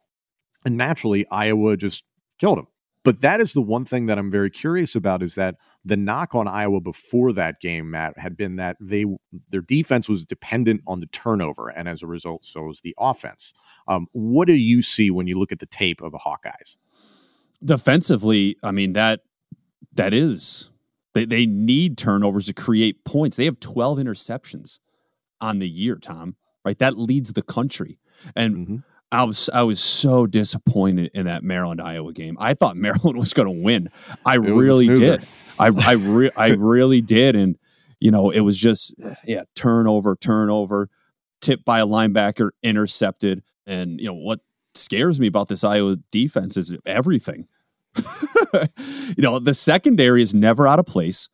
And 0.64 0.76
naturally, 0.76 1.26
Iowa 1.30 1.76
just 1.76 2.04
killed 2.38 2.58
him. 2.58 2.66
But 3.06 3.20
that 3.20 3.40
is 3.40 3.52
the 3.52 3.62
one 3.62 3.84
thing 3.84 4.06
that 4.06 4.18
I'm 4.18 4.32
very 4.32 4.50
curious 4.50 4.96
about 4.96 5.22
is 5.22 5.36
that 5.36 5.54
the 5.84 5.96
knock 5.96 6.34
on 6.34 6.48
Iowa 6.48 6.80
before 6.80 7.32
that 7.34 7.60
game, 7.60 7.88
Matt, 7.88 8.18
had 8.18 8.36
been 8.36 8.56
that 8.56 8.76
they 8.80 9.04
their 9.48 9.60
defense 9.60 10.08
was 10.08 10.24
dependent 10.24 10.80
on 10.88 10.98
the 10.98 11.06
turnover, 11.06 11.68
and 11.68 11.88
as 11.88 12.02
a 12.02 12.08
result, 12.08 12.44
so 12.44 12.62
was 12.62 12.80
the 12.80 12.96
offense. 12.98 13.54
Um, 13.86 14.08
what 14.10 14.48
do 14.48 14.54
you 14.54 14.82
see 14.82 15.12
when 15.12 15.28
you 15.28 15.38
look 15.38 15.52
at 15.52 15.60
the 15.60 15.66
tape 15.66 16.02
of 16.02 16.10
the 16.10 16.18
Hawkeyes? 16.18 16.78
Defensively, 17.64 18.56
I 18.64 18.72
mean 18.72 18.94
that 18.94 19.20
that 19.94 20.12
is 20.12 20.70
they 21.14 21.26
they 21.26 21.46
need 21.46 21.96
turnovers 21.96 22.46
to 22.46 22.54
create 22.54 23.04
points. 23.04 23.36
They 23.36 23.44
have 23.44 23.60
12 23.60 23.98
interceptions 23.98 24.80
on 25.40 25.60
the 25.60 25.68
year, 25.68 25.94
Tom. 25.94 26.34
Right, 26.64 26.78
that 26.80 26.98
leads 26.98 27.34
the 27.34 27.42
country, 27.42 28.00
and. 28.34 28.56
Mm-hmm. 28.56 28.76
I 29.16 29.24
was 29.24 29.48
I 29.52 29.62
was 29.62 29.80
so 29.80 30.26
disappointed 30.26 31.10
in 31.14 31.24
that 31.24 31.42
Maryland 31.42 31.80
Iowa 31.80 32.12
game. 32.12 32.36
I 32.38 32.52
thought 32.52 32.76
Maryland 32.76 33.18
was 33.18 33.32
going 33.32 33.46
to 33.46 33.62
win. 33.62 33.88
I 34.24 34.34
really 34.34 34.88
did. 34.94 35.26
I 35.58 35.68
I 35.68 35.92
re- 35.98 36.30
I 36.36 36.48
really 36.48 37.00
did, 37.00 37.34
and 37.34 37.56
you 37.98 38.10
know 38.10 38.30
it 38.30 38.40
was 38.40 38.60
just 38.60 38.94
yeah 39.24 39.44
turnover, 39.54 40.16
turnover, 40.16 40.90
tipped 41.40 41.64
by 41.64 41.80
a 41.80 41.86
linebacker, 41.86 42.50
intercepted, 42.62 43.42
and 43.66 43.98
you 43.98 44.06
know 44.06 44.14
what 44.14 44.40
scares 44.74 45.18
me 45.18 45.26
about 45.26 45.48
this 45.48 45.64
Iowa 45.64 45.96
defense 46.10 46.58
is 46.58 46.76
everything. 46.84 47.48
you 47.96 49.22
know, 49.22 49.38
the 49.38 49.54
secondary 49.54 50.20
is 50.20 50.34
never 50.34 50.68
out 50.68 50.78
of 50.78 50.84
place. 50.84 51.30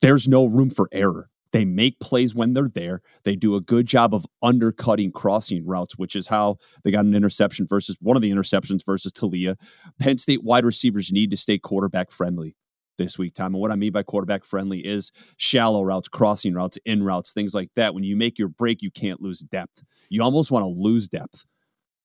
There's 0.00 0.28
no 0.28 0.44
room 0.44 0.70
for 0.70 0.88
error. 0.92 1.28
They 1.54 1.64
make 1.64 2.00
plays 2.00 2.34
when 2.34 2.52
they're 2.52 2.68
there. 2.68 3.00
They 3.22 3.36
do 3.36 3.54
a 3.54 3.60
good 3.60 3.86
job 3.86 4.12
of 4.12 4.26
undercutting 4.42 5.12
crossing 5.12 5.64
routes, 5.64 5.96
which 5.96 6.16
is 6.16 6.26
how 6.26 6.56
they 6.82 6.90
got 6.90 7.04
an 7.04 7.14
interception 7.14 7.68
versus 7.68 7.96
one 8.00 8.16
of 8.16 8.22
the 8.22 8.32
interceptions 8.32 8.84
versus 8.84 9.12
Taulia. 9.12 9.54
Penn 10.00 10.18
State 10.18 10.42
wide 10.42 10.64
receivers 10.64 11.12
need 11.12 11.30
to 11.30 11.36
stay 11.36 11.56
quarterback 11.56 12.10
friendly 12.10 12.56
this 12.98 13.20
week, 13.20 13.34
Tom. 13.34 13.54
And 13.54 13.62
what 13.62 13.70
I 13.70 13.76
mean 13.76 13.92
by 13.92 14.02
quarterback 14.02 14.44
friendly 14.44 14.80
is 14.80 15.12
shallow 15.36 15.84
routes, 15.84 16.08
crossing 16.08 16.54
routes, 16.54 16.76
in 16.84 17.04
routes, 17.04 17.32
things 17.32 17.54
like 17.54 17.70
that. 17.76 17.94
When 17.94 18.02
you 18.02 18.16
make 18.16 18.36
your 18.36 18.48
break, 18.48 18.82
you 18.82 18.90
can't 18.90 19.22
lose 19.22 19.38
depth. 19.38 19.84
You 20.08 20.24
almost 20.24 20.50
want 20.50 20.64
to 20.64 20.68
lose 20.68 21.06
depth. 21.06 21.44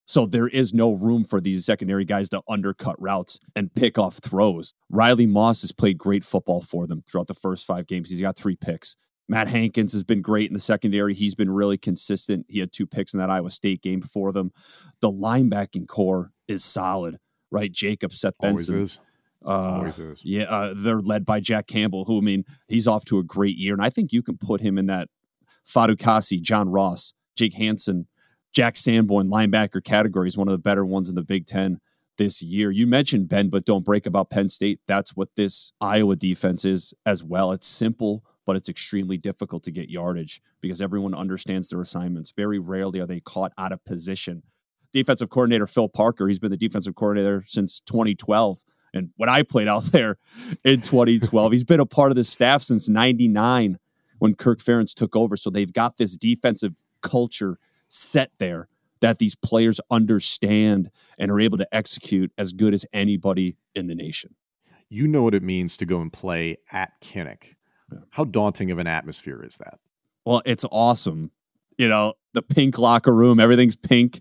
So 0.06 0.28
there 0.28 0.48
is 0.48 0.76
no 0.76 0.94
room 0.94 1.24
for 1.24 1.42
these 1.42 1.66
secondary 1.66 2.06
guys 2.06 2.30
to 2.30 2.44
undercut 2.48 3.02
routes 3.02 3.40
and 3.56 3.74
pick 3.74 3.98
off 3.98 4.20
throws. 4.20 4.76
Riley 4.92 5.26
Moss 5.26 5.62
has 5.62 5.72
played 5.72 5.98
great 5.98 6.24
football 6.24 6.62
for 6.62 6.86
them 6.86 7.02
throughout 7.10 7.26
the 7.26 7.34
first 7.34 7.66
five 7.66 7.88
games. 7.88 8.12
He's 8.12 8.22
got 8.22 8.38
three 8.38 8.56
picks. 8.56 8.96
Matt 9.30 9.48
Hankins 9.48 9.94
has 9.94 10.04
been 10.04 10.22
great 10.22 10.50
in 10.50 10.54
the 10.54 10.60
secondary. 10.60 11.14
He's 11.14 11.36
been 11.36 11.50
really 11.52 11.78
consistent. 11.78 12.46
He 12.50 12.60
had 12.60 12.74
two 12.74 12.86
picks 12.86 13.14
in 13.14 13.20
that 13.20 13.30
Iowa 13.30 13.52
State 13.52 13.82
game 13.82 14.02
for 14.02 14.32
them. 14.32 14.52
The 15.00 15.12
linebacking 15.12 15.88
core 15.88 16.32
is 16.48 16.64
solid, 16.64 17.20
right? 17.52 17.72
Jacob 17.72 18.14
Seth 18.14 18.34
Benson. 18.42 18.76
Always 18.76 18.92
is. 18.92 19.00
Uh, 19.46 19.50
Always 19.50 20.00
is. 20.00 20.22
Yeah, 20.26 20.44
uh, 20.44 20.74
they're 20.76 21.00
led 21.00 21.26
by 21.26 21.40
Jack 21.40 21.68
Campbell, 21.68 22.06
who 22.06 22.18
I 22.18 22.22
mean, 22.22 22.44
he's 22.68 22.88
off 22.88 23.06
to 23.06 23.20
a 23.20 23.24
great 23.24 23.56
year, 23.56 23.74
and 23.74 23.84
I 23.84 23.90
think 23.90 24.12
you 24.12 24.22
can 24.22 24.38
put 24.38 24.62
him 24.62 24.78
in 24.78 24.88
that 24.88 25.08
Fatukasi, 25.66 26.42
John 26.42 26.70
Ross, 26.70 27.14
Jake 27.36 27.54
Hansen 27.54 28.08
Jack 28.52 28.78
Sanborn 28.78 29.30
linebacker 29.30 29.84
category 29.84 30.28
is 30.28 30.38
one 30.38 30.48
of 30.48 30.52
the 30.54 30.58
better 30.58 30.86
ones 30.86 31.10
in 31.10 31.16
the 31.16 31.24
Big 31.24 31.46
Ten 31.46 31.80
this 32.18 32.42
year. 32.42 32.72
You 32.72 32.88
mentioned 32.88 33.30
Ben, 33.30 33.50
but 33.50 33.66
don't 33.66 33.86
break 33.86 34.06
about 34.06 34.30
Penn 34.30 34.50
State. 34.50 34.80
That's 34.88 35.16
what 35.16 35.30
this 35.36 35.72
Iowa 35.80 36.16
defense 36.16 36.66
is 36.66 36.94
as 37.06 37.24
well. 37.24 37.52
It's 37.52 37.68
simple, 37.68 38.24
but 38.46 38.56
it's 38.56 38.70
extremely 38.70 39.18
difficult 39.18 39.64
to 39.64 39.72
get 39.72 39.90
yardage 39.90 40.42
because 40.62 40.82
everyone 40.82 41.14
understands 41.14 41.70
their 41.70 41.82
assignments. 41.82 42.32
Very 42.36 42.60
rarely 42.60 43.00
are 43.00 43.06
they 43.06 43.20
caught 43.20 43.52
out 43.58 43.72
of 43.72 43.84
position. 43.86 44.44
Defensive 44.92 45.30
coordinator 45.30 45.68
Phil 45.68 45.88
Parker, 45.88 46.28
he's 46.28 46.40
been 46.40 46.52
the 46.52 46.58
defensive 46.58 46.96
coordinator 46.96 47.44
since 47.46 47.80
2012. 47.82 48.64
And 48.94 49.12
when 49.18 49.30
I 49.30 49.44
played 49.44 49.68
out 49.68 49.84
there 49.92 50.18
in 50.64 50.82
2012, 50.82 51.52
he's 51.52 51.64
been 51.64 51.80
a 51.80 51.86
part 51.86 52.12
of 52.12 52.16
the 52.16 52.24
staff 52.24 52.62
since 52.62 52.90
99 52.90 53.78
when 54.20 54.36
Kirk 54.36 54.60
Ferentz 54.60 54.94
took 54.94 55.16
over. 55.16 55.38
So 55.38 55.50
they've 55.50 55.72
got 55.72 55.98
this 55.98 56.16
defensive 56.16 56.82
culture 57.02 57.58
set 57.88 58.32
there 58.38 58.68
that 59.02 59.18
these 59.18 59.36
players 59.36 59.80
understand 59.90 60.92
and 61.18 61.32
are 61.32 61.40
able 61.40 61.58
to 61.58 61.68
execute 61.74 62.32
as 62.38 62.52
good 62.52 62.74
as 62.74 62.86
anybody 62.92 63.56
in 63.74 63.88
the 63.88 63.96
nation. 63.96 64.36
You 64.90 65.08
know 65.08 65.24
what 65.24 65.36
it 65.36 65.44
means 65.44 65.78
to 65.78 65.86
go 65.86 66.02
and 66.02 66.12
play 66.12 66.58
at 66.72 67.00
Kinnick. 67.02 67.56
How 68.12 68.24
daunting 68.26 68.72
of 68.72 68.80
an 68.80 68.88
atmosphere 68.88 69.44
is 69.44 69.58
that? 69.58 69.80
Well, 70.26 70.42
it's 70.46 70.66
awesome. 70.72 71.32
You 71.78 71.88
know, 71.88 72.14
the 72.34 72.42
pink 72.42 72.78
locker 72.78 73.14
room, 73.14 73.40
everything's 73.40 73.76
pink 73.76 74.20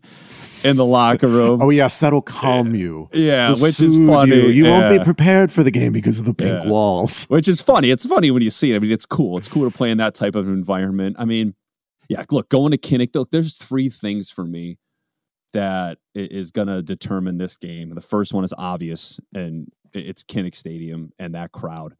in 0.64 0.77
the 0.77 0.85
locker 0.85 1.27
room. 1.39 1.61
Oh 1.61 1.71
yes, 1.71 1.99
that'll 1.99 2.23
calm 2.23 2.75
you. 2.75 3.09
Yeah, 3.12 3.51
which 3.59 3.81
is 3.81 3.97
funny. 4.07 4.37
You, 4.37 4.49
you 4.49 4.64
yeah. 4.66 4.71
won't 4.89 4.99
be 5.01 5.05
prepared 5.05 5.51
for 5.51 5.62
the 5.62 5.71
game 5.71 5.93
because 5.93 6.19
of 6.21 6.25
the 6.25 6.35
pink 6.35 6.64
Yeah. 6.64 6.71
walls. 6.71 7.25
which 7.25 7.49
is 7.49 7.61
funny. 7.61 7.91
It's 7.91 8.07
funny 8.07 8.31
when 8.31 8.43
you 8.43 8.51
see 8.51 8.73
it. 8.73 8.77
I 8.77 8.79
mean, 8.79 8.93
it's 8.93 9.07
cool. 9.07 9.39
It's 9.39 9.49
cool 9.49 9.69
to 9.69 9.77
play 9.77 9.91
in 9.91 9.99
that 9.99 10.14
type 10.14 10.35
of 10.37 10.47
environment. 10.49 11.16
I 11.19 11.25
mean, 11.25 11.55
yeah, 12.09 12.25
look, 12.31 12.49
going 12.49 12.71
to 12.71 12.79
Kinnick, 12.79 13.14
look, 13.14 13.31
there's 13.31 13.57
three 13.57 13.89
things 13.91 14.31
for 14.31 14.45
me 14.45 14.79
that 15.53 15.99
is 16.14 16.51
going 16.51 16.69
to 16.69 16.83
determine 16.83 17.39
this 17.39 17.57
game. 17.57 17.95
The 17.95 18.01
first 18.01 18.33
one 18.33 18.45
is 18.45 18.55
obvious, 18.57 19.19
and 19.35 19.71
it's 19.93 20.23
Kinnick 20.23 20.55
Stadium 20.55 21.12
and 21.19 21.35
that 21.35 21.53
crowd. 21.53 21.95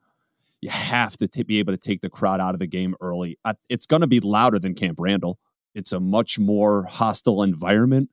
You 0.61 0.71
have 0.71 1.17
to 1.19 1.29
t- 1.29 1.43
be 1.43 1.59
able 1.59 1.73
to 1.73 1.79
take 1.79 2.01
the 2.01 2.11
crowd 2.11 2.41
out 2.41 2.55
of 2.55 2.59
the 2.59 2.67
game 2.67 2.95
early. 3.01 3.39
I, 3.45 3.55
it's 3.69 3.87
going 3.87 4.01
to 4.01 4.07
be 4.07 4.21
louder 4.21 4.59
than 4.59 4.75
Camp 4.75 4.99
Randall. 5.01 5.39
It's 5.75 5.93
a 5.93 6.01
much 6.01 6.39
more 6.39 6.85
hostile 6.85 7.43
environment. 7.43 8.11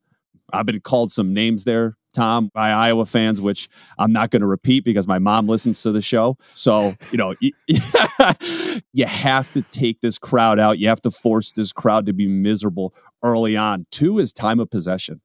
I've 0.53 0.65
been 0.65 0.79
called 0.79 1.11
some 1.11 1.33
names 1.33 1.63
there, 1.63 1.97
Tom, 2.13 2.51
by 2.53 2.69
Iowa 2.69 3.05
fans, 3.05 3.41
which 3.41 3.67
I'm 3.97 4.11
not 4.11 4.29
going 4.29 4.41
to 4.41 4.47
repeat 4.47 4.83
because 4.83 5.07
my 5.07 5.17
mom 5.17 5.47
listens 5.47 5.81
to 5.83 5.91
the 5.91 6.03
show. 6.03 6.37
So, 6.53 6.93
you 7.11 7.17
know, 7.17 7.33
you 7.41 9.05
have 9.05 9.51
to 9.53 9.61
take 9.71 10.01
this 10.01 10.19
crowd 10.19 10.59
out. 10.59 10.77
You 10.77 10.87
have 10.87 11.01
to 11.01 11.11
force 11.11 11.51
this 11.51 11.73
crowd 11.73 12.05
to 12.05 12.13
be 12.13 12.27
miserable 12.27 12.93
early 13.23 13.57
on. 13.57 13.87
Two 13.89 14.19
is 14.19 14.31
time 14.31 14.59
of 14.59 14.69
possession. 14.69 15.21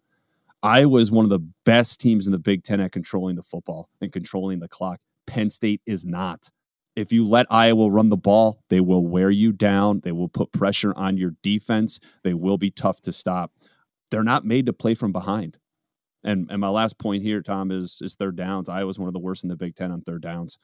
Iowa 0.62 1.00
is 1.00 1.10
one 1.10 1.24
of 1.24 1.30
the 1.30 1.46
best 1.64 2.00
teams 2.00 2.26
in 2.26 2.32
the 2.32 2.38
Big 2.38 2.62
Ten 2.64 2.80
at 2.80 2.92
controlling 2.92 3.36
the 3.36 3.42
football 3.42 3.88
and 4.00 4.12
controlling 4.12 4.60
the 4.60 4.68
clock. 4.68 5.00
Penn 5.26 5.50
State 5.50 5.80
is 5.86 6.04
not. 6.04 6.50
If 6.96 7.12
you 7.12 7.26
let 7.26 7.46
Iowa 7.50 7.90
run 7.90 8.08
the 8.08 8.16
ball, 8.16 8.62
they 8.68 8.80
will 8.80 9.06
wear 9.06 9.30
you 9.30 9.52
down. 9.52 10.00
They 10.00 10.12
will 10.12 10.28
put 10.28 10.52
pressure 10.52 10.92
on 10.96 11.16
your 11.16 11.34
defense. 11.42 12.00
They 12.24 12.34
will 12.34 12.58
be 12.58 12.70
tough 12.70 13.00
to 13.02 13.12
stop. 13.12 13.52
They're 14.10 14.24
not 14.24 14.44
made 14.44 14.66
to 14.66 14.72
play 14.72 14.94
from 14.94 15.12
behind. 15.12 15.58
And 16.22 16.50
and 16.50 16.60
my 16.60 16.68
last 16.68 16.98
point 16.98 17.22
here, 17.22 17.42
Tom, 17.42 17.70
is 17.70 18.00
is 18.02 18.14
third 18.14 18.36
downs. 18.36 18.68
Iowa's 18.68 18.98
one 18.98 19.08
of 19.08 19.14
the 19.14 19.20
worst 19.20 19.44
in 19.44 19.48
the 19.48 19.56
Big 19.56 19.76
Ten 19.76 19.90
on 19.90 20.02
third 20.02 20.22
downs. 20.22 20.58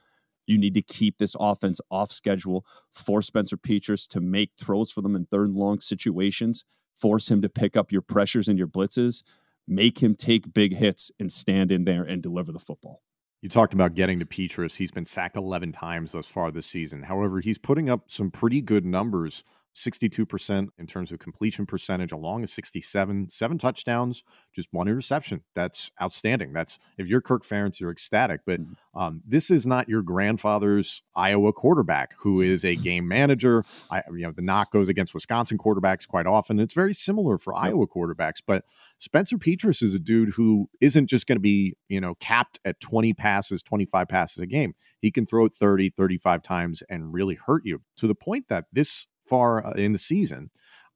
You 0.46 0.58
need 0.58 0.74
to 0.74 0.82
keep 0.82 1.18
this 1.18 1.34
offense 1.40 1.80
off 1.90 2.12
schedule, 2.12 2.64
force 2.92 3.26
Spencer 3.26 3.56
Petras 3.56 4.06
to 4.08 4.20
make 4.20 4.52
throws 4.58 4.92
for 4.92 5.02
them 5.02 5.16
in 5.16 5.26
third 5.26 5.48
and 5.48 5.56
long 5.56 5.80
situations, 5.80 6.64
force 6.94 7.30
him 7.30 7.42
to 7.42 7.48
pick 7.48 7.76
up 7.76 7.90
your 7.90 8.02
pressures 8.02 8.46
and 8.46 8.58
your 8.58 8.68
blitzes, 8.68 9.22
make 9.66 9.98
him 9.98 10.14
take 10.14 10.54
big 10.54 10.76
hits 10.76 11.10
and 11.18 11.32
stand 11.32 11.72
in 11.72 11.84
there 11.84 12.04
and 12.04 12.22
deliver 12.22 12.52
the 12.52 12.60
football. 12.60 13.02
You 13.46 13.50
talked 13.50 13.74
about 13.74 13.94
getting 13.94 14.18
to 14.18 14.26
Petras. 14.26 14.74
He's 14.74 14.90
been 14.90 15.06
sacked 15.06 15.36
11 15.36 15.70
times 15.70 16.10
thus 16.10 16.26
far 16.26 16.50
this 16.50 16.66
season. 16.66 17.04
However, 17.04 17.38
he's 17.38 17.58
putting 17.58 17.88
up 17.88 18.10
some 18.10 18.28
pretty 18.28 18.60
good 18.60 18.84
numbers 18.84 19.44
62% 19.76 20.68
in 20.78 20.86
terms 20.86 21.12
of 21.12 21.18
completion 21.18 21.66
percentage, 21.66 22.10
along 22.10 22.40
with 22.40 22.50
67, 22.50 23.28
seven 23.28 23.58
touchdowns, 23.58 24.22
just 24.54 24.68
one 24.72 24.88
interception. 24.88 25.42
That's 25.54 25.90
outstanding. 26.00 26.54
That's 26.54 26.78
if 26.96 27.06
you're 27.06 27.20
Kirk 27.20 27.44
Ferentz, 27.44 27.78
you're 27.78 27.90
ecstatic. 27.90 28.40
But 28.46 28.60
um, 28.94 29.20
this 29.26 29.50
is 29.50 29.66
not 29.66 29.88
your 29.88 30.00
grandfather's 30.00 31.02
Iowa 31.14 31.52
quarterback 31.52 32.14
who 32.18 32.40
is 32.40 32.64
a 32.64 32.74
game 32.86 33.06
manager. 33.06 33.64
I, 33.90 34.02
you 34.10 34.22
know, 34.22 34.32
the 34.32 34.42
knock 34.42 34.72
goes 34.72 34.88
against 34.88 35.12
Wisconsin 35.12 35.58
quarterbacks 35.58 36.08
quite 36.08 36.26
often. 36.26 36.58
It's 36.58 36.74
very 36.74 36.94
similar 36.94 37.36
for 37.36 37.54
Iowa 37.54 37.86
quarterbacks, 37.86 38.40
but 38.46 38.64
Spencer 38.98 39.36
Petras 39.36 39.82
is 39.82 39.94
a 39.94 39.98
dude 39.98 40.30
who 40.30 40.70
isn't 40.80 41.08
just 41.08 41.26
going 41.26 41.36
to 41.36 41.40
be, 41.40 41.76
you 41.88 42.00
know, 42.00 42.14
capped 42.14 42.58
at 42.64 42.80
20 42.80 43.12
passes, 43.12 43.62
25 43.62 44.08
passes 44.08 44.38
a 44.38 44.46
game. 44.46 44.74
He 45.00 45.10
can 45.10 45.26
throw 45.26 45.44
it 45.44 45.54
30, 45.54 45.90
35 45.90 46.42
times 46.42 46.82
and 46.88 47.12
really 47.12 47.34
hurt 47.34 47.66
you 47.66 47.82
to 47.96 48.06
the 48.06 48.14
point 48.14 48.48
that 48.48 48.64
this 48.72 49.06
far 49.28 49.64
uh, 49.64 49.72
in 49.72 49.92
the 49.92 49.98
season, 49.98 50.50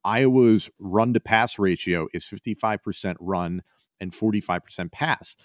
Iowa's 0.05 0.71
run 0.79 1.13
to 1.15 1.21
pass 1.21 1.59
ratio 1.59 2.09
is 2.15 2.25
55% 2.25 3.17
run 3.21 3.63
and 4.01 4.13
45% 4.13 4.93
pass. 4.93 5.37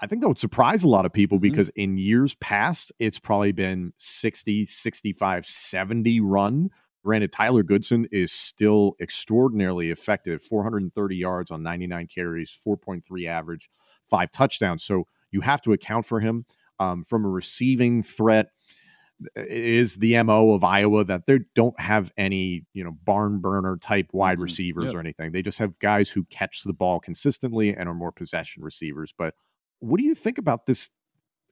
I 0.00 0.06
think 0.06 0.22
that 0.22 0.28
would 0.28 0.38
surprise 0.38 0.82
a 0.82 0.88
lot 0.88 1.06
of 1.06 1.12
people 1.12 1.38
because 1.38 1.68
in 1.76 1.98
years 1.98 2.34
past, 2.36 2.92
it's 2.98 3.20
probably 3.20 3.52
been 3.52 3.92
60, 3.96 4.66
65, 4.66 5.46
70 5.46 6.20
run. 6.20 6.70
Granted, 7.04 7.32
Tyler 7.32 7.62
Goodson 7.62 8.08
is 8.10 8.32
still 8.32 8.96
extraordinarily 9.00 9.90
effective 9.90 10.42
430 10.42 11.16
yards 11.16 11.50
on 11.50 11.62
99 11.62 12.08
carries, 12.12 12.58
4.3 12.66 13.28
average, 13.28 13.68
five 14.08 14.30
touchdowns. 14.30 14.82
So 14.82 15.04
you 15.30 15.42
have 15.42 15.62
to 15.62 15.72
account 15.72 16.06
for 16.06 16.20
him 16.20 16.46
um, 16.80 17.04
from 17.04 17.24
a 17.24 17.28
receiving 17.28 18.02
threat. 18.02 18.48
Is 19.36 19.94
the 19.96 20.20
mo 20.24 20.52
of 20.52 20.64
Iowa 20.64 21.04
that 21.04 21.26
they 21.26 21.38
don't 21.54 21.78
have 21.78 22.12
any 22.16 22.66
you 22.74 22.82
know 22.84 22.90
barn 23.04 23.38
burner 23.40 23.76
type 23.80 24.08
wide 24.12 24.38
Mhm. 24.38 24.42
receivers 24.42 24.84
Yep. 24.86 24.94
or 24.94 25.00
anything. 25.00 25.32
They 25.32 25.40
just 25.42 25.58
have 25.58 25.78
guys 25.78 26.10
who 26.10 26.24
catch 26.24 26.62
the 26.64 26.72
ball 26.72 26.98
consistently 27.00 27.74
and 27.74 27.88
are 27.88 27.94
more 27.94 28.12
possession 28.12 28.62
receivers. 28.64 29.14
But 29.16 29.34
what 29.80 29.98
do 29.98 30.04
you 30.04 30.14
think 30.16 30.36
about 30.38 30.66
this? 30.66 30.90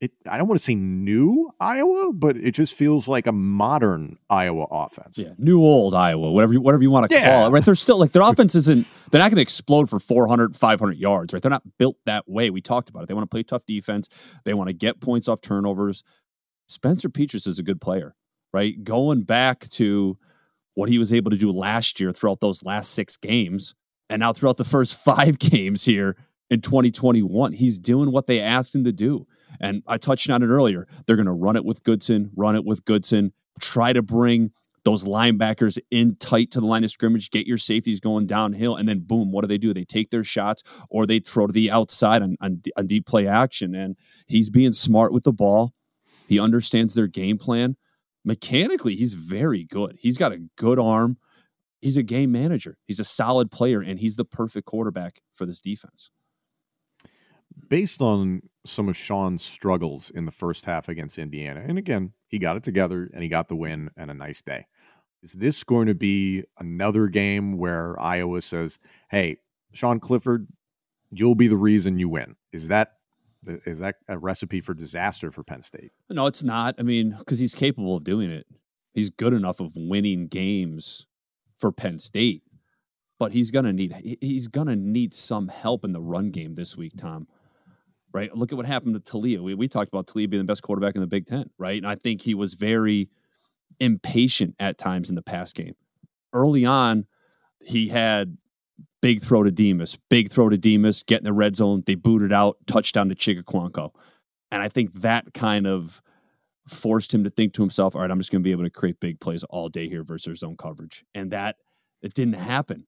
It, 0.01 0.11
I 0.29 0.37
don't 0.37 0.49
want 0.49 0.59
to 0.59 0.65
say 0.65 0.75
new 0.75 1.51
Iowa, 1.61 2.13
but 2.13 2.37
it 2.37 2.51
just 2.57 2.75
feels 2.75 3.07
like 3.07 3.29
a 3.29 3.33
modern 3.33 4.19
Iowa 4.29 4.67
offense. 4.69 5.17
Yeah, 5.17 5.35
new 5.39 5.61
old 5.61 5.95
Iowa, 5.95 6.33
whatever 6.33 6.55
you, 6.55 6.61
whatever 6.61 6.83
you 6.83 6.91
want 6.91 7.09
to 7.09 7.15
Yeah. 7.15 7.31
call 7.31 7.47
it. 7.47 7.51
Right? 7.51 7.65
They're 7.65 7.77
still 7.77 7.99
like 8.01 8.11
their 8.11 8.23
offense 8.29 8.57
isn't. 8.57 8.85
They're 9.13 9.21
not 9.21 9.31
going 9.31 9.37
to 9.37 9.43
explode 9.43 9.89
for 9.89 10.01
400, 10.01 10.57
500 10.57 10.97
yards. 10.99 11.33
Right? 11.33 11.41
They're 11.41 11.51
not 11.51 11.63
built 11.79 11.99
that 12.07 12.29
way. 12.29 12.51
We 12.51 12.61
talked 12.61 12.91
about 12.91 13.05
it. 13.05 13.07
They 13.09 13.15
want 13.15 13.31
to 13.31 13.33
play 13.33 13.45
tough 13.45 13.65
defense. 13.65 14.09
They 14.45 14.55
want 14.55 14.67
to 14.67 14.75
get 14.75 15.01
points 15.01 15.29
off 15.29 15.41
turnovers. 15.41 16.03
Spencer 16.73 17.09
Petras 17.09 17.47
is 17.47 17.59
a 17.59 17.62
good 17.62 17.81
player. 17.81 18.14
Right? 18.53 18.83
Going 18.85 19.23
back 19.23 19.68
to 19.70 20.18
what 20.75 20.89
he 20.89 20.99
was 20.99 21.12
able 21.12 21.31
to 21.31 21.37
do 21.37 21.51
last 21.51 22.01
year 22.01 22.12
throughout 22.12 22.41
those 22.41 22.62
last 22.64 22.93
six 22.93 23.16
games, 23.16 23.75
and 24.11 24.20
now 24.20 24.33
throughout 24.33 24.57
the 24.57 24.64
first 24.64 24.95
five 25.05 25.39
games 25.39 25.85
here 25.85 26.16
in 26.51 26.61
2021, 26.61 27.53
he's 27.53 27.79
doing 27.79 28.12
what 28.12 28.27
they 28.27 28.41
asked 28.41 28.75
him 28.75 28.85
to 28.85 28.93
do. 28.93 29.27
And 29.61 29.83
I 29.87 29.97
touched 29.97 30.29
on 30.29 30.43
it 30.43 30.47
earlier. 30.47 30.87
They're 31.07 31.16
going 31.16 31.27
to 31.27 31.33
run 31.33 31.57
it 31.57 31.64
with 31.64 31.83
Goodson, 31.83 32.31
run 32.37 32.57
it 32.57 32.64
with 32.64 32.85
Goodson, 32.85 33.33
try 33.61 33.93
to 33.93 34.03
bring 34.03 34.53
those 34.85 35.05
linebackers 35.05 35.79
in 35.91 36.16
tight 36.16 36.51
to 36.51 36.61
the 36.61 36.66
line 36.66 36.85
of 36.85 36.91
scrimmage, 36.91 37.31
get 37.31 37.47
your 37.47 37.59
safeties 37.59 38.01
going 38.01 38.27
downhill, 38.27 38.77
and 38.77 38.89
then 38.89 38.99
boom, 39.01 39.31
what 39.31 39.43
do 39.43 39.47
they 39.47 39.59
do? 39.59 39.73
They 39.73 39.85
take 39.85 40.11
their 40.11 40.25
shots 40.25 40.62
or 40.91 41.07
they 41.07 41.20
throw 41.20 41.47
to 41.47 41.53
the 41.53 41.70
outside 41.70 42.23
on, 42.23 42.37
on, 42.41 42.62
on 42.77 42.87
deep 42.87 43.07
play 43.07 43.27
action. 43.27 43.75
And 43.75 43.97
he's 44.27 44.51
being 44.51 44.73
smart 44.73 45.12
with 45.12 45.25
the 45.25 45.33
ball. 45.33 45.73
He 46.33 46.41
understands 46.41 46.95
their 46.95 47.07
game 47.09 47.37
plan. 47.37 47.76
Mechanically, 48.24 48.97
he's 48.97 49.12
very 49.14 49.64
good. 49.64 49.99
He's 50.01 50.16
got 50.16 50.33
a 50.33 50.39
good 50.57 50.78
arm. 50.78 51.18
He's 51.83 51.99
a 51.99 52.03
game 52.03 52.33
manager. 52.33 52.78
He's 52.87 53.01
a 53.01 53.05
solid 53.05 53.51
player, 53.51 53.83
and 53.83 53.99
he's 54.01 54.16
the 54.16 54.24
perfect 54.24 54.66
quarterback 54.66 55.20
for 55.35 55.45
this 55.45 55.61
defense. 55.61 56.11
based 57.68 58.01
on 58.01 58.43
some 58.64 58.89
of 58.89 58.97
Sean's 58.97 59.43
struggles 59.45 60.11
in 60.11 60.24
the 60.24 60.33
first 60.33 60.64
half 60.64 60.89
against 60.89 61.18
Indiana, 61.18 61.62
and 61.66 61.78
again, 61.78 62.12
he 62.28 62.39
got 62.39 62.57
it 62.57 62.62
together 62.62 63.11
and 63.12 63.22
he 63.22 63.28
got 63.28 63.49
the 63.49 63.57
win 63.57 63.91
and 63.97 64.11
a 64.11 64.14
nice 64.14 64.41
day. 64.43 64.66
Is 65.22 65.33
this 65.35 65.62
going 65.64 65.87
to 65.87 65.95
be 65.95 66.45
another 66.59 67.09
game 67.09 67.59
where 67.59 67.99
Iowa 68.01 68.41
says, 68.43 68.78
"Hey, 69.11 69.37
Sean 69.72 70.01
Clifford, 70.01 70.49
you'll 71.11 71.35
be 71.35 71.49
the 71.49 71.57
reason 71.57 71.99
you 71.99 72.09
win"? 72.09 72.37
Is 72.53 72.68
that 72.68 72.95
is 73.47 73.80
that 73.80 73.97
a 74.09 74.18
recipe 74.18 74.61
for 74.61 74.74
disaster 74.74 75.30
for 75.30 75.43
Penn 75.43 75.62
State? 75.62 75.93
No, 76.09 76.26
it's 76.26 76.43
not. 76.43 76.76
I 76.78 76.82
mean, 76.82 77.14
because 77.18 77.38
he's 77.38 77.55
capable 77.55 77.97
of 77.97 78.05
doing 78.05 78.30
it. 78.30 78.47
He's 78.93 79.11
good 79.11 79.32
enough 79.32 79.61
of 79.61 79.72
winning 79.74 80.28
games 80.28 81.07
for 81.59 81.72
Penn 81.72 81.99
State, 81.99 82.43
but 83.18 83.32
he's 83.32 83.51
gonna 83.51 83.72
need 83.72 84.18
he's 84.20 84.49
gonna 84.49 84.76
need 84.76 85.14
some 85.14 85.49
help 85.49 85.84
in 85.84 85.93
the 85.93 86.01
run 86.01 86.30
game 86.30 86.55
this 86.55 86.76
week, 86.76 86.93
Tom. 86.97 87.26
Right? 88.12 88.34
Look 88.36 88.53
at 88.53 88.57
what 88.57 88.66
happened 88.66 88.95
to 88.95 89.01
Taulia. 89.01 89.40
We 89.40 89.55
we 89.55 89.68
talked 89.68 89.88
about 89.88 90.07
Taulia 90.07 90.28
being 90.28 90.43
the 90.43 90.47
best 90.47 90.62
quarterback 90.62 90.95
in 90.95 91.01
the 91.01 91.07
Big 91.07 91.26
Ten, 91.26 91.51
right? 91.59 91.78
And 91.78 91.86
I 91.86 91.95
think 91.95 92.20
he 92.20 92.34
was 92.34 92.55
very 92.55 93.09
impatient 93.80 94.55
at 94.59 94.76
times 94.76 95.09
in 95.09 95.16
the 95.16 95.22
pass 95.22 95.53
game. 95.53 95.74
Early 96.34 96.64
on, 96.64 97.07
he 97.64 97.88
had 97.88 98.36
Big 99.03 99.21
throw 99.21 99.43
to 99.43 99.51
Demus, 99.51 99.99
big 100.09 100.31
throw 100.31 100.49
to 100.49 100.57
Demus, 100.57 101.03
get 101.03 101.19
in 101.19 101.25
the 101.25 101.33
red 101.33 101.57
zone. 101.57 101.83
They 101.85 101.97
booted 101.97 102.33
out, 102.33 102.57
touchdown 102.67 103.09
to 103.11 103.15
Chigga 103.15 103.91
And 104.51 104.63
I 104.63 104.69
think 104.69 105.03
that 105.03 105.35
kind 105.35 105.67
of 105.67 106.01
forced 106.69 107.13
him 107.13 107.25
to 107.25 107.31
think 107.31 107.53
to 107.55 107.63
himself, 107.63 107.95
all 107.95 108.03
right, 108.03 108.11
I'm 108.11 108.19
just 108.19 108.31
going 108.31 108.43
to 108.43 108.45
be 108.45 108.53
able 108.53 108.65
to 108.65 108.71
create 108.71 109.01
big 109.01 109.21
plays 109.21 109.45
all 109.45 109.69
day 109.69 109.89
here 109.89 110.05
versus 110.05 110.39
zone 110.39 110.57
coverage. 110.57 111.05
And 111.15 111.33
that 111.33 111.57
it 112.01 112.15
didn't 112.15 112.35
happen. 112.35 112.87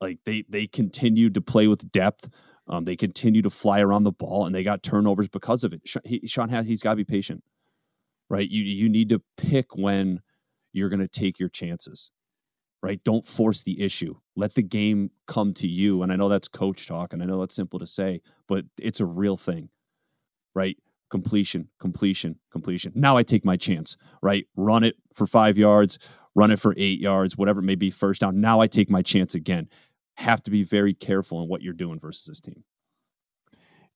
Like 0.00 0.18
they 0.24 0.44
they 0.48 0.66
continued 0.66 1.34
to 1.34 1.40
play 1.40 1.66
with 1.66 1.90
depth. 1.90 2.28
Um, 2.66 2.84
they 2.84 2.96
continued 2.96 3.44
to 3.44 3.50
fly 3.50 3.80
around 3.80 4.04
the 4.04 4.12
ball, 4.12 4.46
and 4.46 4.54
they 4.54 4.64
got 4.64 4.82
turnovers 4.82 5.28
because 5.28 5.64
of 5.64 5.72
it. 5.72 5.82
He, 6.04 6.26
Sean 6.26 6.48
has 6.48 6.66
he's 6.66 6.82
got 6.82 6.90
to 6.90 6.96
be 6.96 7.04
patient, 7.04 7.42
right? 8.28 8.48
You 8.48 8.62
you 8.62 8.88
need 8.88 9.08
to 9.10 9.22
pick 9.36 9.76
when 9.76 10.20
you're 10.72 10.88
going 10.88 11.00
to 11.00 11.08
take 11.08 11.38
your 11.38 11.48
chances, 11.48 12.10
right? 12.84 13.02
Don't 13.02 13.26
force 13.26 13.62
the 13.62 13.82
issue. 13.82 14.14
Let 14.36 14.56
the 14.56 14.62
game 14.62 15.10
come 15.26 15.54
to 15.54 15.66
you. 15.66 16.02
And 16.02 16.12
I 16.12 16.16
know 16.16 16.28
that's 16.28 16.48
coach 16.48 16.86
talk, 16.86 17.14
and 17.14 17.22
I 17.22 17.24
know 17.24 17.40
that's 17.40 17.54
simple 17.54 17.78
to 17.78 17.86
say, 17.86 18.20
but 18.46 18.66
it's 18.78 19.00
a 19.00 19.06
real 19.06 19.38
thing, 19.38 19.70
right? 20.54 20.76
Completion, 21.08 21.70
completion, 21.80 22.38
completion. 22.52 22.92
Now 22.94 23.16
I 23.16 23.22
take 23.22 23.42
my 23.42 23.56
chance, 23.56 23.96
right? 24.20 24.44
Run 24.54 24.84
it 24.84 24.96
for 25.14 25.26
five 25.26 25.56
yards, 25.56 25.98
run 26.34 26.50
it 26.50 26.60
for 26.60 26.74
eight 26.76 27.00
yards, 27.00 27.38
whatever 27.38 27.60
it 27.60 27.64
may 27.64 27.74
be, 27.74 27.88
first 27.88 28.20
down. 28.20 28.38
Now 28.38 28.60
I 28.60 28.66
take 28.66 28.90
my 28.90 29.00
chance 29.00 29.34
again. 29.34 29.66
Have 30.18 30.42
to 30.42 30.50
be 30.50 30.62
very 30.62 30.92
careful 30.92 31.42
in 31.42 31.48
what 31.48 31.62
you're 31.62 31.72
doing 31.72 31.98
versus 31.98 32.26
this 32.26 32.40
team. 32.42 32.64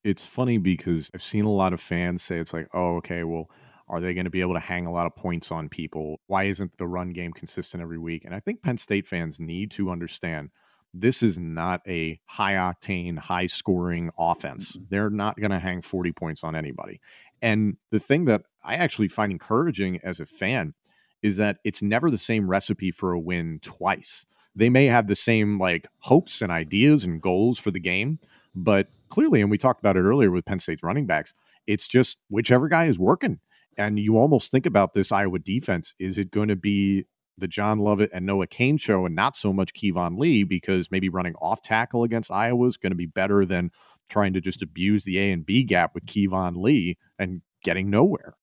It's 0.03 0.25
funny 0.25 0.57
because 0.57 1.11
I've 1.13 1.23
seen 1.23 1.45
a 1.45 1.53
lot 1.53 1.75
of 1.75 1.81
fans 1.83 2.23
say 2.23 2.39
it's 2.39 2.55
like, 2.55 2.69
oh, 2.73 2.97
okay, 2.97 3.23
well, 3.23 3.51
are 3.89 4.01
they 4.01 4.15
going 4.15 4.25
to 4.25 4.31
be 4.31 4.41
able 4.41 4.55
to 4.55 4.61
hang 4.61 4.87
a 4.87 4.93
lot 4.93 5.07
of 5.07 5.17
points 5.17 5.51
on 5.51 5.69
people? 5.69 6.21
Why 6.27 6.45
isn't 6.45 6.77
the 6.79 6.87
run 6.87 7.11
game 7.11 7.33
consistent 7.33 7.83
every 7.83 7.99
week? 7.99 8.25
And 8.25 8.35
I 8.35 8.41
think 8.41 8.63
Penn 8.63 8.79
State 8.79 9.07
fans 9.07 9.41
need 9.41 9.71
to 9.73 9.91
understand 9.91 10.51
this 10.95 11.23
is 11.23 11.39
not 11.39 11.83
a 11.87 12.21
high 12.27 12.55
octane, 12.55 13.19
high 13.19 13.47
scoring 13.47 14.11
offense. 14.19 14.73
Mm-hmm. 14.73 14.85
They're 14.91 15.11
not 15.11 15.39
going 15.39 15.51
to 15.51 15.59
hang 15.59 15.83
40 15.83 16.13
points 16.13 16.45
on 16.45 16.57
anybody. 16.57 17.01
And 17.43 17.77
the 17.91 18.01
thing 18.01 18.25
that 18.27 18.43
I 18.65 18.75
actually 18.75 19.09
find 19.09 19.31
encouraging 19.33 20.01
as 20.03 20.21
a 20.21 20.27
fan 20.27 20.75
is 21.23 21.37
that 21.37 21.59
it's 21.65 21.83
never 21.83 22.11
the 22.11 22.19
same 22.19 22.49
recipe 22.49 22.91
for 22.91 23.13
a 23.13 23.21
win 23.21 23.59
twice. 23.63 24.27
They 24.55 24.71
may 24.71 24.87
have 24.87 25.07
the 25.07 25.17
same 25.17 25.59
like 25.59 25.89
hopes 26.01 26.43
and 26.43 26.51
ideas 26.51 27.05
and 27.05 27.21
goals 27.21 27.59
for 27.59 27.71
the 27.71 27.81
game, 27.81 28.19
but 28.55 28.89
clearly, 29.09 29.41
and 29.41 29.51
we 29.51 29.59
talked 29.59 29.81
about 29.81 29.97
it 29.97 30.01
earlier 30.01 30.31
with 30.31 30.45
Penn 30.45 30.59
State's 30.59 30.83
running 30.83 31.07
backs, 31.07 31.35
it's 31.67 31.87
just 31.87 32.19
whichever 32.29 32.69
guy 32.69 32.87
is 32.87 32.99
working. 32.99 33.41
And 33.79 33.99
you 33.99 34.19
almost 34.19 34.51
think 34.51 34.67
about 34.67 34.93
this 34.93 35.13
Iowa 35.13 35.39
defense. 35.39 35.95
Is 35.99 36.19
it 36.19 36.31
going 36.31 36.49
to 36.49 36.57
be 36.57 37.07
the 37.39 37.49
John 37.49 37.79
Lovett 37.79 38.11
and 38.13 38.27
Noah 38.27 38.49
Cain 38.49 38.77
show 38.77 39.07
and 39.07 39.15
not 39.15 39.37
so 39.37 39.53
much 39.53 39.73
Keyvone 39.73 40.19
Lee 40.19 40.43
because 40.43 40.91
maybe 40.91 41.09
running 41.09 41.35
off 41.37 41.63
tackle 41.63 42.03
against 42.03 42.33
Iowa 42.33 42.67
is 42.67 42.77
going 42.77 42.91
to 42.91 42.97
be 42.97 43.07
better 43.07 43.47
than 43.47 43.71
trying 44.11 44.33
to 44.33 44.41
just 44.41 44.61
abuse 44.61 45.05
the 45.05 45.19
A 45.19 45.31
and 45.31 45.47
B 45.47 45.63
gap 45.63 45.95
with 45.95 46.07
Keyvone 46.07 46.57
Lee 46.57 46.99
and 47.19 47.43
getting 47.63 47.91
nowhere. 47.91 48.35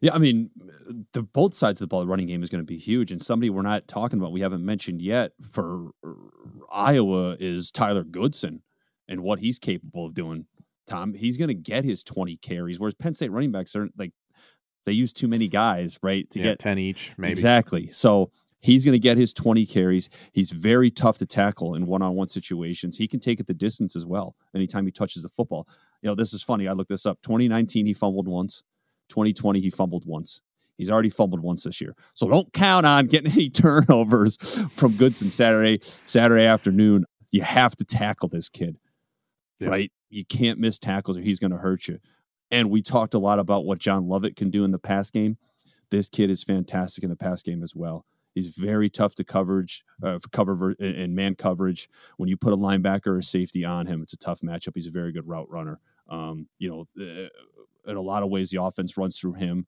Yeah, 0.00 0.14
I 0.14 0.18
mean, 0.18 0.50
the 1.12 1.22
both 1.22 1.54
sides 1.54 1.80
of 1.80 1.84
the 1.84 1.88
ball, 1.88 2.00
the 2.00 2.06
running 2.06 2.26
game 2.26 2.42
is 2.42 2.50
going 2.50 2.62
to 2.62 2.66
be 2.66 2.78
huge. 2.78 3.10
And 3.10 3.20
somebody 3.20 3.50
we're 3.50 3.62
not 3.62 3.88
talking 3.88 4.18
about, 4.18 4.32
we 4.32 4.40
haven't 4.40 4.64
mentioned 4.64 5.00
yet 5.00 5.32
for 5.50 5.90
Iowa 6.70 7.36
is 7.38 7.70
Tyler 7.70 8.04
Goodson 8.04 8.62
and 9.08 9.22
what 9.22 9.40
he's 9.40 9.58
capable 9.58 10.06
of 10.06 10.14
doing. 10.14 10.46
Tom, 10.86 11.14
he's 11.14 11.36
going 11.36 11.48
to 11.48 11.54
get 11.54 11.84
his 11.84 12.02
20 12.02 12.36
carries, 12.38 12.78
whereas 12.78 12.94
Penn 12.94 13.14
State 13.14 13.30
running 13.30 13.52
backs 13.52 13.76
are 13.76 13.88
like 13.96 14.12
they 14.84 14.92
use 14.92 15.12
too 15.12 15.28
many 15.28 15.48
guys, 15.48 15.98
right? 16.02 16.28
To 16.30 16.38
yeah, 16.38 16.44
get 16.46 16.58
10 16.58 16.78
each, 16.78 17.12
maybe. 17.16 17.32
Exactly. 17.32 17.90
So 17.90 18.30
he's 18.60 18.84
going 18.84 18.94
to 18.94 18.98
get 18.98 19.18
his 19.18 19.32
20 19.34 19.66
carries. 19.66 20.08
He's 20.32 20.50
very 20.50 20.90
tough 20.90 21.18
to 21.18 21.26
tackle 21.26 21.74
in 21.74 21.86
one 21.86 22.02
on 22.02 22.14
one 22.14 22.28
situations. 22.28 22.96
He 22.96 23.06
can 23.06 23.20
take 23.20 23.40
it 23.40 23.46
the 23.46 23.54
distance 23.54 23.94
as 23.94 24.06
well 24.06 24.34
anytime 24.54 24.86
he 24.86 24.92
touches 24.92 25.22
the 25.22 25.28
football. 25.28 25.68
You 26.00 26.08
know, 26.08 26.14
this 26.14 26.32
is 26.32 26.42
funny. 26.42 26.68
I 26.68 26.72
looked 26.72 26.90
this 26.90 27.06
up. 27.06 27.20
2019, 27.22 27.86
he 27.86 27.92
fumbled 27.92 28.26
once. 28.26 28.62
2020, 29.08 29.60
he 29.60 29.70
fumbled 29.70 30.04
once. 30.06 30.40
He's 30.78 30.90
already 30.90 31.10
fumbled 31.10 31.40
once 31.40 31.64
this 31.64 31.80
year. 31.80 31.94
So 32.14 32.28
don't 32.28 32.52
count 32.52 32.86
on 32.86 33.06
getting 33.06 33.30
any 33.30 33.50
turnovers 33.50 34.36
from 34.72 34.96
Goodson 34.96 35.30
Saturday, 35.30 35.78
Saturday 35.82 36.46
afternoon. 36.46 37.04
You 37.30 37.42
have 37.42 37.76
to 37.76 37.84
tackle 37.84 38.28
this 38.28 38.48
kid, 38.48 38.78
yeah. 39.58 39.68
right? 39.68 39.92
You 40.08 40.24
can't 40.24 40.58
miss 40.58 40.78
tackles 40.78 41.16
or 41.16 41.20
he's 41.20 41.38
going 41.38 41.52
to 41.52 41.58
hurt 41.58 41.88
you. 41.88 41.98
And 42.52 42.70
we 42.70 42.82
talked 42.82 43.14
a 43.14 43.18
lot 43.18 43.40
about 43.40 43.64
what 43.64 43.78
John 43.78 44.06
Lovett 44.06 44.36
can 44.36 44.50
do 44.50 44.64
in 44.64 44.70
the 44.70 44.78
pass 44.78 45.10
game. 45.10 45.38
This 45.90 46.08
kid 46.08 46.30
is 46.30 46.44
fantastic 46.44 47.02
in 47.02 47.10
the 47.10 47.16
pass 47.16 47.42
game 47.42 47.62
as 47.62 47.74
well. 47.74 48.04
He's 48.34 48.54
very 48.54 48.88
tough 48.88 49.14
to 49.16 49.24
coverage, 49.24 49.84
uh, 50.02 50.18
cover 50.30 50.72
in 50.72 51.14
man 51.14 51.34
coverage. 51.34 51.88
When 52.18 52.28
you 52.28 52.36
put 52.36 52.52
a 52.52 52.56
linebacker 52.56 53.18
or 53.18 53.22
safety 53.22 53.64
on 53.64 53.86
him, 53.86 54.02
it's 54.02 54.12
a 54.12 54.18
tough 54.18 54.40
matchup. 54.40 54.74
He's 54.74 54.86
a 54.86 54.90
very 54.90 55.12
good 55.12 55.26
route 55.26 55.50
runner. 55.50 55.80
Um, 56.08 56.46
you 56.58 56.70
know, 56.70 56.86
uh, 57.02 57.28
in 57.90 57.96
a 57.96 58.00
lot 58.00 58.22
of 58.22 58.30
ways, 58.30 58.50
the 58.50 58.62
offense 58.62 58.96
runs 58.96 59.18
through 59.18 59.34
him. 59.34 59.66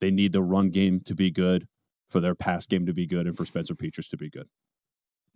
They 0.00 0.10
need 0.10 0.32
the 0.32 0.42
run 0.42 0.70
game 0.70 1.00
to 1.02 1.14
be 1.14 1.30
good, 1.30 1.68
for 2.08 2.20
their 2.20 2.34
pass 2.34 2.66
game 2.66 2.86
to 2.86 2.92
be 2.92 3.06
good, 3.06 3.26
and 3.26 3.36
for 3.36 3.44
Spencer 3.44 3.74
Petras 3.74 4.08
to 4.10 4.16
be 4.16 4.30
good. 4.30 4.48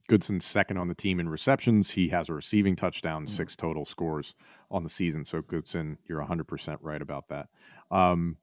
Goodson's 0.06 0.44
second 0.44 0.78
on 0.78 0.88
the 0.88 0.94
team 0.94 1.20
in 1.20 1.28
receptions. 1.28 1.92
He 1.92 2.08
has 2.08 2.28
a 2.28 2.34
receiving 2.34 2.76
touchdown, 2.76 3.22
mm-hmm. 3.22 3.34
six 3.34 3.56
total 3.56 3.84
scores 3.84 4.34
on 4.70 4.82
the 4.82 4.88
season. 4.88 5.24
So 5.24 5.42
Goodson, 5.42 5.98
you're 6.08 6.22
100% 6.22 6.78
right 6.80 7.02
about 7.02 7.28
that. 7.28 7.48
Um, 7.90 8.36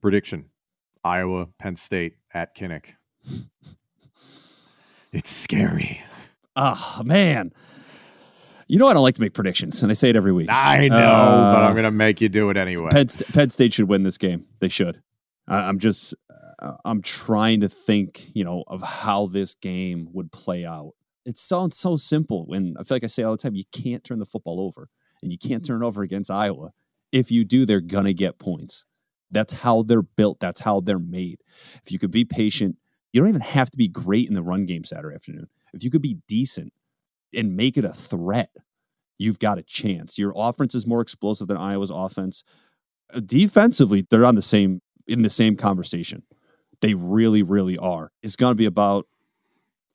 prediction 0.00 0.46
Iowa, 1.04 1.46
Penn 1.58 1.76
State 1.76 2.16
at 2.34 2.56
Kinnick. 2.56 2.94
it's 5.12 5.30
scary. 5.30 6.02
Oh, 6.56 7.02
man. 7.04 7.52
You 8.68 8.78
know 8.78 8.88
I 8.88 8.94
don't 8.94 9.02
like 9.04 9.14
to 9.14 9.20
make 9.20 9.32
predictions, 9.32 9.82
and 9.82 9.92
I 9.92 9.94
say 9.94 10.08
it 10.08 10.16
every 10.16 10.32
week. 10.32 10.48
I 10.50 10.88
know, 10.88 10.96
uh, 10.96 11.54
but 11.54 11.62
I'm 11.62 11.74
going 11.74 11.84
to 11.84 11.92
make 11.92 12.20
you 12.20 12.28
do 12.28 12.50
it 12.50 12.56
anyway. 12.56 12.88
Penn, 12.90 13.08
St- 13.08 13.32
Penn, 13.32 13.50
State 13.50 13.74
should 13.74 13.88
win 13.88 14.02
this 14.02 14.18
game. 14.18 14.44
They 14.58 14.68
should. 14.68 15.00
I- 15.46 15.68
I'm 15.68 15.78
just, 15.78 16.16
uh, 16.58 16.72
I'm 16.84 17.00
trying 17.00 17.60
to 17.60 17.68
think, 17.68 18.28
you 18.34 18.42
know, 18.42 18.64
of 18.66 18.82
how 18.82 19.26
this 19.26 19.54
game 19.54 20.08
would 20.12 20.32
play 20.32 20.64
out. 20.64 20.94
It 21.26 21.38
sounds 21.38 21.78
so 21.78 21.96
simple, 21.96 22.46
and 22.52 22.76
I 22.78 22.84
feel 22.84 22.96
like 22.96 23.04
I 23.04 23.08
say 23.08 23.22
all 23.22 23.32
the 23.32 23.38
time, 23.38 23.54
you 23.54 23.64
can't 23.72 24.02
turn 24.02 24.18
the 24.18 24.26
football 24.26 24.60
over, 24.60 24.88
and 25.22 25.30
you 25.30 25.38
can't 25.38 25.64
turn 25.64 25.82
it 25.82 25.86
over 25.86 26.02
against 26.02 26.30
Iowa. 26.30 26.70
If 27.12 27.30
you 27.30 27.44
do, 27.44 27.66
they're 27.66 27.80
gonna 27.80 28.12
get 28.14 28.38
points. 28.38 28.84
That's 29.30 29.52
how 29.52 29.82
they're 29.82 30.02
built. 30.02 30.40
That's 30.40 30.60
how 30.60 30.80
they're 30.80 30.98
made. 30.98 31.42
If 31.84 31.90
you 31.90 31.98
could 31.98 32.12
be 32.12 32.24
patient, 32.24 32.76
you 33.12 33.20
don't 33.20 33.28
even 33.28 33.40
have 33.42 33.70
to 33.70 33.76
be 33.76 33.88
great 33.88 34.28
in 34.28 34.34
the 34.34 34.42
run 34.42 34.66
game 34.66 34.84
Saturday 34.84 35.14
afternoon. 35.14 35.48
If 35.74 35.82
you 35.82 35.90
could 35.90 36.02
be 36.02 36.18
decent, 36.28 36.72
and 37.34 37.56
make 37.56 37.76
it 37.76 37.84
a 37.84 37.92
threat, 37.92 38.50
you've 39.18 39.38
got 39.38 39.58
a 39.58 39.62
chance. 39.62 40.18
Your 40.18 40.32
offense 40.34 40.74
is 40.74 40.86
more 40.86 41.00
explosive 41.00 41.48
than 41.48 41.56
Iowa's 41.56 41.90
offense. 41.90 42.42
Uh, 43.12 43.20
defensively, 43.24 44.06
they're 44.08 44.24
on 44.24 44.34
the 44.34 44.42
same 44.42 44.80
in 45.06 45.22
the 45.22 45.30
same 45.30 45.56
conversation. 45.56 46.22
They 46.80 46.94
really, 46.94 47.42
really 47.42 47.78
are. 47.78 48.12
It's 48.22 48.36
going 48.36 48.50
to 48.50 48.56
be 48.56 48.66
about 48.66 49.06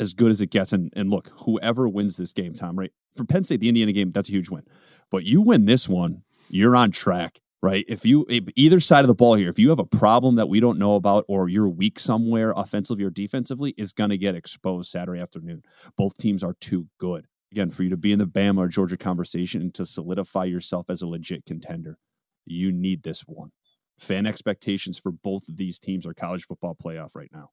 as 0.02 0.14
good 0.14 0.32
as 0.32 0.42
it 0.42 0.50
gets. 0.50 0.74
And, 0.74 0.92
and 0.96 1.10
look, 1.10 1.32
whoever 1.46 1.88
wins 1.88 2.18
this 2.18 2.34
game, 2.34 2.54
Tom, 2.54 2.78
right? 2.78 2.92
For 3.16 3.24
Penn 3.24 3.46
State, 3.46 3.62
the 3.62 3.70
Indiana 3.70 3.94
game, 3.94 4.12
that's 4.12 4.28
a 4.28 4.34
huge 4.34 4.50
win. 4.50 4.64
But 5.10 5.24
you 5.24 5.42
win 5.42 5.66
this 5.66 5.88
one, 5.88 6.24
you're 6.50 6.76
on 6.76 6.92
track, 6.92 7.40
right? 7.62 7.86
If 7.88 8.06
you, 8.06 8.26
either 8.30 8.80
side 8.82 9.06
of 9.06 9.08
the 9.08 9.16
ball 9.16 9.36
here, 9.36 9.50
if 9.50 9.60
you 9.60 9.70
have 9.70 9.80
a 9.80 9.86
problem 9.86 10.36
that 10.36 10.50
we 10.50 10.60
don't 10.60 10.80
know 10.80 10.96
about 10.96 11.24
or 11.30 11.48
you're 11.48 11.70
weak 11.70 12.00
somewhere 12.00 12.54
offensively 12.58 13.06
or 13.06 13.10
defensively, 13.10 13.74
is 13.78 13.94
going 13.94 14.10
to 14.10 14.18
get 14.18 14.36
exposed 14.36 14.90
Saturday 14.90 15.22
afternoon. 15.22 15.64
Both 15.96 16.18
teams 16.18 16.44
are 16.44 16.56
too 16.60 16.88
good 16.98 17.28
again, 17.52 17.70
for 17.70 17.84
you 17.84 17.90
to 17.90 17.98
be 17.98 18.12
in 18.12 18.20
the 18.20 18.26
Bama 18.26 18.60
or 18.60 18.68
Georgia 18.68 18.98
conversation 18.98 19.62
and 19.62 19.74
to 19.74 19.86
solidify 19.86 20.46
yourself 20.46 20.90
as 20.90 21.02
a 21.02 21.08
legit 21.08 21.46
contender, 21.46 21.98
you 22.46 22.72
need 22.72 23.04
this 23.04 23.22
one. 23.22 23.52
Fan 24.00 24.26
expectations 24.26 24.98
for 24.98 25.12
both 25.12 25.48
of 25.50 25.58
these 25.58 25.78
teams 25.78 26.06
are 26.08 26.14
college 26.14 26.46
football 26.46 26.76
playoff 26.82 27.16
right 27.16 27.30
now. 27.34 27.50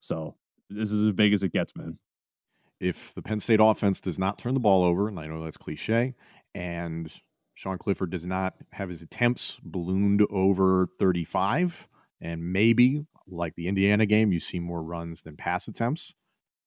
So 0.00 0.36
this 0.74 0.92
is 0.92 1.04
as 1.04 1.12
big 1.12 1.32
as 1.32 1.42
it 1.42 1.52
gets, 1.52 1.74
man. 1.76 1.98
If 2.80 3.14
the 3.14 3.22
Penn 3.22 3.40
State 3.40 3.60
offense 3.62 4.00
does 4.00 4.18
not 4.18 4.38
turn 4.38 4.54
the 4.54 4.60
ball 4.60 4.82
over, 4.82 5.08
and 5.08 5.18
I 5.18 5.26
know 5.26 5.42
that's 5.44 5.56
cliche, 5.56 6.14
and 6.54 7.12
Sean 7.54 7.78
Clifford 7.78 8.10
does 8.10 8.26
not 8.26 8.54
have 8.72 8.88
his 8.88 9.02
attempts 9.02 9.58
ballooned 9.62 10.22
over 10.30 10.88
35, 10.98 11.88
and 12.20 12.52
maybe 12.52 13.06
like 13.26 13.54
the 13.54 13.68
Indiana 13.68 14.06
game, 14.06 14.32
you 14.32 14.40
see 14.40 14.58
more 14.58 14.82
runs 14.82 15.22
than 15.22 15.36
pass 15.36 15.68
attempts. 15.68 16.14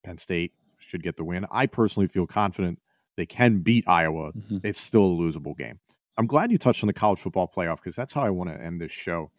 Penn 0.04 0.18
State 0.18 0.54
should 0.80 1.04
get 1.04 1.18
the 1.18 1.24
win. 1.24 1.46
I 1.52 1.66
personally 1.66 2.08
feel 2.08 2.26
confident 2.26 2.80
they 3.16 3.26
can 3.26 3.60
beat 3.60 3.88
Iowa. 3.88 4.32
Mm-hmm. 4.32 4.58
It's 4.64 4.80
still 4.80 5.06
a 5.06 5.16
losable 5.16 5.58
game. 5.58 5.80
I'm 6.18 6.28
glad 6.28 6.52
you 6.52 6.58
touched 6.58 6.84
on 6.84 6.88
the 6.88 6.94
college 6.94 7.20
football 7.20 7.52
playoff 7.54 7.78
because 7.78 7.96
that's 7.96 8.14
how 8.14 8.22
I 8.22 8.30
want 8.30 8.50
to 8.50 8.60
end 8.60 8.82
this 8.82 8.92
show. 8.92 9.32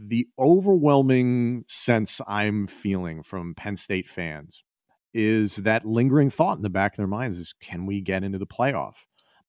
The 0.00 0.28
overwhelming 0.38 1.64
sense 1.66 2.20
I'm 2.28 2.66
feeling 2.66 3.22
from 3.22 3.54
Penn 3.54 3.76
State 3.76 4.08
fans 4.08 4.62
is 5.12 5.56
that 5.56 5.84
lingering 5.84 6.30
thought 6.30 6.56
in 6.56 6.62
the 6.62 6.70
back 6.70 6.92
of 6.92 6.96
their 6.98 7.06
minds 7.06 7.38
is 7.38 7.52
can 7.60 7.86
we 7.86 8.00
get 8.00 8.22
into 8.22 8.38
the 8.38 8.46
playoff? 8.46 9.04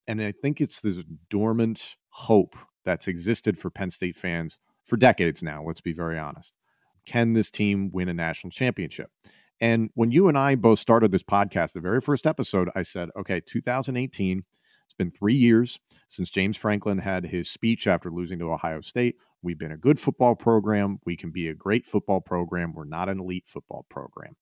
And 0.08 0.22
I 0.22 0.32
think 0.32 0.60
it's 0.60 0.82
this 0.82 1.04
dormant 1.30 1.96
hope 2.10 2.56
that's 2.84 3.08
existed 3.08 3.60
for 3.60 3.70
Penn 3.70 3.92
State 3.92 4.16
fans 4.16 4.60
for 4.86 4.98
decades 4.98 5.44
now, 5.44 5.64
let's 5.64 5.82
be 5.82 5.94
very 5.94 6.18
honest. 6.18 6.54
Can 7.06 7.34
this 7.34 7.52
team 7.52 7.92
win 7.94 8.10
a 8.10 8.14
national 8.14 8.50
championship? 8.52 9.12
And 9.62 9.90
when 9.94 10.12
you 10.12 10.28
and 10.28 10.38
I 10.38 10.56
both 10.56 10.80
started 10.80 11.12
this 11.12 11.24
podcast, 11.24 11.74
the 11.74 11.82
very 11.82 12.02
first 12.02 12.26
episode, 12.26 12.70
I 12.76 12.82
said, 12.82 13.10
okay, 13.18 13.40
2018, 13.40 14.44
it's 14.90 14.96
been 14.96 15.12
three 15.12 15.36
years 15.36 15.80
since 16.08 16.32
James 16.32 16.58
Franklin 16.58 16.98
had 16.98 17.28
his 17.28 17.48
speech 17.48 17.86
after 17.86 18.10
losing 18.10 18.40
to 18.40 18.52
Ohio 18.52 18.82
State. 18.82 19.18
We've 19.44 19.58
been 19.58 19.72
a 19.72 19.78
good 19.78 20.00
football 20.00 20.34
program. 20.36 21.00
We 21.06 21.16
can 21.16 21.30
be 21.30 21.48
a 21.48 21.54
great 21.54 21.86
football 21.86 22.22
program. 22.22 22.74
We're 22.74 22.86
not 22.86 23.08
an 23.08 23.20
elite 23.20 23.46
football 23.46 23.86
program. 23.88 24.36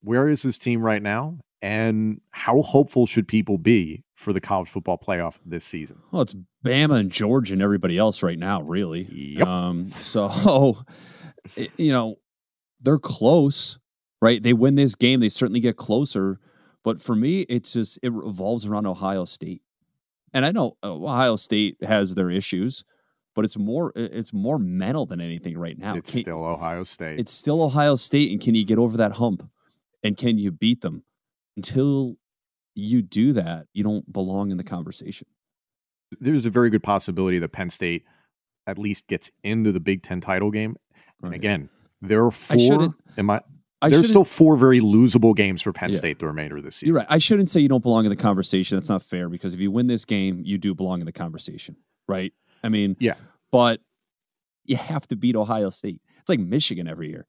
Where 0.00 0.28
is 0.28 0.42
this 0.42 0.58
team 0.58 0.80
right 0.80 1.02
now? 1.02 1.38
And 1.60 2.20
how 2.30 2.62
hopeful 2.62 3.08
should 3.08 3.26
people 3.26 3.58
be 3.58 4.04
for 4.14 4.32
the 4.32 4.40
college 4.40 4.68
football 4.68 4.96
playoff 4.96 5.38
this 5.44 5.64
season? 5.64 5.98
Well, 6.12 6.22
it's 6.22 6.36
Bama 6.64 7.00
and 7.00 7.10
Georgia 7.10 7.54
and 7.54 7.62
everybody 7.62 7.98
else 7.98 8.22
right 8.22 8.38
now, 8.38 8.62
really. 8.62 9.08
Yep. 9.10 9.44
Um, 9.44 9.90
so, 9.90 10.78
you 11.76 11.90
know, 11.90 12.14
they're 12.80 13.00
close, 13.00 13.76
right? 14.22 14.40
They 14.40 14.52
win 14.52 14.76
this 14.76 14.94
game, 14.94 15.18
they 15.18 15.28
certainly 15.28 15.58
get 15.58 15.76
closer. 15.76 16.38
But 16.88 17.02
for 17.02 17.14
me, 17.14 17.40
it's 17.50 17.74
just 17.74 17.98
it 18.02 18.10
revolves 18.10 18.64
around 18.64 18.86
Ohio 18.86 19.26
State, 19.26 19.60
and 20.32 20.46
I 20.46 20.52
know 20.52 20.78
uh, 20.82 20.94
Ohio 20.94 21.36
State 21.36 21.76
has 21.82 22.14
their 22.14 22.30
issues, 22.30 22.82
but 23.34 23.44
it's 23.44 23.58
more 23.58 23.92
it's 23.94 24.32
more 24.32 24.58
mental 24.58 25.04
than 25.04 25.20
anything 25.20 25.58
right 25.58 25.78
now. 25.78 25.96
It's 25.96 26.10
can, 26.10 26.20
still 26.20 26.42
Ohio 26.42 26.84
State. 26.84 27.20
It's 27.20 27.30
still 27.34 27.62
Ohio 27.62 27.96
State, 27.96 28.32
and 28.32 28.40
can 28.40 28.54
you 28.54 28.64
get 28.64 28.78
over 28.78 28.96
that 28.96 29.12
hump? 29.12 29.46
And 30.02 30.16
can 30.16 30.38
you 30.38 30.50
beat 30.50 30.80
them? 30.80 31.04
Until 31.56 32.16
you 32.74 33.02
do 33.02 33.34
that, 33.34 33.66
you 33.74 33.84
don't 33.84 34.10
belong 34.10 34.50
in 34.50 34.56
the 34.56 34.64
conversation. 34.64 35.26
There's 36.18 36.46
a 36.46 36.50
very 36.50 36.70
good 36.70 36.82
possibility 36.82 37.38
that 37.38 37.52
Penn 37.52 37.68
State 37.68 38.06
at 38.66 38.78
least 38.78 39.08
gets 39.08 39.30
into 39.42 39.72
the 39.72 39.80
Big 39.80 40.02
Ten 40.02 40.22
title 40.22 40.50
game. 40.50 40.74
Right. 41.20 41.26
And 41.26 41.34
again, 41.34 41.68
there 42.00 42.24
are 42.24 42.30
four. 42.30 42.94
Am 43.18 43.28
I? 43.28 43.42
I 43.80 43.90
There's 43.90 44.08
still 44.08 44.24
four 44.24 44.56
very 44.56 44.80
losable 44.80 45.36
games 45.36 45.62
for 45.62 45.72
Penn 45.72 45.90
yeah. 45.90 45.98
State 45.98 46.18
the 46.18 46.26
remainder 46.26 46.56
of 46.56 46.64
the 46.64 46.70
season. 46.72 46.88
You're 46.88 46.96
right. 46.96 47.06
I 47.08 47.18
shouldn't 47.18 47.48
say 47.48 47.60
you 47.60 47.68
don't 47.68 47.82
belong 47.82 48.04
in 48.04 48.10
the 48.10 48.16
conversation. 48.16 48.76
That's 48.76 48.88
not 48.88 49.02
fair 49.02 49.28
because 49.28 49.54
if 49.54 49.60
you 49.60 49.70
win 49.70 49.86
this 49.86 50.04
game, 50.04 50.42
you 50.44 50.58
do 50.58 50.74
belong 50.74 51.00
in 51.00 51.06
the 51.06 51.12
conversation, 51.12 51.76
right? 52.08 52.32
I 52.64 52.70
mean, 52.70 52.96
yeah. 52.98 53.14
But 53.52 53.80
you 54.64 54.76
have 54.76 55.06
to 55.08 55.16
beat 55.16 55.36
Ohio 55.36 55.70
State. 55.70 56.02
It's 56.18 56.28
like 56.28 56.40
Michigan 56.40 56.88
every 56.88 57.08
year. 57.08 57.26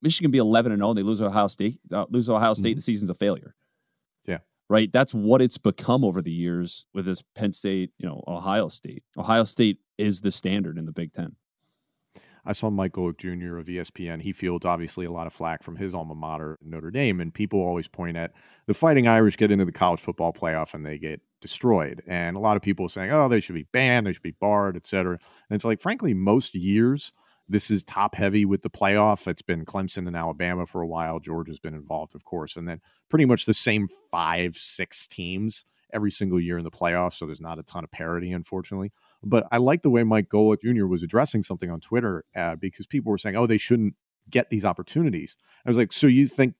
Michigan 0.00 0.30
be 0.30 0.38
11 0.38 0.72
and 0.72 0.80
0 0.80 0.90
and 0.90 0.98
they 0.98 1.02
lose 1.02 1.20
Ohio 1.20 1.48
State. 1.48 1.80
Uh, 1.92 2.06
lose 2.08 2.28
Ohio 2.28 2.54
State, 2.54 2.70
mm-hmm. 2.70 2.76
the 2.76 2.82
season's 2.82 3.10
a 3.10 3.14
failure. 3.14 3.54
Yeah. 4.24 4.38
Right. 4.70 4.90
That's 4.90 5.12
what 5.12 5.42
it's 5.42 5.58
become 5.58 6.04
over 6.04 6.22
the 6.22 6.32
years 6.32 6.86
with 6.94 7.04
this 7.04 7.22
Penn 7.34 7.52
State, 7.52 7.90
you 7.98 8.08
know, 8.08 8.22
Ohio 8.26 8.68
State. 8.68 9.02
Ohio 9.16 9.44
State 9.44 9.78
is 9.98 10.20
the 10.20 10.30
standard 10.30 10.78
in 10.78 10.86
the 10.86 10.92
Big 10.92 11.12
Ten. 11.12 11.36
I 12.48 12.52
saw 12.52 12.70
Golic 12.70 13.18
Jr. 13.18 13.58
of 13.58 13.66
ESPN. 13.66 14.22
He 14.22 14.32
fields 14.32 14.64
obviously 14.64 15.04
a 15.04 15.12
lot 15.12 15.26
of 15.26 15.34
flack 15.34 15.62
from 15.62 15.76
his 15.76 15.94
alma 15.94 16.14
mater, 16.14 16.58
Notre 16.64 16.90
Dame, 16.90 17.20
and 17.20 17.32
people 17.32 17.60
always 17.60 17.88
point 17.88 18.16
at 18.16 18.32
the 18.66 18.72
Fighting 18.72 19.06
Irish 19.06 19.36
get 19.36 19.50
into 19.50 19.66
the 19.66 19.72
college 19.72 20.00
football 20.00 20.32
playoff 20.32 20.72
and 20.72 20.84
they 20.84 20.96
get 20.96 21.20
destroyed. 21.42 22.02
And 22.06 22.36
a 22.38 22.40
lot 22.40 22.56
of 22.56 22.62
people 22.62 22.86
are 22.86 22.88
saying, 22.88 23.12
"Oh, 23.12 23.28
they 23.28 23.40
should 23.40 23.54
be 23.54 23.66
banned, 23.70 24.06
they 24.06 24.14
should 24.14 24.22
be 24.22 24.30
barred, 24.40 24.76
etc." 24.76 25.18
And 25.50 25.56
it's 25.56 25.64
like, 25.66 25.82
frankly, 25.82 26.14
most 26.14 26.54
years 26.54 27.12
this 27.50 27.70
is 27.70 27.82
top 27.82 28.14
heavy 28.14 28.44
with 28.44 28.62
the 28.62 28.70
playoff. 28.70 29.26
It's 29.26 29.42
been 29.42 29.64
Clemson 29.64 30.06
and 30.06 30.16
Alabama 30.16 30.66
for 30.66 30.82
a 30.82 30.86
while. 30.86 31.18
Georgia's 31.18 31.60
been 31.60 31.74
involved, 31.74 32.14
of 32.14 32.24
course, 32.24 32.56
and 32.56 32.66
then 32.66 32.80
pretty 33.08 33.24
much 33.24 33.44
the 33.44 33.54
same 33.54 33.88
five, 34.10 34.56
six 34.56 35.06
teams 35.06 35.64
every 35.92 36.10
single 36.10 36.40
year 36.40 36.58
in 36.58 36.64
the 36.64 36.70
playoffs. 36.70 37.14
So 37.14 37.26
there's 37.26 37.40
not 37.40 37.58
a 37.58 37.62
ton 37.62 37.84
of 37.84 37.90
parity, 37.90 38.32
unfortunately. 38.32 38.92
But 39.22 39.46
I 39.50 39.58
like 39.58 39.82
the 39.82 39.90
way 39.90 40.04
Mike 40.04 40.28
Golic 40.28 40.62
Jr. 40.62 40.86
was 40.86 41.02
addressing 41.02 41.42
something 41.42 41.70
on 41.70 41.80
Twitter 41.80 42.24
uh, 42.36 42.56
because 42.56 42.86
people 42.86 43.10
were 43.10 43.18
saying, 43.18 43.36
oh, 43.36 43.46
they 43.46 43.58
shouldn't 43.58 43.94
get 44.30 44.50
these 44.50 44.64
opportunities. 44.64 45.36
I 45.64 45.70
was 45.70 45.76
like, 45.76 45.92
so 45.92 46.06
you 46.06 46.28
think 46.28 46.54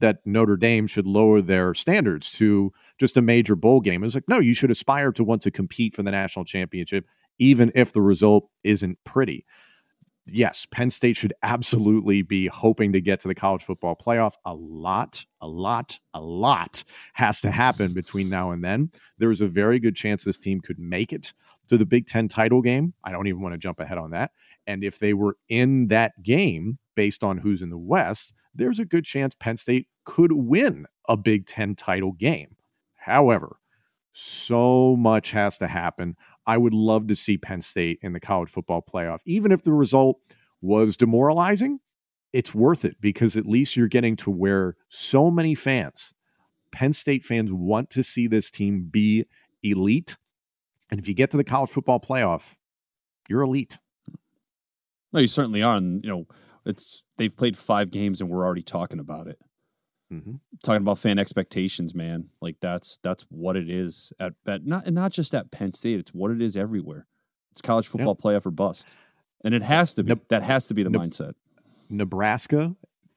that 0.00 0.18
Notre 0.24 0.56
Dame 0.56 0.88
should 0.88 1.06
lower 1.06 1.40
their 1.40 1.74
standards 1.74 2.30
to 2.32 2.72
just 2.98 3.16
a 3.16 3.22
major 3.22 3.54
bowl 3.54 3.80
game? 3.80 4.02
It 4.02 4.06
was 4.06 4.16
like, 4.16 4.28
no, 4.28 4.40
you 4.40 4.54
should 4.54 4.70
aspire 4.70 5.12
to 5.12 5.24
want 5.24 5.42
to 5.42 5.50
compete 5.50 5.94
for 5.94 6.02
the 6.02 6.10
national 6.10 6.44
championship, 6.44 7.06
even 7.38 7.70
if 7.74 7.92
the 7.92 8.02
result 8.02 8.48
isn't 8.64 8.98
pretty 9.04 9.46
yes, 10.26 10.66
Penn 10.70 10.90
State 10.90 11.16
should 11.16 11.34
absolutely 11.42 12.22
be 12.22 12.46
hoping 12.46 12.92
to 12.92 13.00
get 13.00 13.20
to 13.20 13.28
the 13.28 13.34
college 13.34 13.62
football 13.62 13.96
playoff. 13.96 14.34
A 14.44 14.54
lot, 14.54 15.24
a 15.40 15.48
lot, 15.48 15.98
a 16.14 16.20
lot 16.20 16.84
has 17.14 17.40
to 17.40 17.50
happen 17.50 17.92
between 17.92 18.28
now 18.28 18.50
and 18.50 18.62
then. 18.62 18.90
There's 19.18 19.40
a 19.40 19.48
very 19.48 19.78
good 19.78 19.96
chance 19.96 20.24
this 20.24 20.38
team 20.38 20.60
could 20.60 20.78
make 20.78 21.12
it 21.12 21.32
to 21.68 21.76
the 21.76 21.86
Big 21.86 22.06
Ten 22.06 22.28
title 22.28 22.62
game. 22.62 22.94
I 23.04 23.12
don't 23.12 23.26
even 23.26 23.40
want 23.40 23.54
to 23.54 23.58
jump 23.58 23.80
ahead 23.80 23.98
on 23.98 24.10
that. 24.10 24.32
And 24.66 24.84
if 24.84 24.98
they 24.98 25.14
were 25.14 25.36
in 25.48 25.88
that 25.88 26.22
game, 26.22 26.78
based 26.94 27.24
on 27.24 27.38
who's 27.38 27.62
in 27.62 27.70
the 27.70 27.78
West, 27.78 28.34
there's 28.54 28.78
a 28.78 28.84
good 28.84 29.04
chance 29.04 29.34
Penn 29.34 29.56
State 29.56 29.88
could 30.04 30.32
win 30.32 30.86
a 31.08 31.16
Big 31.16 31.46
Ten 31.46 31.74
title 31.74 32.12
game. 32.12 32.56
However, 32.96 33.56
so 34.12 34.94
much 34.96 35.30
has 35.32 35.58
to 35.58 35.66
happen. 35.66 36.16
I 36.46 36.58
would 36.58 36.74
love 36.74 37.06
to 37.08 37.16
see 37.16 37.38
Penn 37.38 37.60
State 37.60 37.98
in 38.02 38.12
the 38.12 38.20
college 38.20 38.50
football 38.50 38.82
playoff. 38.82 39.20
Even 39.24 39.52
if 39.52 39.62
the 39.62 39.72
result 39.72 40.18
was 40.60 40.96
demoralizing, 40.96 41.80
it's 42.32 42.54
worth 42.54 42.84
it 42.84 42.96
because 43.00 43.36
at 43.36 43.46
least 43.46 43.76
you're 43.76 43.88
getting 43.88 44.16
to 44.16 44.30
where 44.30 44.76
so 44.88 45.30
many 45.30 45.54
fans, 45.54 46.14
Penn 46.72 46.92
State 46.92 47.24
fans, 47.24 47.52
want 47.52 47.90
to 47.90 48.02
see 48.02 48.26
this 48.26 48.50
team 48.50 48.88
be 48.90 49.26
elite. 49.62 50.16
And 50.90 50.98
if 50.98 51.08
you 51.08 51.14
get 51.14 51.30
to 51.30 51.36
the 51.36 51.44
college 51.44 51.70
football 51.70 52.00
playoff, 52.00 52.54
you're 53.28 53.42
elite. 53.42 53.78
No, 55.12 55.20
you 55.20 55.26
certainly 55.26 55.62
are. 55.62 55.76
And, 55.76 56.02
you 56.02 56.10
know, 56.10 56.26
it's 56.64 57.04
they've 57.18 57.36
played 57.36 57.56
five 57.56 57.90
games 57.90 58.20
and 58.20 58.30
we're 58.30 58.44
already 58.44 58.62
talking 58.62 58.98
about 58.98 59.26
it. 59.26 59.38
Mm-hmm. 60.12 60.34
Talking 60.62 60.82
about 60.82 60.98
fan 60.98 61.18
expectations, 61.18 61.94
man. 61.94 62.28
Like 62.40 62.56
that's 62.60 62.98
that's 63.02 63.24
what 63.30 63.56
it 63.56 63.70
is 63.70 64.12
at, 64.20 64.34
at 64.46 64.66
not 64.66 64.90
not 64.92 65.12
just 65.12 65.34
at 65.34 65.50
Penn 65.50 65.72
State. 65.72 65.98
It's 65.98 66.12
what 66.12 66.30
it 66.30 66.42
is 66.42 66.56
everywhere. 66.56 67.06
It's 67.52 67.62
college 67.62 67.86
football 67.86 68.16
yep. 68.22 68.22
playoff 68.22 68.46
or 68.46 68.50
bust, 68.50 68.94
and 69.44 69.54
it 69.54 69.62
has 69.62 69.94
to 69.94 70.02
be. 70.02 70.14
Ne- 70.14 70.20
that 70.28 70.42
has 70.42 70.66
to 70.66 70.74
be 70.74 70.82
the 70.82 70.90
ne- 70.90 70.98
mindset. 70.98 71.32
Nebraska, 71.88 72.74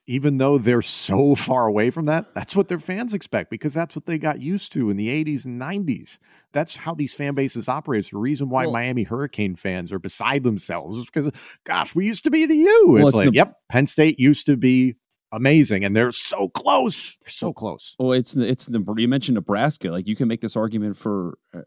even 0.08 0.38
though 0.38 0.58
they're 0.58 0.82
so 0.82 1.36
far 1.36 1.68
away 1.68 1.90
from 1.90 2.06
that, 2.06 2.34
that's 2.36 2.56
what 2.56 2.68
their 2.68 2.80
fans 2.80 3.14
expect 3.14 3.50
because 3.50 3.74
that's 3.74 3.96
what 3.96 4.06
they 4.06 4.18
got 4.18 4.40
used 4.40 4.72
to 4.74 4.90
in 4.90 4.98
the 4.98 5.08
80s 5.26 5.46
and 5.46 5.60
90s. 5.60 6.20
That's 6.52 6.76
how 6.76 6.94
these 6.94 7.14
fan 7.14 7.34
bases 7.34 7.68
operate. 7.68 8.00
It's 8.00 8.12
the 8.12 8.18
reason 8.18 8.50
why 8.50 8.64
well, 8.64 8.74
Miami 8.74 9.04
Hurricane 9.04 9.56
fans 9.56 9.92
are 9.92 10.00
beside 10.00 10.44
themselves. 10.44 11.00
It's 11.00 11.10
because, 11.10 11.32
gosh, 11.64 11.96
we 11.96 12.06
used 12.06 12.24
to 12.26 12.32
be 12.32 12.46
the 12.46 12.56
U. 12.56 12.86
Well, 12.88 12.98
it's, 12.98 13.10
it's 13.10 13.18
like, 13.18 13.30
the, 13.30 13.36
yep, 13.36 13.58
Penn 13.70 13.88
State 13.88 14.20
used 14.20 14.46
to 14.46 14.56
be 14.58 14.96
amazing, 15.36 15.84
and 15.84 15.96
they're 15.96 16.12
so 16.12 16.50
close. 16.50 17.18
They're 17.18 17.30
so 17.30 17.54
close. 17.54 17.96
Well, 18.00 18.14
it's 18.14 18.36
it's 18.36 18.66
the 18.66 18.84
you 18.98 19.08
mentioned 19.08 19.36
Nebraska. 19.36 19.90
Like 19.90 20.08
you 20.08 20.16
can 20.16 20.28
make 20.28 20.42
this 20.42 20.56
argument 20.56 20.98
for 20.98 21.38
uh, 21.54 21.62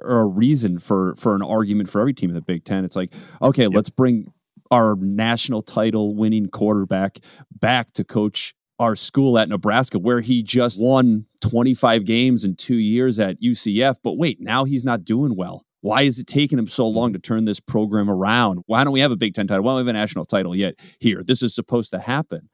or 0.00 0.20
a 0.20 0.26
reason 0.26 0.78
for 0.78 1.14
for 1.16 1.34
an 1.34 1.42
argument 1.42 1.88
for 1.88 2.00
every 2.00 2.14
team 2.14 2.30
in 2.30 2.34
the 2.34 2.42
Big 2.42 2.64
Ten. 2.64 2.84
It's 2.84 2.96
like 2.96 3.12
okay, 3.42 3.64
yep. 3.64 3.72
let's 3.72 3.90
bring 3.90 4.32
our 4.70 4.96
national 4.96 5.62
title 5.62 6.14
winning 6.14 6.48
quarterback 6.48 7.18
back 7.50 7.92
to 7.94 8.04
coach 8.04 8.54
our 8.78 8.96
school 8.96 9.38
at 9.38 9.48
Nebraska, 9.48 9.98
where 9.98 10.20
he 10.20 10.42
just 10.42 10.82
won 10.82 11.26
25 11.42 12.04
games 12.04 12.44
in 12.44 12.56
two 12.56 12.76
years 12.76 13.20
at 13.20 13.40
UCF. 13.40 13.96
But 14.02 14.14
wait, 14.14 14.40
now 14.40 14.64
he's 14.64 14.84
not 14.84 15.04
doing 15.04 15.36
well. 15.36 15.64
Why 15.84 16.02
is 16.02 16.18
it 16.18 16.26
taking 16.26 16.58
him 16.58 16.66
so 16.66 16.88
long 16.88 17.12
to 17.12 17.18
turn 17.18 17.44
this 17.44 17.60
program 17.60 18.08
around? 18.08 18.60
Why 18.64 18.84
don't 18.84 18.94
we 18.94 19.00
have 19.00 19.10
a 19.10 19.16
Big 19.16 19.34
Ten 19.34 19.46
title? 19.46 19.62
Why 19.62 19.72
don't 19.72 19.84
we 19.84 19.88
have 19.90 19.94
a 19.94 19.98
national 19.98 20.24
title 20.24 20.56
yet 20.56 20.76
here? 20.98 21.22
This 21.22 21.42
is 21.42 21.54
supposed 21.54 21.90
to 21.92 21.98
happen. 21.98 22.48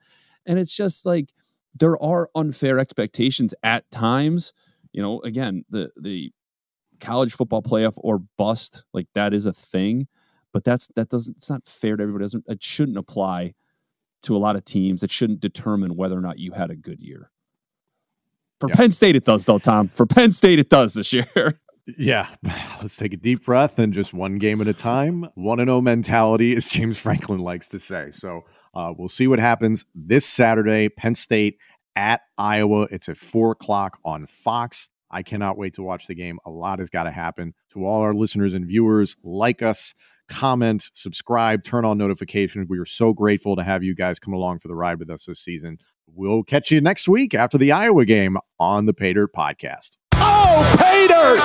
And 0.45 0.59
it's 0.59 0.75
just 0.75 1.05
like 1.05 1.33
there 1.75 2.01
are 2.01 2.29
unfair 2.35 2.79
expectations 2.79 3.53
at 3.63 3.89
times. 3.91 4.53
You 4.91 5.01
know, 5.01 5.21
again, 5.21 5.63
the 5.69 5.91
the 5.99 6.31
college 6.99 7.33
football 7.33 7.61
playoff 7.61 7.93
or 7.97 8.19
bust, 8.37 8.83
like 8.93 9.07
that 9.13 9.33
is 9.33 9.45
a 9.45 9.53
thing, 9.53 10.07
but 10.51 10.63
that's 10.63 10.87
that 10.95 11.09
doesn't 11.09 11.37
it's 11.37 11.49
not 11.49 11.65
fair 11.65 11.95
to 11.95 12.03
everybody. 12.03 12.23
It 12.23 12.25
doesn't 12.25 12.45
it 12.47 12.63
shouldn't 12.63 12.97
apply 12.97 13.53
to 14.23 14.35
a 14.35 14.39
lot 14.39 14.55
of 14.55 14.65
teams. 14.65 15.03
It 15.03 15.11
shouldn't 15.11 15.39
determine 15.39 15.95
whether 15.95 16.17
or 16.17 16.21
not 16.21 16.39
you 16.39 16.51
had 16.51 16.71
a 16.71 16.75
good 16.75 16.99
year. 16.99 17.31
For 18.59 18.69
yeah. 18.69 18.75
Penn 18.75 18.91
State, 18.91 19.15
it 19.15 19.25
does, 19.25 19.45
though, 19.45 19.57
Tom. 19.57 19.89
For 19.89 20.05
Penn 20.05 20.31
State, 20.31 20.59
it 20.59 20.69
does 20.69 20.93
this 20.93 21.11
year. 21.11 21.25
Yeah, 21.97 22.27
let's 22.81 22.97
take 22.97 23.13
a 23.13 23.17
deep 23.17 23.45
breath 23.45 23.79
and 23.79 23.93
just 23.93 24.13
one 24.13 24.37
game 24.37 24.59
at 24.61 24.67
a 24.67 24.73
time. 24.73 25.27
One 25.35 25.59
and 25.59 25.67
zero 25.67 25.77
oh 25.77 25.81
mentality, 25.81 26.55
as 26.55 26.69
James 26.69 26.97
Franklin 26.99 27.39
likes 27.39 27.67
to 27.69 27.79
say. 27.79 28.09
So 28.11 28.41
uh, 28.73 28.93
we'll 28.97 29.09
see 29.09 29.27
what 29.27 29.39
happens 29.39 29.85
this 29.93 30.25
Saturday. 30.25 30.89
Penn 30.89 31.15
State 31.15 31.57
at 31.95 32.21
Iowa. 32.37 32.87
It's 32.91 33.09
at 33.09 33.17
four 33.17 33.51
o'clock 33.51 33.99
on 34.03 34.25
Fox. 34.25 34.89
I 35.11 35.23
cannot 35.23 35.57
wait 35.57 35.73
to 35.75 35.83
watch 35.83 36.07
the 36.07 36.15
game. 36.15 36.39
A 36.45 36.49
lot 36.49 36.79
has 36.79 36.89
got 36.89 37.03
to 37.03 37.11
happen. 37.11 37.53
To 37.73 37.85
all 37.85 38.01
our 38.01 38.13
listeners 38.13 38.53
and 38.53 38.65
viewers, 38.65 39.17
like 39.23 39.61
us, 39.61 39.93
comment, 40.29 40.89
subscribe, 40.93 41.63
turn 41.63 41.85
on 41.85 41.97
notifications. 41.97 42.67
We 42.69 42.79
are 42.79 42.85
so 42.85 43.13
grateful 43.13 43.55
to 43.57 43.63
have 43.63 43.83
you 43.83 43.93
guys 43.93 44.19
come 44.19 44.33
along 44.33 44.59
for 44.59 44.69
the 44.69 44.75
ride 44.75 44.99
with 44.99 45.09
us 45.09 45.25
this 45.25 45.39
season. 45.39 45.77
We'll 46.07 46.43
catch 46.43 46.71
you 46.71 46.81
next 46.81 47.07
week 47.07 47.33
after 47.33 47.57
the 47.57 47.71
Iowa 47.71 48.05
game 48.05 48.37
on 48.59 48.85
the 48.85 48.93
Dirt 48.93 49.33
Podcast. 49.33 49.97
Dirt! 51.07 51.39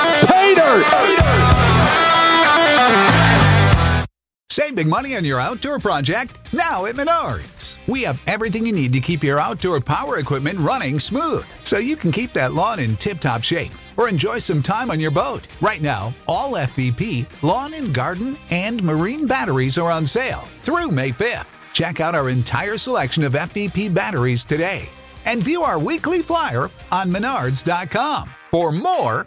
Save 4.57 4.75
big 4.75 4.87
money 4.87 5.15
on 5.17 5.25
your 5.25 5.39
outdoor 5.39 5.79
project 5.79 6.53
now 6.55 6.87
at 6.87 6.95
Menards. 6.95 7.77
We 7.87 8.03
have 8.05 8.23
everything 8.27 8.65
you 8.65 8.73
need 8.73 8.93
to 8.95 9.01
keep 9.01 9.23
your 9.23 9.39
outdoor 9.39 9.83
power 9.83 10.19
equipment 10.19 10.59
running 10.59 10.99
smooth 10.99 11.45
so 11.63 11.79
you 11.79 11.95
can 11.95 12.11
keep 12.11 12.33
that 12.33 12.55
lawn 12.55 12.79
in 12.81 12.97
tip 12.97 13.21
top 13.21 13.43
shape 13.43 13.73
or 13.99 14.09
enjoy 14.09 14.39
some 14.39 14.63
time 14.63 14.91
on 14.91 14.99
your 14.99 15.11
boat. 15.11 15.47
Right 15.61 15.83
now, 15.83 16.15
all 16.27 16.53
FVP, 16.53 17.43
lawn 17.43 17.75
and 17.75 17.93
garden, 17.93 18.39
and 18.51 18.83
marine 18.83 19.27
batteries 19.27 19.77
are 19.77 19.91
on 19.91 20.07
sale 20.07 20.45
through 20.63 20.91
May 20.91 21.11
5th. 21.11 21.53
Check 21.75 22.01
out 22.01 22.15
our 22.15 22.31
entire 22.31 22.79
selection 22.79 23.25
of 23.25 23.35
FVP 23.35 23.93
batteries 23.93 24.45
today 24.45 24.89
and 25.27 25.43
view 25.43 25.61
our 25.61 25.79
weekly 25.79 26.23
flyer 26.23 26.71
on 26.91 27.13
menards.com 27.13 28.31
for 28.51 28.73
more 28.73 29.27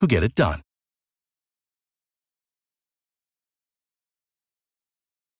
who 0.00 0.06
get 0.06 0.24
it 0.24 0.34
done. 0.34 0.60